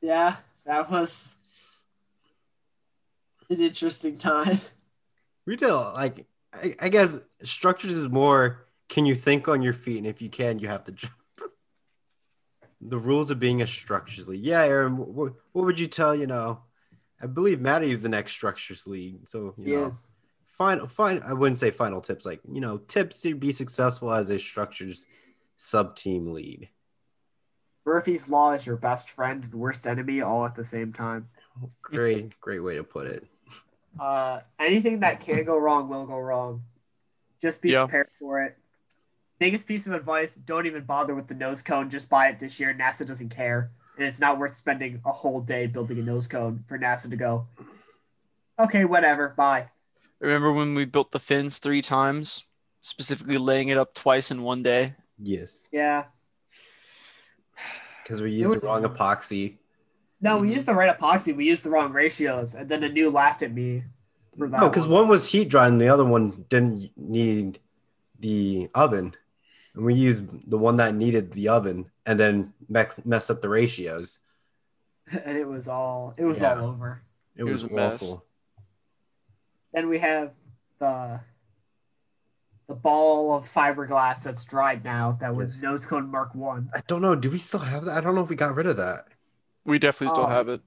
Yeah, 0.00 0.36
that 0.66 0.90
was 0.90 1.36
an 3.48 3.60
interesting 3.60 4.18
time. 4.18 4.58
We 5.46 5.56
did 5.56 5.72
like 5.72 6.26
I, 6.52 6.74
I 6.80 6.88
guess 6.88 7.18
structures 7.42 7.96
is 7.96 8.08
more. 8.08 8.66
Can 8.88 9.06
you 9.06 9.14
think 9.14 9.48
on 9.48 9.62
your 9.62 9.72
feet? 9.72 9.98
And 9.98 10.06
if 10.06 10.20
you 10.20 10.28
can, 10.28 10.58
you 10.58 10.68
have 10.68 10.84
to 10.84 10.92
jump. 10.92 11.12
the 12.80 12.98
rules 12.98 13.30
of 13.30 13.38
being 13.38 13.62
a 13.62 13.66
structures 13.66 14.28
league. 14.28 14.42
Yeah, 14.44 14.62
Aaron. 14.62 14.96
What, 14.96 15.34
what 15.52 15.64
would 15.64 15.78
you 15.78 15.86
tell? 15.86 16.14
You 16.14 16.26
know, 16.26 16.60
I 17.22 17.26
believe 17.26 17.60
Maddie 17.60 17.90
is 17.90 18.02
the 18.02 18.08
next 18.08 18.32
structures 18.32 18.86
league. 18.86 19.28
So 19.28 19.54
you 19.58 19.74
know, 19.74 19.82
Yes. 19.84 20.10
final, 20.46 20.88
final. 20.88 21.22
I 21.24 21.34
wouldn't 21.34 21.58
say 21.58 21.70
final 21.70 22.00
tips. 22.00 22.26
Like 22.26 22.40
you 22.50 22.60
know, 22.60 22.78
tips 22.78 23.20
to 23.22 23.34
be 23.34 23.52
successful 23.52 24.12
as 24.12 24.30
a 24.30 24.38
structures 24.38 25.06
sub 25.56 25.94
team 25.94 26.32
lead. 26.32 26.68
Murphy's 27.86 28.28
Law 28.28 28.52
is 28.52 28.66
your 28.66 28.76
best 28.76 29.08
friend 29.10 29.44
and 29.44 29.54
worst 29.54 29.86
enemy 29.86 30.20
all 30.20 30.44
at 30.44 30.54
the 30.54 30.64
same 30.64 30.92
time. 30.92 31.28
Great, 31.82 32.38
great 32.40 32.60
way 32.60 32.76
to 32.76 32.84
put 32.84 33.06
it. 33.06 33.26
Uh, 33.98 34.40
anything 34.58 35.00
that 35.00 35.20
can 35.20 35.44
go 35.44 35.56
wrong 35.58 35.88
will 35.88 36.06
go 36.06 36.18
wrong. 36.18 36.62
Just 37.40 37.62
be 37.62 37.70
Yeah. 37.70 37.84
prepared 37.84 38.06
for 38.18 38.42
it. 38.42 38.56
Biggest 39.38 39.66
piece 39.66 39.86
of 39.86 39.94
advice: 39.94 40.34
don't 40.36 40.66
even 40.66 40.84
bother 40.84 41.14
with 41.14 41.28
the 41.28 41.34
nose 41.34 41.62
cone. 41.62 41.88
Just 41.90 42.10
buy 42.10 42.28
it 42.28 42.38
this 42.38 42.60
year. 42.60 42.74
NASA 42.74 43.06
doesn't 43.06 43.30
care, 43.30 43.70
and 43.96 44.06
it's 44.06 44.20
not 44.20 44.38
worth 44.38 44.54
spending 44.54 45.00
a 45.04 45.12
whole 45.12 45.40
day 45.40 45.66
building 45.66 45.98
a 45.98 46.02
nose 46.02 46.28
cone 46.28 46.62
for 46.66 46.78
NASA 46.78 47.08
to 47.10 47.16
go. 47.16 47.46
Okay, 48.58 48.84
whatever. 48.84 49.30
Bye. 49.30 49.70
Remember 50.20 50.52
when 50.52 50.74
we 50.74 50.84
built 50.84 51.10
the 51.12 51.18
fins 51.18 51.56
three 51.58 51.80
times, 51.80 52.50
specifically 52.82 53.38
laying 53.38 53.68
it 53.68 53.78
up 53.78 53.94
twice 53.94 54.30
in 54.30 54.42
one 54.42 54.62
day? 54.62 54.94
Yes, 55.18 55.66
Yeah. 55.72 56.04
because 58.02 58.20
we 58.20 58.32
used 58.32 58.60
the 58.60 58.66
wrong 58.66 58.82
epoxy. 58.84 59.56
No, 60.20 60.38
we 60.38 60.48
Mhm. 60.50 60.54
used 60.54 60.66
the 60.66 60.74
right 60.74 60.96
epoxy. 60.98 61.34
We 61.34 61.46
used 61.46 61.64
the 61.64 61.70
wrong 61.70 61.92
ratios, 61.92 62.54
and 62.54 62.68
then 62.68 62.80
the 62.82 62.88
new 62.88 63.10
laughed 63.10 63.42
at 63.42 63.52
me 63.52 63.84
for 64.36 64.48
that. 64.48 64.60
No, 64.60 64.68
because 64.68 64.86
one 64.86 65.08
was 65.08 65.28
heat 65.28 65.48
dry 65.48 65.66
and 65.66 65.80
the 65.80 65.88
other 65.88 66.04
one 66.04 66.44
didn't 66.48 66.90
need 66.96 67.58
the 68.18 68.68
oven. 68.74 69.14
And 69.74 69.84
we 69.84 69.94
used 69.94 70.50
the 70.50 70.58
one 70.58 70.76
that 70.76 70.94
needed 70.94 71.32
the 71.32 71.48
oven 71.48 71.90
and 72.04 72.18
then 72.20 72.52
mex- 72.68 73.04
messed 73.06 73.30
up 73.30 73.40
the 73.40 73.48
ratios. 73.48 74.18
and 75.24 75.36
it 75.38 75.48
was 75.48 75.68
all 75.68 76.14
it 76.18 76.24
was 76.24 76.40
Yeah. 76.42 76.58
all 76.60 76.68
over. 76.68 77.02
It, 77.34 77.40
It 77.40 77.44
was, 77.44 77.64
was 77.64 77.72
a 77.72 77.74
mess. 77.74 78.02
awful. 78.02 78.24
Then 79.72 79.88
we 79.88 79.98
have 80.00 80.32
the 80.78 81.20
the 82.68 82.74
ball 82.76 83.34
of 83.34 83.44
fiberglass 83.44 84.22
that's 84.22 84.44
dried 84.44 84.84
now. 84.84 85.12
That 85.20 85.34
was 85.34 85.56
nose 85.56 85.86
cone 85.86 86.08
Mark 86.10 86.34
One. 86.36 86.70
I 86.74 86.82
don't 86.86 87.00
know. 87.02 87.16
Do 87.16 87.30
we 87.30 87.38
still 87.38 87.60
have 87.60 87.84
that? 87.86 87.96
I 87.96 88.00
don't 88.00 88.14
know 88.14 88.22
if 88.22 88.28
we 88.28 88.36
got 88.36 88.54
rid 88.54 88.66
of 88.66 88.76
that. 88.76 89.06
We 89.64 89.78
definitely 89.78 90.14
still 90.14 90.24
Oh. 90.26 90.28
have 90.28 90.48
it. 90.48 90.60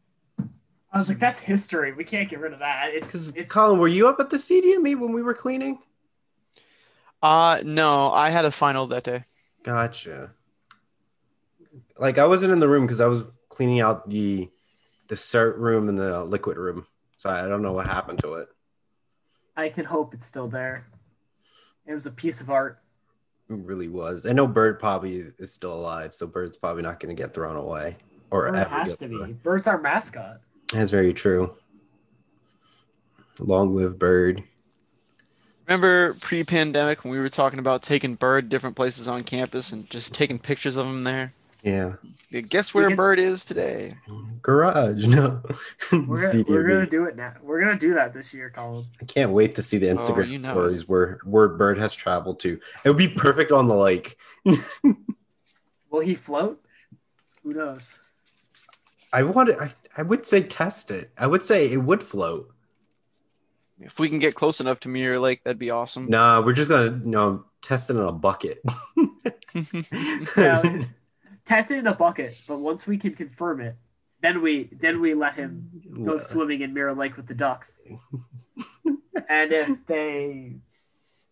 I 0.91 0.97
was 0.97 1.09
like, 1.09 1.19
that's 1.19 1.41
history. 1.41 1.91
We 1.93 2.03
can't 2.03 2.29
get 2.29 2.39
rid 2.39 2.53
of 2.53 2.59
that. 2.59 2.91
It's 2.93 3.07
Because 3.07 3.35
it's 3.35 3.51
Colin, 3.51 3.79
were 3.79 3.87
you 3.87 4.07
up 4.07 4.19
at 4.19 4.29
the 4.29 4.37
CDME 4.37 4.95
when 4.99 5.11
we 5.11 5.23
were 5.23 5.33
cleaning? 5.33 5.79
Uh 7.21 7.59
no, 7.63 8.11
I 8.11 8.29
had 8.29 8.45
a 8.45 8.51
final 8.51 8.85
that 8.87 9.03
day. 9.03 9.23
Gotcha. 9.63 10.31
Like 11.97 12.17
I 12.17 12.27
wasn't 12.27 12.53
in 12.53 12.59
the 12.59 12.67
room 12.67 12.85
because 12.85 12.99
I 12.99 13.07
was 13.07 13.23
cleaning 13.49 13.79
out 13.79 14.09
the 14.09 14.49
the 15.07 15.15
cert 15.15 15.57
room 15.57 15.89
and 15.89 15.97
the 15.97 16.23
liquid 16.23 16.57
room. 16.57 16.85
So 17.17 17.29
I 17.29 17.47
don't 17.47 17.61
know 17.61 17.71
what 17.73 17.87
happened 17.87 18.19
to 18.19 18.35
it. 18.35 18.49
I 19.55 19.69
can 19.69 19.85
hope 19.85 20.13
it's 20.13 20.25
still 20.25 20.47
there. 20.47 20.85
It 21.85 21.93
was 21.93 22.05
a 22.05 22.11
piece 22.11 22.41
of 22.41 22.49
art. 22.49 22.79
It 23.49 23.65
really 23.67 23.87
was. 23.87 24.25
I 24.25 24.33
know 24.33 24.47
Bird 24.47 24.79
probably 24.79 25.15
is, 25.17 25.29
is 25.37 25.53
still 25.53 25.73
alive, 25.73 26.13
so 26.13 26.25
Bird's 26.27 26.57
probably 26.57 26.81
not 26.81 26.99
going 26.99 27.15
to 27.15 27.21
get 27.21 27.33
thrown 27.33 27.55
away 27.55 27.97
or 28.33 28.47
Bird 28.51 28.55
ever 28.57 28.69
has 28.69 28.97
to 28.97 29.07
thrown. 29.07 29.27
be. 29.27 29.33
Bird's 29.33 29.67
our 29.67 29.79
mascot. 29.79 30.39
That's 30.73 30.91
very 30.91 31.13
true. 31.13 31.55
Long 33.39 33.75
live 33.75 33.97
Bird. 33.99 34.43
Remember 35.67 36.13
pre-pandemic 36.15 37.03
when 37.03 37.11
we 37.13 37.19
were 37.19 37.29
talking 37.29 37.59
about 37.59 37.83
taking 37.83 38.15
Bird 38.15 38.49
different 38.49 38.75
places 38.75 39.07
on 39.07 39.23
campus 39.23 39.71
and 39.71 39.89
just 39.89 40.13
taking 40.13 40.37
pictures 40.37 40.75
of 40.77 40.85
him 40.87 41.03
there? 41.03 41.31
Yeah. 41.63 41.93
Yeah, 42.29 42.41
Guess 42.41 42.73
where 42.73 42.87
can- 42.89 42.97
Bird 42.97 43.19
is 43.19 43.45
today? 43.45 43.93
Garage. 44.41 45.05
No. 45.07 45.41
We're 45.91 46.31
gonna, 46.31 46.43
we're 46.47 46.67
gonna 46.67 46.85
do 46.85 47.05
it 47.05 47.15
now. 47.15 47.33
We're 47.41 47.61
gonna 47.61 47.77
do 47.79 47.93
that 47.93 48.13
this 48.13 48.33
year, 48.33 48.49
Colin. 48.49 48.83
I 49.01 49.05
can't 49.05 49.31
wait 49.31 49.55
to 49.55 49.61
see 49.61 49.77
the 49.77 49.89
Oh, 49.91 49.95
Instagram 49.95 50.27
you 50.27 50.39
know 50.39 50.49
stories 50.51 50.81
it. 50.81 50.89
where 50.89 51.19
where 51.23 51.47
Bird 51.47 51.77
has 51.77 51.95
traveled 51.95 52.39
to. 52.41 52.59
It 52.83 52.89
would 52.89 52.97
be 52.97 53.07
perfect 53.07 53.51
on 53.53 53.67
the 53.67 53.75
lake. 53.75 54.17
Will 55.89 56.01
he 56.01 56.15
float? 56.15 56.59
Who 57.43 57.53
knows? 57.53 58.02
I 59.13 59.23
want 59.23 59.49
to, 59.49 59.61
I, 59.61 59.71
I 59.95 60.01
would 60.01 60.25
say 60.25 60.41
test 60.41 60.89
it. 60.91 61.11
I 61.17 61.27
would 61.27 61.43
say 61.43 61.71
it 61.71 61.77
would 61.77 62.01
float. 62.03 62.49
If 63.79 63.99
we 63.99 64.09
can 64.09 64.19
get 64.19 64.33
close 64.33 64.59
enough 64.59 64.79
to 64.81 64.89
Mirror 64.89 65.19
Lake, 65.19 65.43
that'd 65.43 65.59
be 65.59 65.71
awesome. 65.71 66.07
Nah, 66.07 66.41
we're 66.41 66.53
just 66.53 66.69
gonna 66.69 66.99
you 67.03 67.11
know 67.11 67.45
test 67.61 67.89
it 67.89 67.95
in 67.95 67.99
a 68.01 68.11
bucket. 68.11 68.61
Yeah, 70.35 70.83
test 71.45 71.69
it 71.71 71.79
in 71.79 71.87
a 71.87 71.93
bucket, 71.93 72.33
but 72.47 72.59
once 72.59 72.87
we 72.87 72.97
can 72.97 73.13
confirm 73.13 73.61
it, 73.61 73.75
then 74.21 74.41
we 74.41 74.69
then 74.71 74.99
we 74.99 75.13
let 75.13 75.35
him 75.35 75.69
go 76.03 76.17
swimming 76.17 76.61
in 76.61 76.73
Mirror 76.73 76.95
Lake 76.95 77.17
with 77.17 77.27
the 77.27 77.35
ducks. 77.35 77.79
and 79.29 79.51
if 79.51 79.85
they 79.85 80.55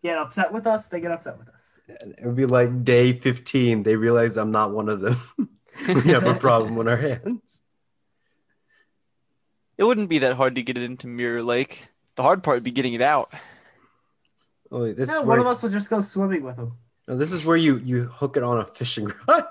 get 0.02 0.18
upset 0.18 0.52
with 0.52 0.66
us, 0.66 0.88
they 0.88 1.00
get 1.00 1.10
upset 1.10 1.38
with 1.38 1.48
us. 1.48 1.80
It 1.88 2.26
would 2.26 2.36
be 2.36 2.46
like 2.46 2.84
day 2.84 3.12
15. 3.12 3.82
They 3.82 3.96
realize 3.96 4.36
I'm 4.36 4.50
not 4.50 4.72
one 4.72 4.88
of 4.88 5.00
them. 5.00 5.16
we 6.04 6.12
have 6.12 6.26
a 6.26 6.34
problem 6.34 6.78
on 6.78 6.86
our 6.86 6.96
hands. 6.96 7.62
It 9.78 9.84
wouldn't 9.84 10.08
be 10.10 10.18
that 10.18 10.36
hard 10.36 10.54
to 10.56 10.62
get 10.62 10.76
it 10.78 10.84
into 10.84 11.06
Mirror 11.06 11.42
Lake. 11.42 11.86
The 12.16 12.22
hard 12.22 12.42
part 12.42 12.56
would 12.56 12.62
be 12.62 12.70
getting 12.70 12.92
it 12.94 13.02
out. 13.02 13.32
Oh, 14.70 14.90
this 14.92 15.08
Yeah, 15.08 15.14
is 15.16 15.18
one 15.20 15.28
where, 15.28 15.40
of 15.40 15.46
us 15.46 15.62
will 15.62 15.70
just 15.70 15.90
go 15.90 16.00
swimming 16.00 16.42
with 16.42 16.56
him. 16.58 16.72
no, 17.08 17.16
this 17.16 17.32
is 17.32 17.44
where 17.46 17.56
you 17.56 17.76
you 17.78 18.04
hook 18.04 18.36
it 18.36 18.42
on 18.42 18.58
a 18.60 18.64
fishing 18.64 19.08
rod. 19.28 19.44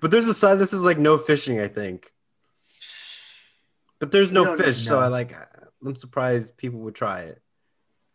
but 0.00 0.10
there's 0.10 0.28
a 0.28 0.34
side. 0.34 0.58
This 0.58 0.72
is 0.72 0.82
like 0.82 0.98
no 0.98 1.18
fishing, 1.18 1.60
I 1.60 1.68
think. 1.68 2.12
But 3.98 4.12
there's 4.12 4.32
no 4.32 4.44
don't 4.44 4.58
fish, 4.58 4.78
so. 4.78 4.98
I 4.98 5.06
like. 5.08 5.34
I'm 5.84 5.96
surprised 5.96 6.56
people 6.58 6.80
would 6.80 6.94
try 6.94 7.20
it. 7.22 7.40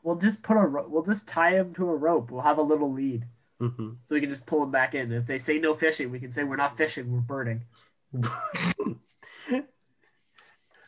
We'll 0.04 0.16
just 0.16 0.42
put 0.44 0.58
a 0.58 0.66
ro- 0.66 0.88
we'll 0.88 1.04
just 1.04 1.28
tie 1.28 1.52
him 1.56 1.74
to 1.76 1.90
a 1.90 1.96
rope. 1.96 2.32
We'll 2.32 2.42
have 2.42 2.58
a 2.58 2.64
little 2.64 2.92
lead 2.92 3.26
Mhm. 3.62 3.98
so 4.04 4.16
we 4.16 4.22
can 4.22 4.30
just 4.32 4.46
pull 4.48 4.64
him 4.64 4.72
back 4.72 4.94
in. 4.96 5.12
If 5.12 5.28
they 5.28 5.38
say 5.38 5.60
no 5.60 5.74
fishing, 5.76 6.12
we 6.12 6.20
can 6.20 6.32
say 6.32 6.44
we're 6.44 6.56
not 6.56 6.76
fishing, 6.78 7.12
we're 7.12 7.20
birding. 7.20 7.66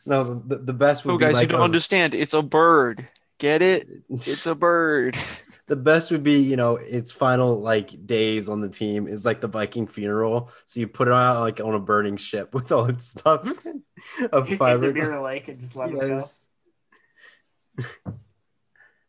no, 0.06 0.22
the, 0.24 0.56
the 0.58 0.72
best 0.74 1.04
would 1.04 1.12
Oh, 1.12 1.18
be 1.18 1.24
guys, 1.24 1.34
like 1.34 1.42
you 1.44 1.48
don't 1.48 1.60
a- 1.60 1.64
understand. 1.64 2.14
It's 2.14 2.34
a 2.34 2.42
bird. 2.42 3.06
Get 3.38 3.62
it? 3.62 3.86
It's 4.10 4.46
a 4.46 4.54
bird. 4.56 5.16
the 5.66 5.76
best 5.76 6.10
would 6.12 6.22
be 6.22 6.40
you 6.40 6.56
know 6.56 6.76
its 6.76 7.10
final 7.10 7.58
like 7.60 8.06
days 8.06 8.48
on 8.48 8.60
the 8.60 8.68
team 8.68 9.06
is 9.08 9.24
like 9.24 9.40
the 9.40 9.48
Viking 9.48 9.86
funeral. 9.86 10.50
So 10.66 10.80
you 10.80 10.88
put 10.88 11.08
it 11.08 11.14
out 11.14 11.40
like 11.40 11.60
on 11.60 11.74
a 11.74 11.80
burning 11.80 12.16
ship 12.16 12.54
with 12.54 12.70
all 12.70 12.84
its 12.86 13.06
stuff 13.06 13.48
of 14.32 14.44
Into 14.46 14.56
fiber. 14.56 14.92
Mirror 14.92 15.22
Lake 15.22 15.48
and 15.48 15.58
just 15.60 15.74
let 15.76 15.90
it 15.90 15.98
go. 15.98 16.24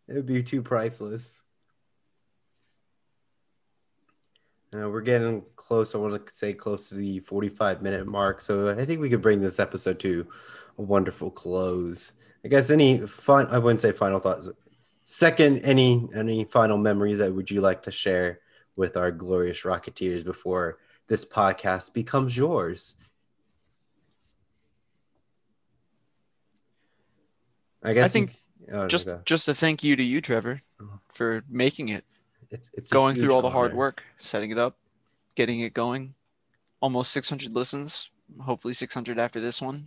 It 0.07 0.13
would 0.13 0.25
be 0.25 0.43
too 0.43 0.61
priceless. 0.61 1.41
Uh, 4.73 4.89
we're 4.89 5.01
getting 5.01 5.43
close. 5.55 5.95
I 5.95 5.99
want 5.99 6.25
to 6.27 6.33
say 6.33 6.53
close 6.53 6.89
to 6.89 6.95
the 6.95 7.19
45 7.21 7.81
minute 7.81 8.05
mark. 8.07 8.41
So 8.41 8.69
I 8.77 8.83
think 8.85 8.99
we 8.99 9.09
could 9.09 9.21
bring 9.21 9.39
this 9.41 9.59
episode 9.59 9.99
to 10.01 10.27
a 10.77 10.81
wonderful 10.81 11.31
close. 11.31 12.13
I 12.43 12.47
guess 12.47 12.69
any 12.69 12.99
fun, 12.99 13.47
I 13.49 13.57
wouldn't 13.57 13.79
say 13.79 13.91
final 13.91 14.19
thoughts. 14.19 14.49
Second, 15.03 15.59
any 15.59 16.07
any 16.15 16.43
final 16.45 16.77
memories 16.77 17.19
that 17.19 17.33
would 17.33 17.51
you 17.51 17.61
like 17.61 17.83
to 17.83 17.91
share 17.91 18.39
with 18.75 18.97
our 18.97 19.11
glorious 19.11 19.61
Rocketeers 19.61 20.23
before 20.23 20.79
this 21.07 21.25
podcast 21.25 21.93
becomes 21.93 22.35
yours? 22.35 22.95
I 27.83 27.93
guess 27.93 28.05
I 28.05 28.09
think 28.09 28.35
oh, 28.71 28.87
just 28.87 29.07
go. 29.07 29.21
just 29.25 29.47
a 29.47 29.53
thank 29.53 29.83
you 29.83 29.95
to 29.95 30.03
you, 30.03 30.21
Trevor, 30.21 30.57
for 31.09 31.43
making 31.47 31.89
it, 31.89 32.03
it's 32.49 32.71
it's 32.73 32.89
going 32.89 33.15
through 33.15 33.33
all 33.33 33.43
the 33.43 33.49
hard 33.49 33.71
honor. 33.71 33.77
work, 33.77 34.03
setting 34.17 34.49
it 34.49 34.57
up, 34.57 34.75
getting 35.35 35.59
it 35.59 35.73
going. 35.73 36.09
Almost 36.81 37.11
600 37.11 37.53
listens. 37.53 38.09
Hopefully 38.41 38.73
600 38.73 39.19
after 39.19 39.39
this 39.39 39.61
one. 39.61 39.83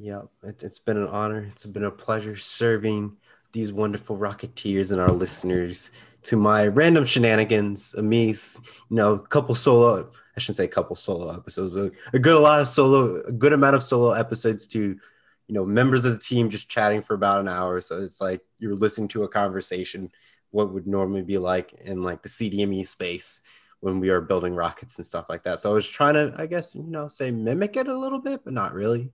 Yeah, 0.00 0.22
it, 0.44 0.62
it's 0.62 0.78
been 0.78 0.96
an 0.96 1.08
honor. 1.08 1.44
It's 1.50 1.66
been 1.66 1.84
a 1.84 1.90
pleasure 1.90 2.36
serving 2.36 3.16
these 3.52 3.72
wonderful 3.72 4.16
Rocketeers 4.16 4.92
and 4.92 5.00
our 5.00 5.10
listeners 5.10 5.90
to 6.24 6.36
my 6.36 6.66
random 6.68 7.04
shenanigans, 7.04 7.94
Amis, 7.98 8.60
you 8.90 8.96
know, 8.96 9.14
a 9.14 9.26
couple 9.26 9.54
solo, 9.54 10.10
I 10.36 10.40
shouldn't 10.40 10.56
say 10.56 10.64
a 10.64 10.68
couple 10.68 10.94
solo 10.94 11.34
episodes, 11.34 11.76
a, 11.76 11.90
a 12.12 12.18
good, 12.18 12.34
a 12.34 12.38
lot 12.38 12.60
of 12.60 12.68
solo, 12.68 13.22
a 13.22 13.32
good 13.32 13.52
amount 13.52 13.74
of 13.74 13.82
solo 13.82 14.12
episodes 14.12 14.66
to, 14.68 14.78
you 14.78 15.54
know, 15.54 15.64
members 15.64 16.04
of 16.04 16.12
the 16.12 16.18
team 16.18 16.50
just 16.50 16.68
chatting 16.68 17.02
for 17.02 17.14
about 17.14 17.40
an 17.40 17.48
hour. 17.48 17.80
So 17.80 18.00
it's 18.00 18.20
like 18.20 18.40
you're 18.58 18.76
listening 18.76 19.08
to 19.08 19.24
a 19.24 19.28
conversation, 19.28 20.10
what 20.50 20.72
would 20.72 20.86
normally 20.86 21.22
be 21.22 21.38
like 21.38 21.72
in 21.72 22.02
like 22.02 22.22
the 22.22 22.28
CDME 22.28 22.86
space 22.86 23.40
when 23.80 23.98
we 24.00 24.10
are 24.10 24.20
building 24.20 24.54
rockets 24.54 24.96
and 24.96 25.06
stuff 25.06 25.28
like 25.28 25.44
that. 25.44 25.60
So 25.60 25.70
I 25.70 25.74
was 25.74 25.88
trying 25.88 26.14
to, 26.14 26.34
I 26.36 26.46
guess, 26.46 26.74
you 26.74 26.82
know, 26.82 27.08
say 27.08 27.30
mimic 27.30 27.76
it 27.76 27.88
a 27.88 27.98
little 27.98 28.20
bit, 28.20 28.44
but 28.44 28.52
not 28.52 28.74
really 28.74 29.12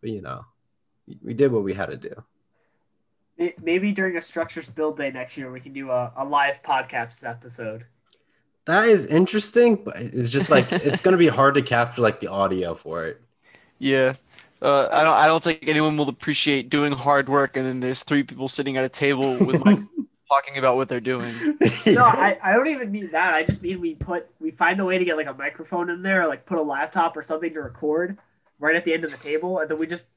but 0.00 0.10
you 0.10 0.22
know, 0.22 0.44
we- 1.06 1.18
we 1.22 1.34
did 1.34 1.52
what 1.52 1.62
we 1.62 1.74
had 1.74 1.86
to 1.86 1.96
do. 1.96 2.24
Maybe 3.62 3.92
during 3.92 4.16
a 4.16 4.20
structures 4.22 4.70
build 4.70 4.96
day 4.96 5.10
next 5.10 5.36
year, 5.36 5.52
we 5.52 5.60
can 5.60 5.74
do 5.74 5.90
a, 5.90 6.10
a 6.16 6.24
live 6.24 6.62
podcast 6.62 7.28
episode. 7.28 7.84
That 8.64 8.88
is 8.88 9.04
interesting, 9.06 9.76
but 9.76 9.96
it's 9.98 10.30
just 10.30 10.50
like 10.50 10.64
it's 10.72 11.02
gonna 11.02 11.18
be 11.18 11.28
hard 11.28 11.54
to 11.54 11.62
capture 11.62 12.00
like 12.00 12.18
the 12.20 12.28
audio 12.28 12.74
for 12.74 13.04
it. 13.04 13.20
Yeah. 13.78 14.14
Uh, 14.62 14.88
I 14.90 15.02
don't. 15.04 15.12
I 15.12 15.26
don't 15.26 15.42
think 15.42 15.68
anyone 15.68 15.98
will 15.98 16.08
appreciate 16.08 16.70
doing 16.70 16.92
hard 16.92 17.28
work, 17.28 17.58
and 17.58 17.66
then 17.66 17.80
there's 17.80 18.02
three 18.04 18.22
people 18.22 18.48
sitting 18.48 18.78
at 18.78 18.84
a 18.84 18.88
table 18.88 19.36
with 19.44 19.64
like 19.66 19.78
talking 20.32 20.56
about 20.56 20.76
what 20.76 20.88
they're 20.88 20.98
doing. 21.00 21.32
No, 21.86 22.04
I, 22.04 22.38
I 22.42 22.52
don't 22.54 22.66
even 22.68 22.90
mean 22.90 23.10
that. 23.12 23.34
I 23.34 23.44
just 23.44 23.62
mean 23.62 23.80
we 23.82 23.94
put 23.94 24.26
we 24.40 24.50
find 24.50 24.80
a 24.80 24.84
way 24.84 24.96
to 24.98 25.04
get 25.04 25.16
like 25.18 25.26
a 25.26 25.34
microphone 25.34 25.90
in 25.90 26.02
there, 26.02 26.22
or 26.22 26.26
like 26.26 26.46
put 26.46 26.56
a 26.56 26.62
laptop 26.62 27.16
or 27.18 27.22
something 27.22 27.52
to 27.52 27.60
record 27.60 28.16
right 28.58 28.76
at 28.76 28.84
the 28.84 28.92
end 28.94 29.04
of 29.04 29.10
the 29.10 29.16
table, 29.18 29.58
and 29.58 29.70
then 29.70 29.78
we 29.78 29.86
just 29.86 30.12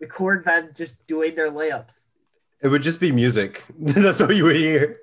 record 0.00 0.44
them 0.44 0.70
just 0.74 1.06
doing 1.06 1.34
their 1.34 1.50
layups. 1.50 2.08
it 2.60 2.68
would 2.68 2.82
just 2.82 3.00
be 3.00 3.12
music. 3.12 3.64
That's 3.78 4.20
what 4.20 4.34
you 4.36 4.44
would 4.44 4.56
hear. 4.56 4.96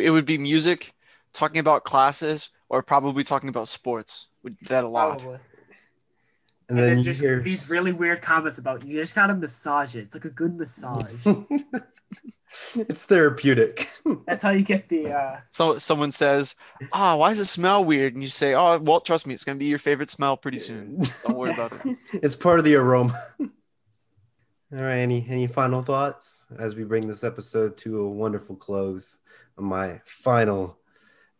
It 0.00 0.10
would 0.10 0.24
be 0.24 0.38
music, 0.38 0.94
talking 1.32 1.58
about 1.58 1.84
classes, 1.84 2.50
or 2.68 2.82
probably 2.82 3.24
talking 3.24 3.50
about 3.50 3.68
sports. 3.68 4.28
Would 4.42 4.56
do 4.58 4.66
that 4.68 4.84
a 4.84 4.88
lot. 4.88 5.20
Probably. 5.20 5.38
And 6.68 6.78
And, 6.78 6.78
then 6.78 6.88
then 6.88 6.98
you 6.98 7.04
just 7.04 7.20
hear 7.20 7.40
these 7.40 7.68
really 7.70 7.92
weird 7.92 8.22
comments 8.22 8.58
about 8.58 8.84
you 8.86 8.94
just 8.94 9.14
gotta 9.14 9.34
massage 9.34 9.94
it. 9.96 10.00
It's 10.00 10.14
like 10.14 10.24
a 10.24 10.30
good 10.30 10.56
massage. 10.56 11.26
it's 12.76 13.04
therapeutic. 13.06 13.88
That's 14.26 14.42
how 14.42 14.50
you 14.50 14.62
get 14.62 14.88
the 14.88 15.12
uh 15.12 15.40
So 15.50 15.78
someone 15.78 16.10
says, 16.10 16.54
"Ah, 16.92 17.16
why 17.16 17.30
does 17.30 17.40
it 17.40 17.46
smell 17.46 17.84
weird?" 17.84 18.14
And 18.14 18.22
you 18.22 18.28
say, 18.28 18.54
"Oh, 18.54 18.78
well, 18.78 19.00
trust 19.00 19.26
me, 19.26 19.34
it's 19.34 19.44
gonna 19.44 19.58
be 19.58 19.66
your 19.66 19.78
favorite 19.78 20.10
smell 20.10 20.36
pretty 20.36 20.58
soon. 20.58 21.02
Don't 21.26 21.36
worry 21.36 21.52
about 21.52 21.72
it." 21.72 21.96
it's 22.14 22.36
part 22.36 22.58
of 22.58 22.64
the 22.64 22.74
aroma. 22.76 23.14
All 23.40 23.48
right, 24.70 24.98
any 24.98 25.26
any 25.28 25.46
final 25.46 25.82
thoughts 25.82 26.46
as 26.58 26.74
we 26.74 26.84
bring 26.84 27.06
this 27.06 27.24
episode 27.24 27.76
to 27.78 28.00
a 28.00 28.08
wonderful 28.08 28.56
close 28.56 29.18
on 29.58 29.64
my 29.64 30.00
final 30.04 30.78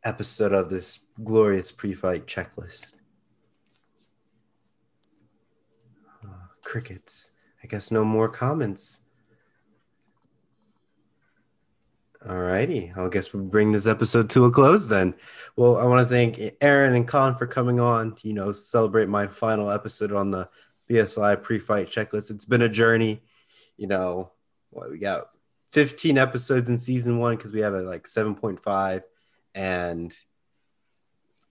episode 0.05 0.53
of 0.53 0.69
this 0.69 1.01
glorious 1.23 1.71
pre-flight 1.73 2.27
checklist. 2.27 2.97
Crickets. 6.63 7.33
I 7.63 7.67
guess 7.67 7.91
no 7.91 8.05
more 8.05 8.29
comments. 8.29 9.01
All 12.29 12.39
righty. 12.39 12.93
I 12.97 13.09
guess 13.09 13.33
we'll 13.33 13.43
bring 13.43 13.73
this 13.73 13.87
episode 13.87 14.31
to 14.31 14.45
a 14.45 14.51
close 14.51 14.89
then. 14.89 15.15
Well, 15.57 15.77
I 15.77 15.85
want 15.85 16.07
to 16.07 16.13
thank 16.13 16.41
Aaron 16.61 16.95
and 16.95 17.07
Colin 17.07 17.35
for 17.35 17.47
coming 17.49 17.81
on 17.81 18.15
to, 18.17 18.29
you 18.29 18.35
know, 18.35 18.53
celebrate 18.53 19.09
my 19.09 19.27
final 19.27 19.71
episode 19.71 20.13
on 20.13 20.31
the 20.31 20.49
BSI 20.89 21.43
pre-flight 21.43 21.89
checklist. 21.89 22.31
It's 22.31 22.45
been 22.45 22.63
a 22.63 22.69
journey. 22.69 23.23
You 23.77 23.89
know, 23.89 24.31
what 24.71 24.91
we 24.91 24.99
got 24.99 25.29
15 25.73 26.17
episodes 26.17 26.69
in 26.69 26.79
season 26.79 27.19
one 27.19 27.37
because 27.37 27.53
we 27.53 27.61
have 27.61 27.75
a 27.75 27.83
like 27.83 28.05
7.5 28.05 29.03
and 29.55 30.15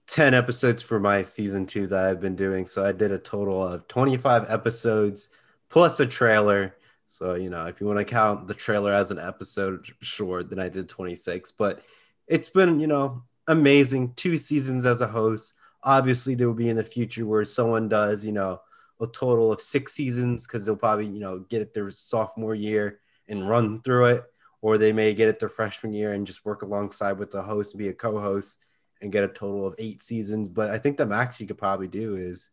10 0.06 0.34
episodes 0.34 0.82
for 0.82 0.98
my 0.98 1.22
season 1.22 1.66
two 1.66 1.86
that 1.86 2.06
I've 2.06 2.20
been 2.20 2.36
doing. 2.36 2.66
So 2.66 2.84
I 2.84 2.92
did 2.92 3.12
a 3.12 3.18
total 3.18 3.66
of 3.66 3.88
25 3.88 4.46
episodes 4.48 5.28
plus 5.68 6.00
a 6.00 6.06
trailer. 6.06 6.76
So, 7.06 7.34
you 7.34 7.50
know, 7.50 7.66
if 7.66 7.80
you 7.80 7.86
want 7.86 7.98
to 7.98 8.04
count 8.04 8.48
the 8.48 8.54
trailer 8.54 8.92
as 8.92 9.10
an 9.10 9.18
episode 9.18 9.86
short, 10.00 10.50
then 10.50 10.58
I 10.58 10.68
did 10.68 10.88
26. 10.88 11.52
But 11.52 11.82
it's 12.26 12.48
been, 12.48 12.80
you 12.80 12.86
know, 12.86 13.22
amazing. 13.48 14.14
Two 14.14 14.38
seasons 14.38 14.86
as 14.86 15.00
a 15.00 15.06
host. 15.06 15.54
Obviously, 15.82 16.34
there 16.34 16.46
will 16.46 16.54
be 16.54 16.68
in 16.68 16.76
the 16.76 16.84
future 16.84 17.26
where 17.26 17.44
someone 17.44 17.88
does, 17.88 18.24
you 18.24 18.32
know, 18.32 18.60
a 19.00 19.06
total 19.06 19.52
of 19.52 19.60
six 19.60 19.92
seasons 19.92 20.46
because 20.46 20.64
they'll 20.64 20.76
probably, 20.76 21.06
you 21.06 21.20
know, 21.20 21.40
get 21.40 21.62
it 21.62 21.74
their 21.74 21.90
sophomore 21.90 22.54
year 22.54 23.00
and 23.28 23.48
run 23.48 23.82
through 23.82 24.06
it. 24.06 24.22
Or 24.60 24.78
they 24.78 24.92
may 24.92 25.12
get 25.12 25.28
it 25.28 25.40
their 25.40 25.48
freshman 25.48 25.92
year 25.92 26.12
and 26.12 26.26
just 26.26 26.44
work 26.44 26.62
alongside 26.62 27.18
with 27.18 27.32
the 27.32 27.42
host 27.42 27.74
and 27.74 27.78
be 27.78 27.88
a 27.88 27.92
co 27.92 28.20
host 28.20 28.64
and 29.02 29.12
get 29.12 29.24
a 29.24 29.28
total 29.28 29.66
of 29.66 29.74
eight 29.78 30.02
seasons. 30.02 30.48
But 30.48 30.70
I 30.70 30.78
think 30.78 30.96
the 30.96 31.06
max 31.06 31.40
you 31.40 31.46
could 31.46 31.58
probably 31.58 31.88
do 31.88 32.14
is 32.14 32.50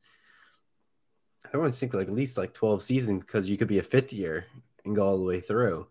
I 1.53 1.57
want 1.57 1.71
to 1.73 1.79
think 1.79 1.93
like 1.93 2.07
at 2.07 2.13
least 2.13 2.37
like 2.37 2.53
12 2.53 2.81
seasons 2.81 3.23
because 3.23 3.49
you 3.49 3.57
could 3.57 3.67
be 3.67 3.79
a 3.79 3.83
fifth 3.83 4.11
year 4.11 4.45
and 4.85 4.95
go 4.95 5.03
all 5.03 5.17
the 5.17 5.23
way 5.23 5.39
through. 5.39 5.87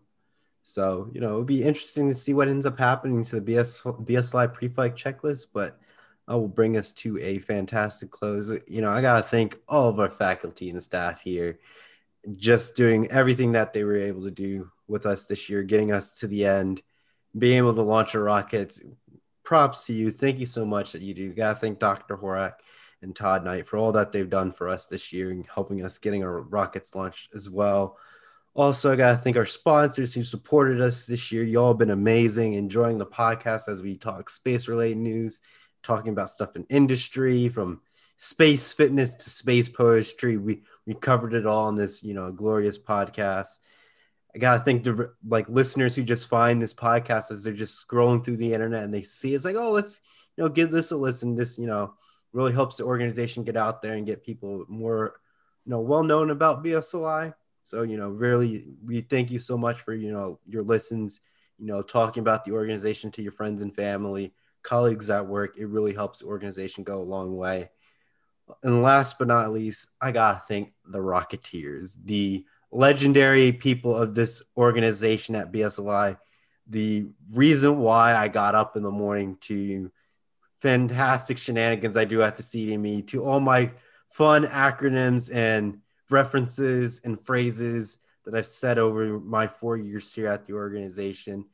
So, 0.61 1.09
you 1.13 1.21
know, 1.21 1.35
it 1.35 1.37
would 1.37 1.47
be 1.47 1.63
interesting 1.63 2.07
to 2.09 2.13
see 2.13 2.33
what 2.33 2.47
ends 2.47 2.65
up 2.65 2.77
happening 2.77 3.23
to 3.23 3.39
the 3.39 3.53
BS 3.53 3.81
BSLI 4.05 4.53
pre-flight 4.53 4.95
checklist, 4.95 5.47
but 5.53 5.79
I 6.27 6.35
will 6.35 6.47
bring 6.47 6.77
us 6.77 6.91
to 6.91 7.17
a 7.19 7.39
fantastic 7.39 8.11
close. 8.11 8.53
You 8.67 8.81
know, 8.81 8.89
I 8.89 9.01
got 9.01 9.17
to 9.17 9.23
thank 9.23 9.59
all 9.67 9.89
of 9.89 9.99
our 9.99 10.11
faculty 10.11 10.69
and 10.69 10.81
staff 10.81 11.21
here 11.21 11.59
just 12.35 12.75
doing 12.75 13.09
everything 13.09 13.53
that 13.53 13.73
they 13.73 13.83
were 13.83 13.97
able 13.97 14.23
to 14.23 14.31
do 14.31 14.69
with 14.87 15.05
us 15.05 15.25
this 15.25 15.49
year, 15.49 15.63
getting 15.63 15.91
us 15.91 16.19
to 16.19 16.27
the 16.27 16.45
end, 16.45 16.83
being 17.37 17.57
able 17.57 17.73
to 17.73 17.81
launch 17.81 18.13
a 18.13 18.19
rocket. 18.19 18.77
Props 19.49 19.87
to 19.87 19.93
you. 19.93 20.11
Thank 20.11 20.37
you 20.37 20.45
so 20.45 20.63
much 20.63 20.91
that 20.91 21.01
you 21.01 21.15
do. 21.15 21.33
Got 21.33 21.53
to 21.53 21.59
thank 21.59 21.79
Dr. 21.79 22.15
Horack 22.15 22.59
and 23.01 23.15
Todd 23.15 23.43
Knight 23.43 23.65
for 23.65 23.77
all 23.77 23.91
that 23.93 24.11
they've 24.11 24.29
done 24.29 24.51
for 24.51 24.69
us 24.69 24.85
this 24.85 25.11
year 25.11 25.31
and 25.31 25.43
helping 25.51 25.83
us 25.83 25.97
getting 25.97 26.23
our 26.23 26.41
rockets 26.41 26.93
launched 26.93 27.33
as 27.33 27.49
well. 27.49 27.97
Also, 28.53 28.93
I 28.93 28.95
got 28.95 29.09
to 29.09 29.17
thank 29.17 29.37
our 29.37 29.47
sponsors 29.47 30.13
who 30.13 30.21
supported 30.21 30.79
us 30.79 31.07
this 31.07 31.31
year. 31.31 31.41
Y'all 31.43 31.73
been 31.73 31.89
amazing, 31.89 32.53
enjoying 32.53 32.99
the 32.99 33.07
podcast 33.07 33.67
as 33.67 33.81
we 33.81 33.97
talk 33.97 34.29
space 34.29 34.67
related 34.67 34.99
news, 34.99 35.41
talking 35.81 36.11
about 36.11 36.29
stuff 36.29 36.55
in 36.55 36.63
industry 36.69 37.49
from 37.49 37.81
space 38.17 38.71
fitness 38.71 39.15
to 39.15 39.31
space 39.31 39.67
poetry. 39.67 40.37
We 40.37 40.61
we 40.85 40.93
covered 40.93 41.33
it 41.33 41.47
all 41.47 41.69
in 41.69 41.75
this, 41.75 42.03
you 42.03 42.13
know, 42.13 42.31
glorious 42.31 42.77
podcast. 42.77 43.61
I 44.33 44.37
gotta 44.37 44.63
thank 44.63 44.83
the 44.83 45.11
like 45.27 45.49
listeners 45.49 45.95
who 45.95 46.03
just 46.03 46.27
find 46.27 46.61
this 46.61 46.73
podcast 46.73 47.31
as 47.31 47.43
they're 47.43 47.53
just 47.53 47.87
scrolling 47.87 48.23
through 48.23 48.37
the 48.37 48.53
internet 48.53 48.83
and 48.83 48.93
they 48.93 49.01
see 49.01 49.33
it's 49.33 49.45
like, 49.45 49.55
oh, 49.55 49.71
let's 49.71 50.01
you 50.37 50.43
know 50.43 50.49
give 50.49 50.71
this 50.71 50.91
a 50.91 50.97
listen. 50.97 51.35
This 51.35 51.57
you 51.57 51.67
know 51.67 51.93
really 52.31 52.53
helps 52.53 52.77
the 52.77 52.83
organization 52.83 53.43
get 53.43 53.57
out 53.57 53.81
there 53.81 53.95
and 53.95 54.05
get 54.05 54.23
people 54.23 54.65
more 54.67 55.19
you 55.65 55.71
know 55.71 55.79
well 55.79 56.03
known 56.03 56.29
about 56.29 56.63
BSLI. 56.63 57.33
So 57.63 57.81
you 57.83 57.97
know 57.97 58.09
really 58.09 58.67
we 58.85 59.01
thank 59.01 59.31
you 59.31 59.39
so 59.39 59.57
much 59.57 59.81
for 59.81 59.93
you 59.93 60.11
know 60.11 60.39
your 60.47 60.61
listens. 60.61 61.21
You 61.57 61.65
know 61.65 61.81
talking 61.81 62.21
about 62.21 62.45
the 62.45 62.51
organization 62.51 63.11
to 63.11 63.23
your 63.23 63.31
friends 63.31 63.63
and 63.63 63.75
family, 63.75 64.33
colleagues 64.61 65.09
at 65.09 65.25
work. 65.25 65.57
It 65.57 65.65
really 65.65 65.93
helps 65.93 66.19
the 66.19 66.27
organization 66.27 66.83
go 66.83 66.99
a 66.99 67.01
long 67.01 67.35
way. 67.35 67.71
And 68.63 68.81
last 68.81 69.17
but 69.17 69.27
not 69.27 69.51
least, 69.51 69.87
I 69.99 70.11
gotta 70.11 70.41
thank 70.47 70.73
the 70.85 70.99
Rocketeers, 70.99 71.97
the 72.05 72.45
legendary 72.71 73.51
people 73.51 73.95
of 73.95 74.15
this 74.15 74.43
organization 74.57 75.35
at 75.35 75.51
BSLI. 75.51 76.17
The 76.67 77.07
reason 77.33 77.79
why 77.79 78.15
I 78.15 78.27
got 78.27 78.55
up 78.55 78.77
in 78.77 78.83
the 78.83 78.91
morning 78.91 79.37
to 79.41 79.91
fantastic 80.61 81.37
shenanigans 81.37 81.97
I 81.97 82.05
do 82.05 82.21
at 82.21 82.35
the 82.35 82.43
CDME, 82.43 83.07
to 83.07 83.23
all 83.23 83.39
my 83.39 83.71
fun 84.09 84.43
acronyms 84.45 85.33
and 85.33 85.79
references 86.09 87.01
and 87.03 87.19
phrases 87.19 87.99
that 88.25 88.35
I've 88.35 88.45
said 88.45 88.77
over 88.77 89.19
my 89.19 89.47
four 89.47 89.77
years 89.77 90.13
here 90.13 90.27
at 90.27 90.45
the 90.45 90.53
organization. 90.53 91.45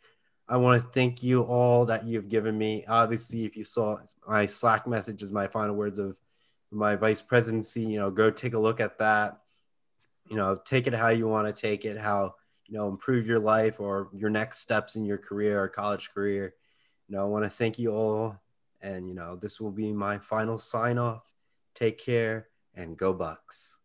I 0.48 0.58
want 0.58 0.82
to 0.82 0.88
thank 0.90 1.24
you 1.24 1.42
all 1.42 1.86
that 1.86 2.06
you've 2.06 2.30
given 2.30 2.58
me. 2.58 2.84
Obviously, 2.88 3.46
if 3.46 3.56
you 3.56 3.64
saw 3.64 3.98
my 4.28 4.46
Slack 4.46 4.86
messages, 4.88 5.32
my 5.32 5.48
final 5.48 5.76
words 5.76 5.98
of 5.98 6.16
my 6.72 6.96
vice 6.96 7.22
presidency, 7.22 7.82
you 7.82 8.00
know, 8.00 8.12
go 8.12 8.30
take 8.30 8.54
a 8.54 8.60
look 8.60 8.80
at 8.80 9.00
that. 9.00 9.40
You 10.28 10.36
know, 10.36 10.58
take 10.66 10.88
it 10.88 10.94
how 10.94 11.10
you 11.10 11.28
want 11.28 11.54
to 11.54 11.62
take 11.62 11.86
it, 11.86 11.98
how, 11.98 12.36
you 12.68 12.78
know, 12.78 12.88
improve 12.88 13.28
your 13.28 13.40
life 13.40 13.80
or 13.80 14.10
your 14.14 14.30
next 14.30 14.60
steps 14.60 14.96
in 14.96 15.06
your 15.06 15.18
career 15.18 15.62
or 15.62 15.68
college 15.68 16.12
career. 16.12 16.56
You 17.08 17.16
know, 17.16 17.22
I 17.22 17.26
want 17.26 17.44
to 17.46 17.50
thank 17.50 17.78
you 17.78 17.92
all. 17.92 18.42
And, 18.82 19.08
you 19.08 19.16
know, 19.16 19.36
this 19.36 19.60
will 19.60 19.72
be 19.72 19.92
my 19.94 20.18
final 20.18 20.58
sign 20.58 20.98
off. 20.98 21.34
Take 21.74 21.98
care 22.00 22.48
and 22.74 22.98
go 22.98 23.14
Bucks. 23.14 23.80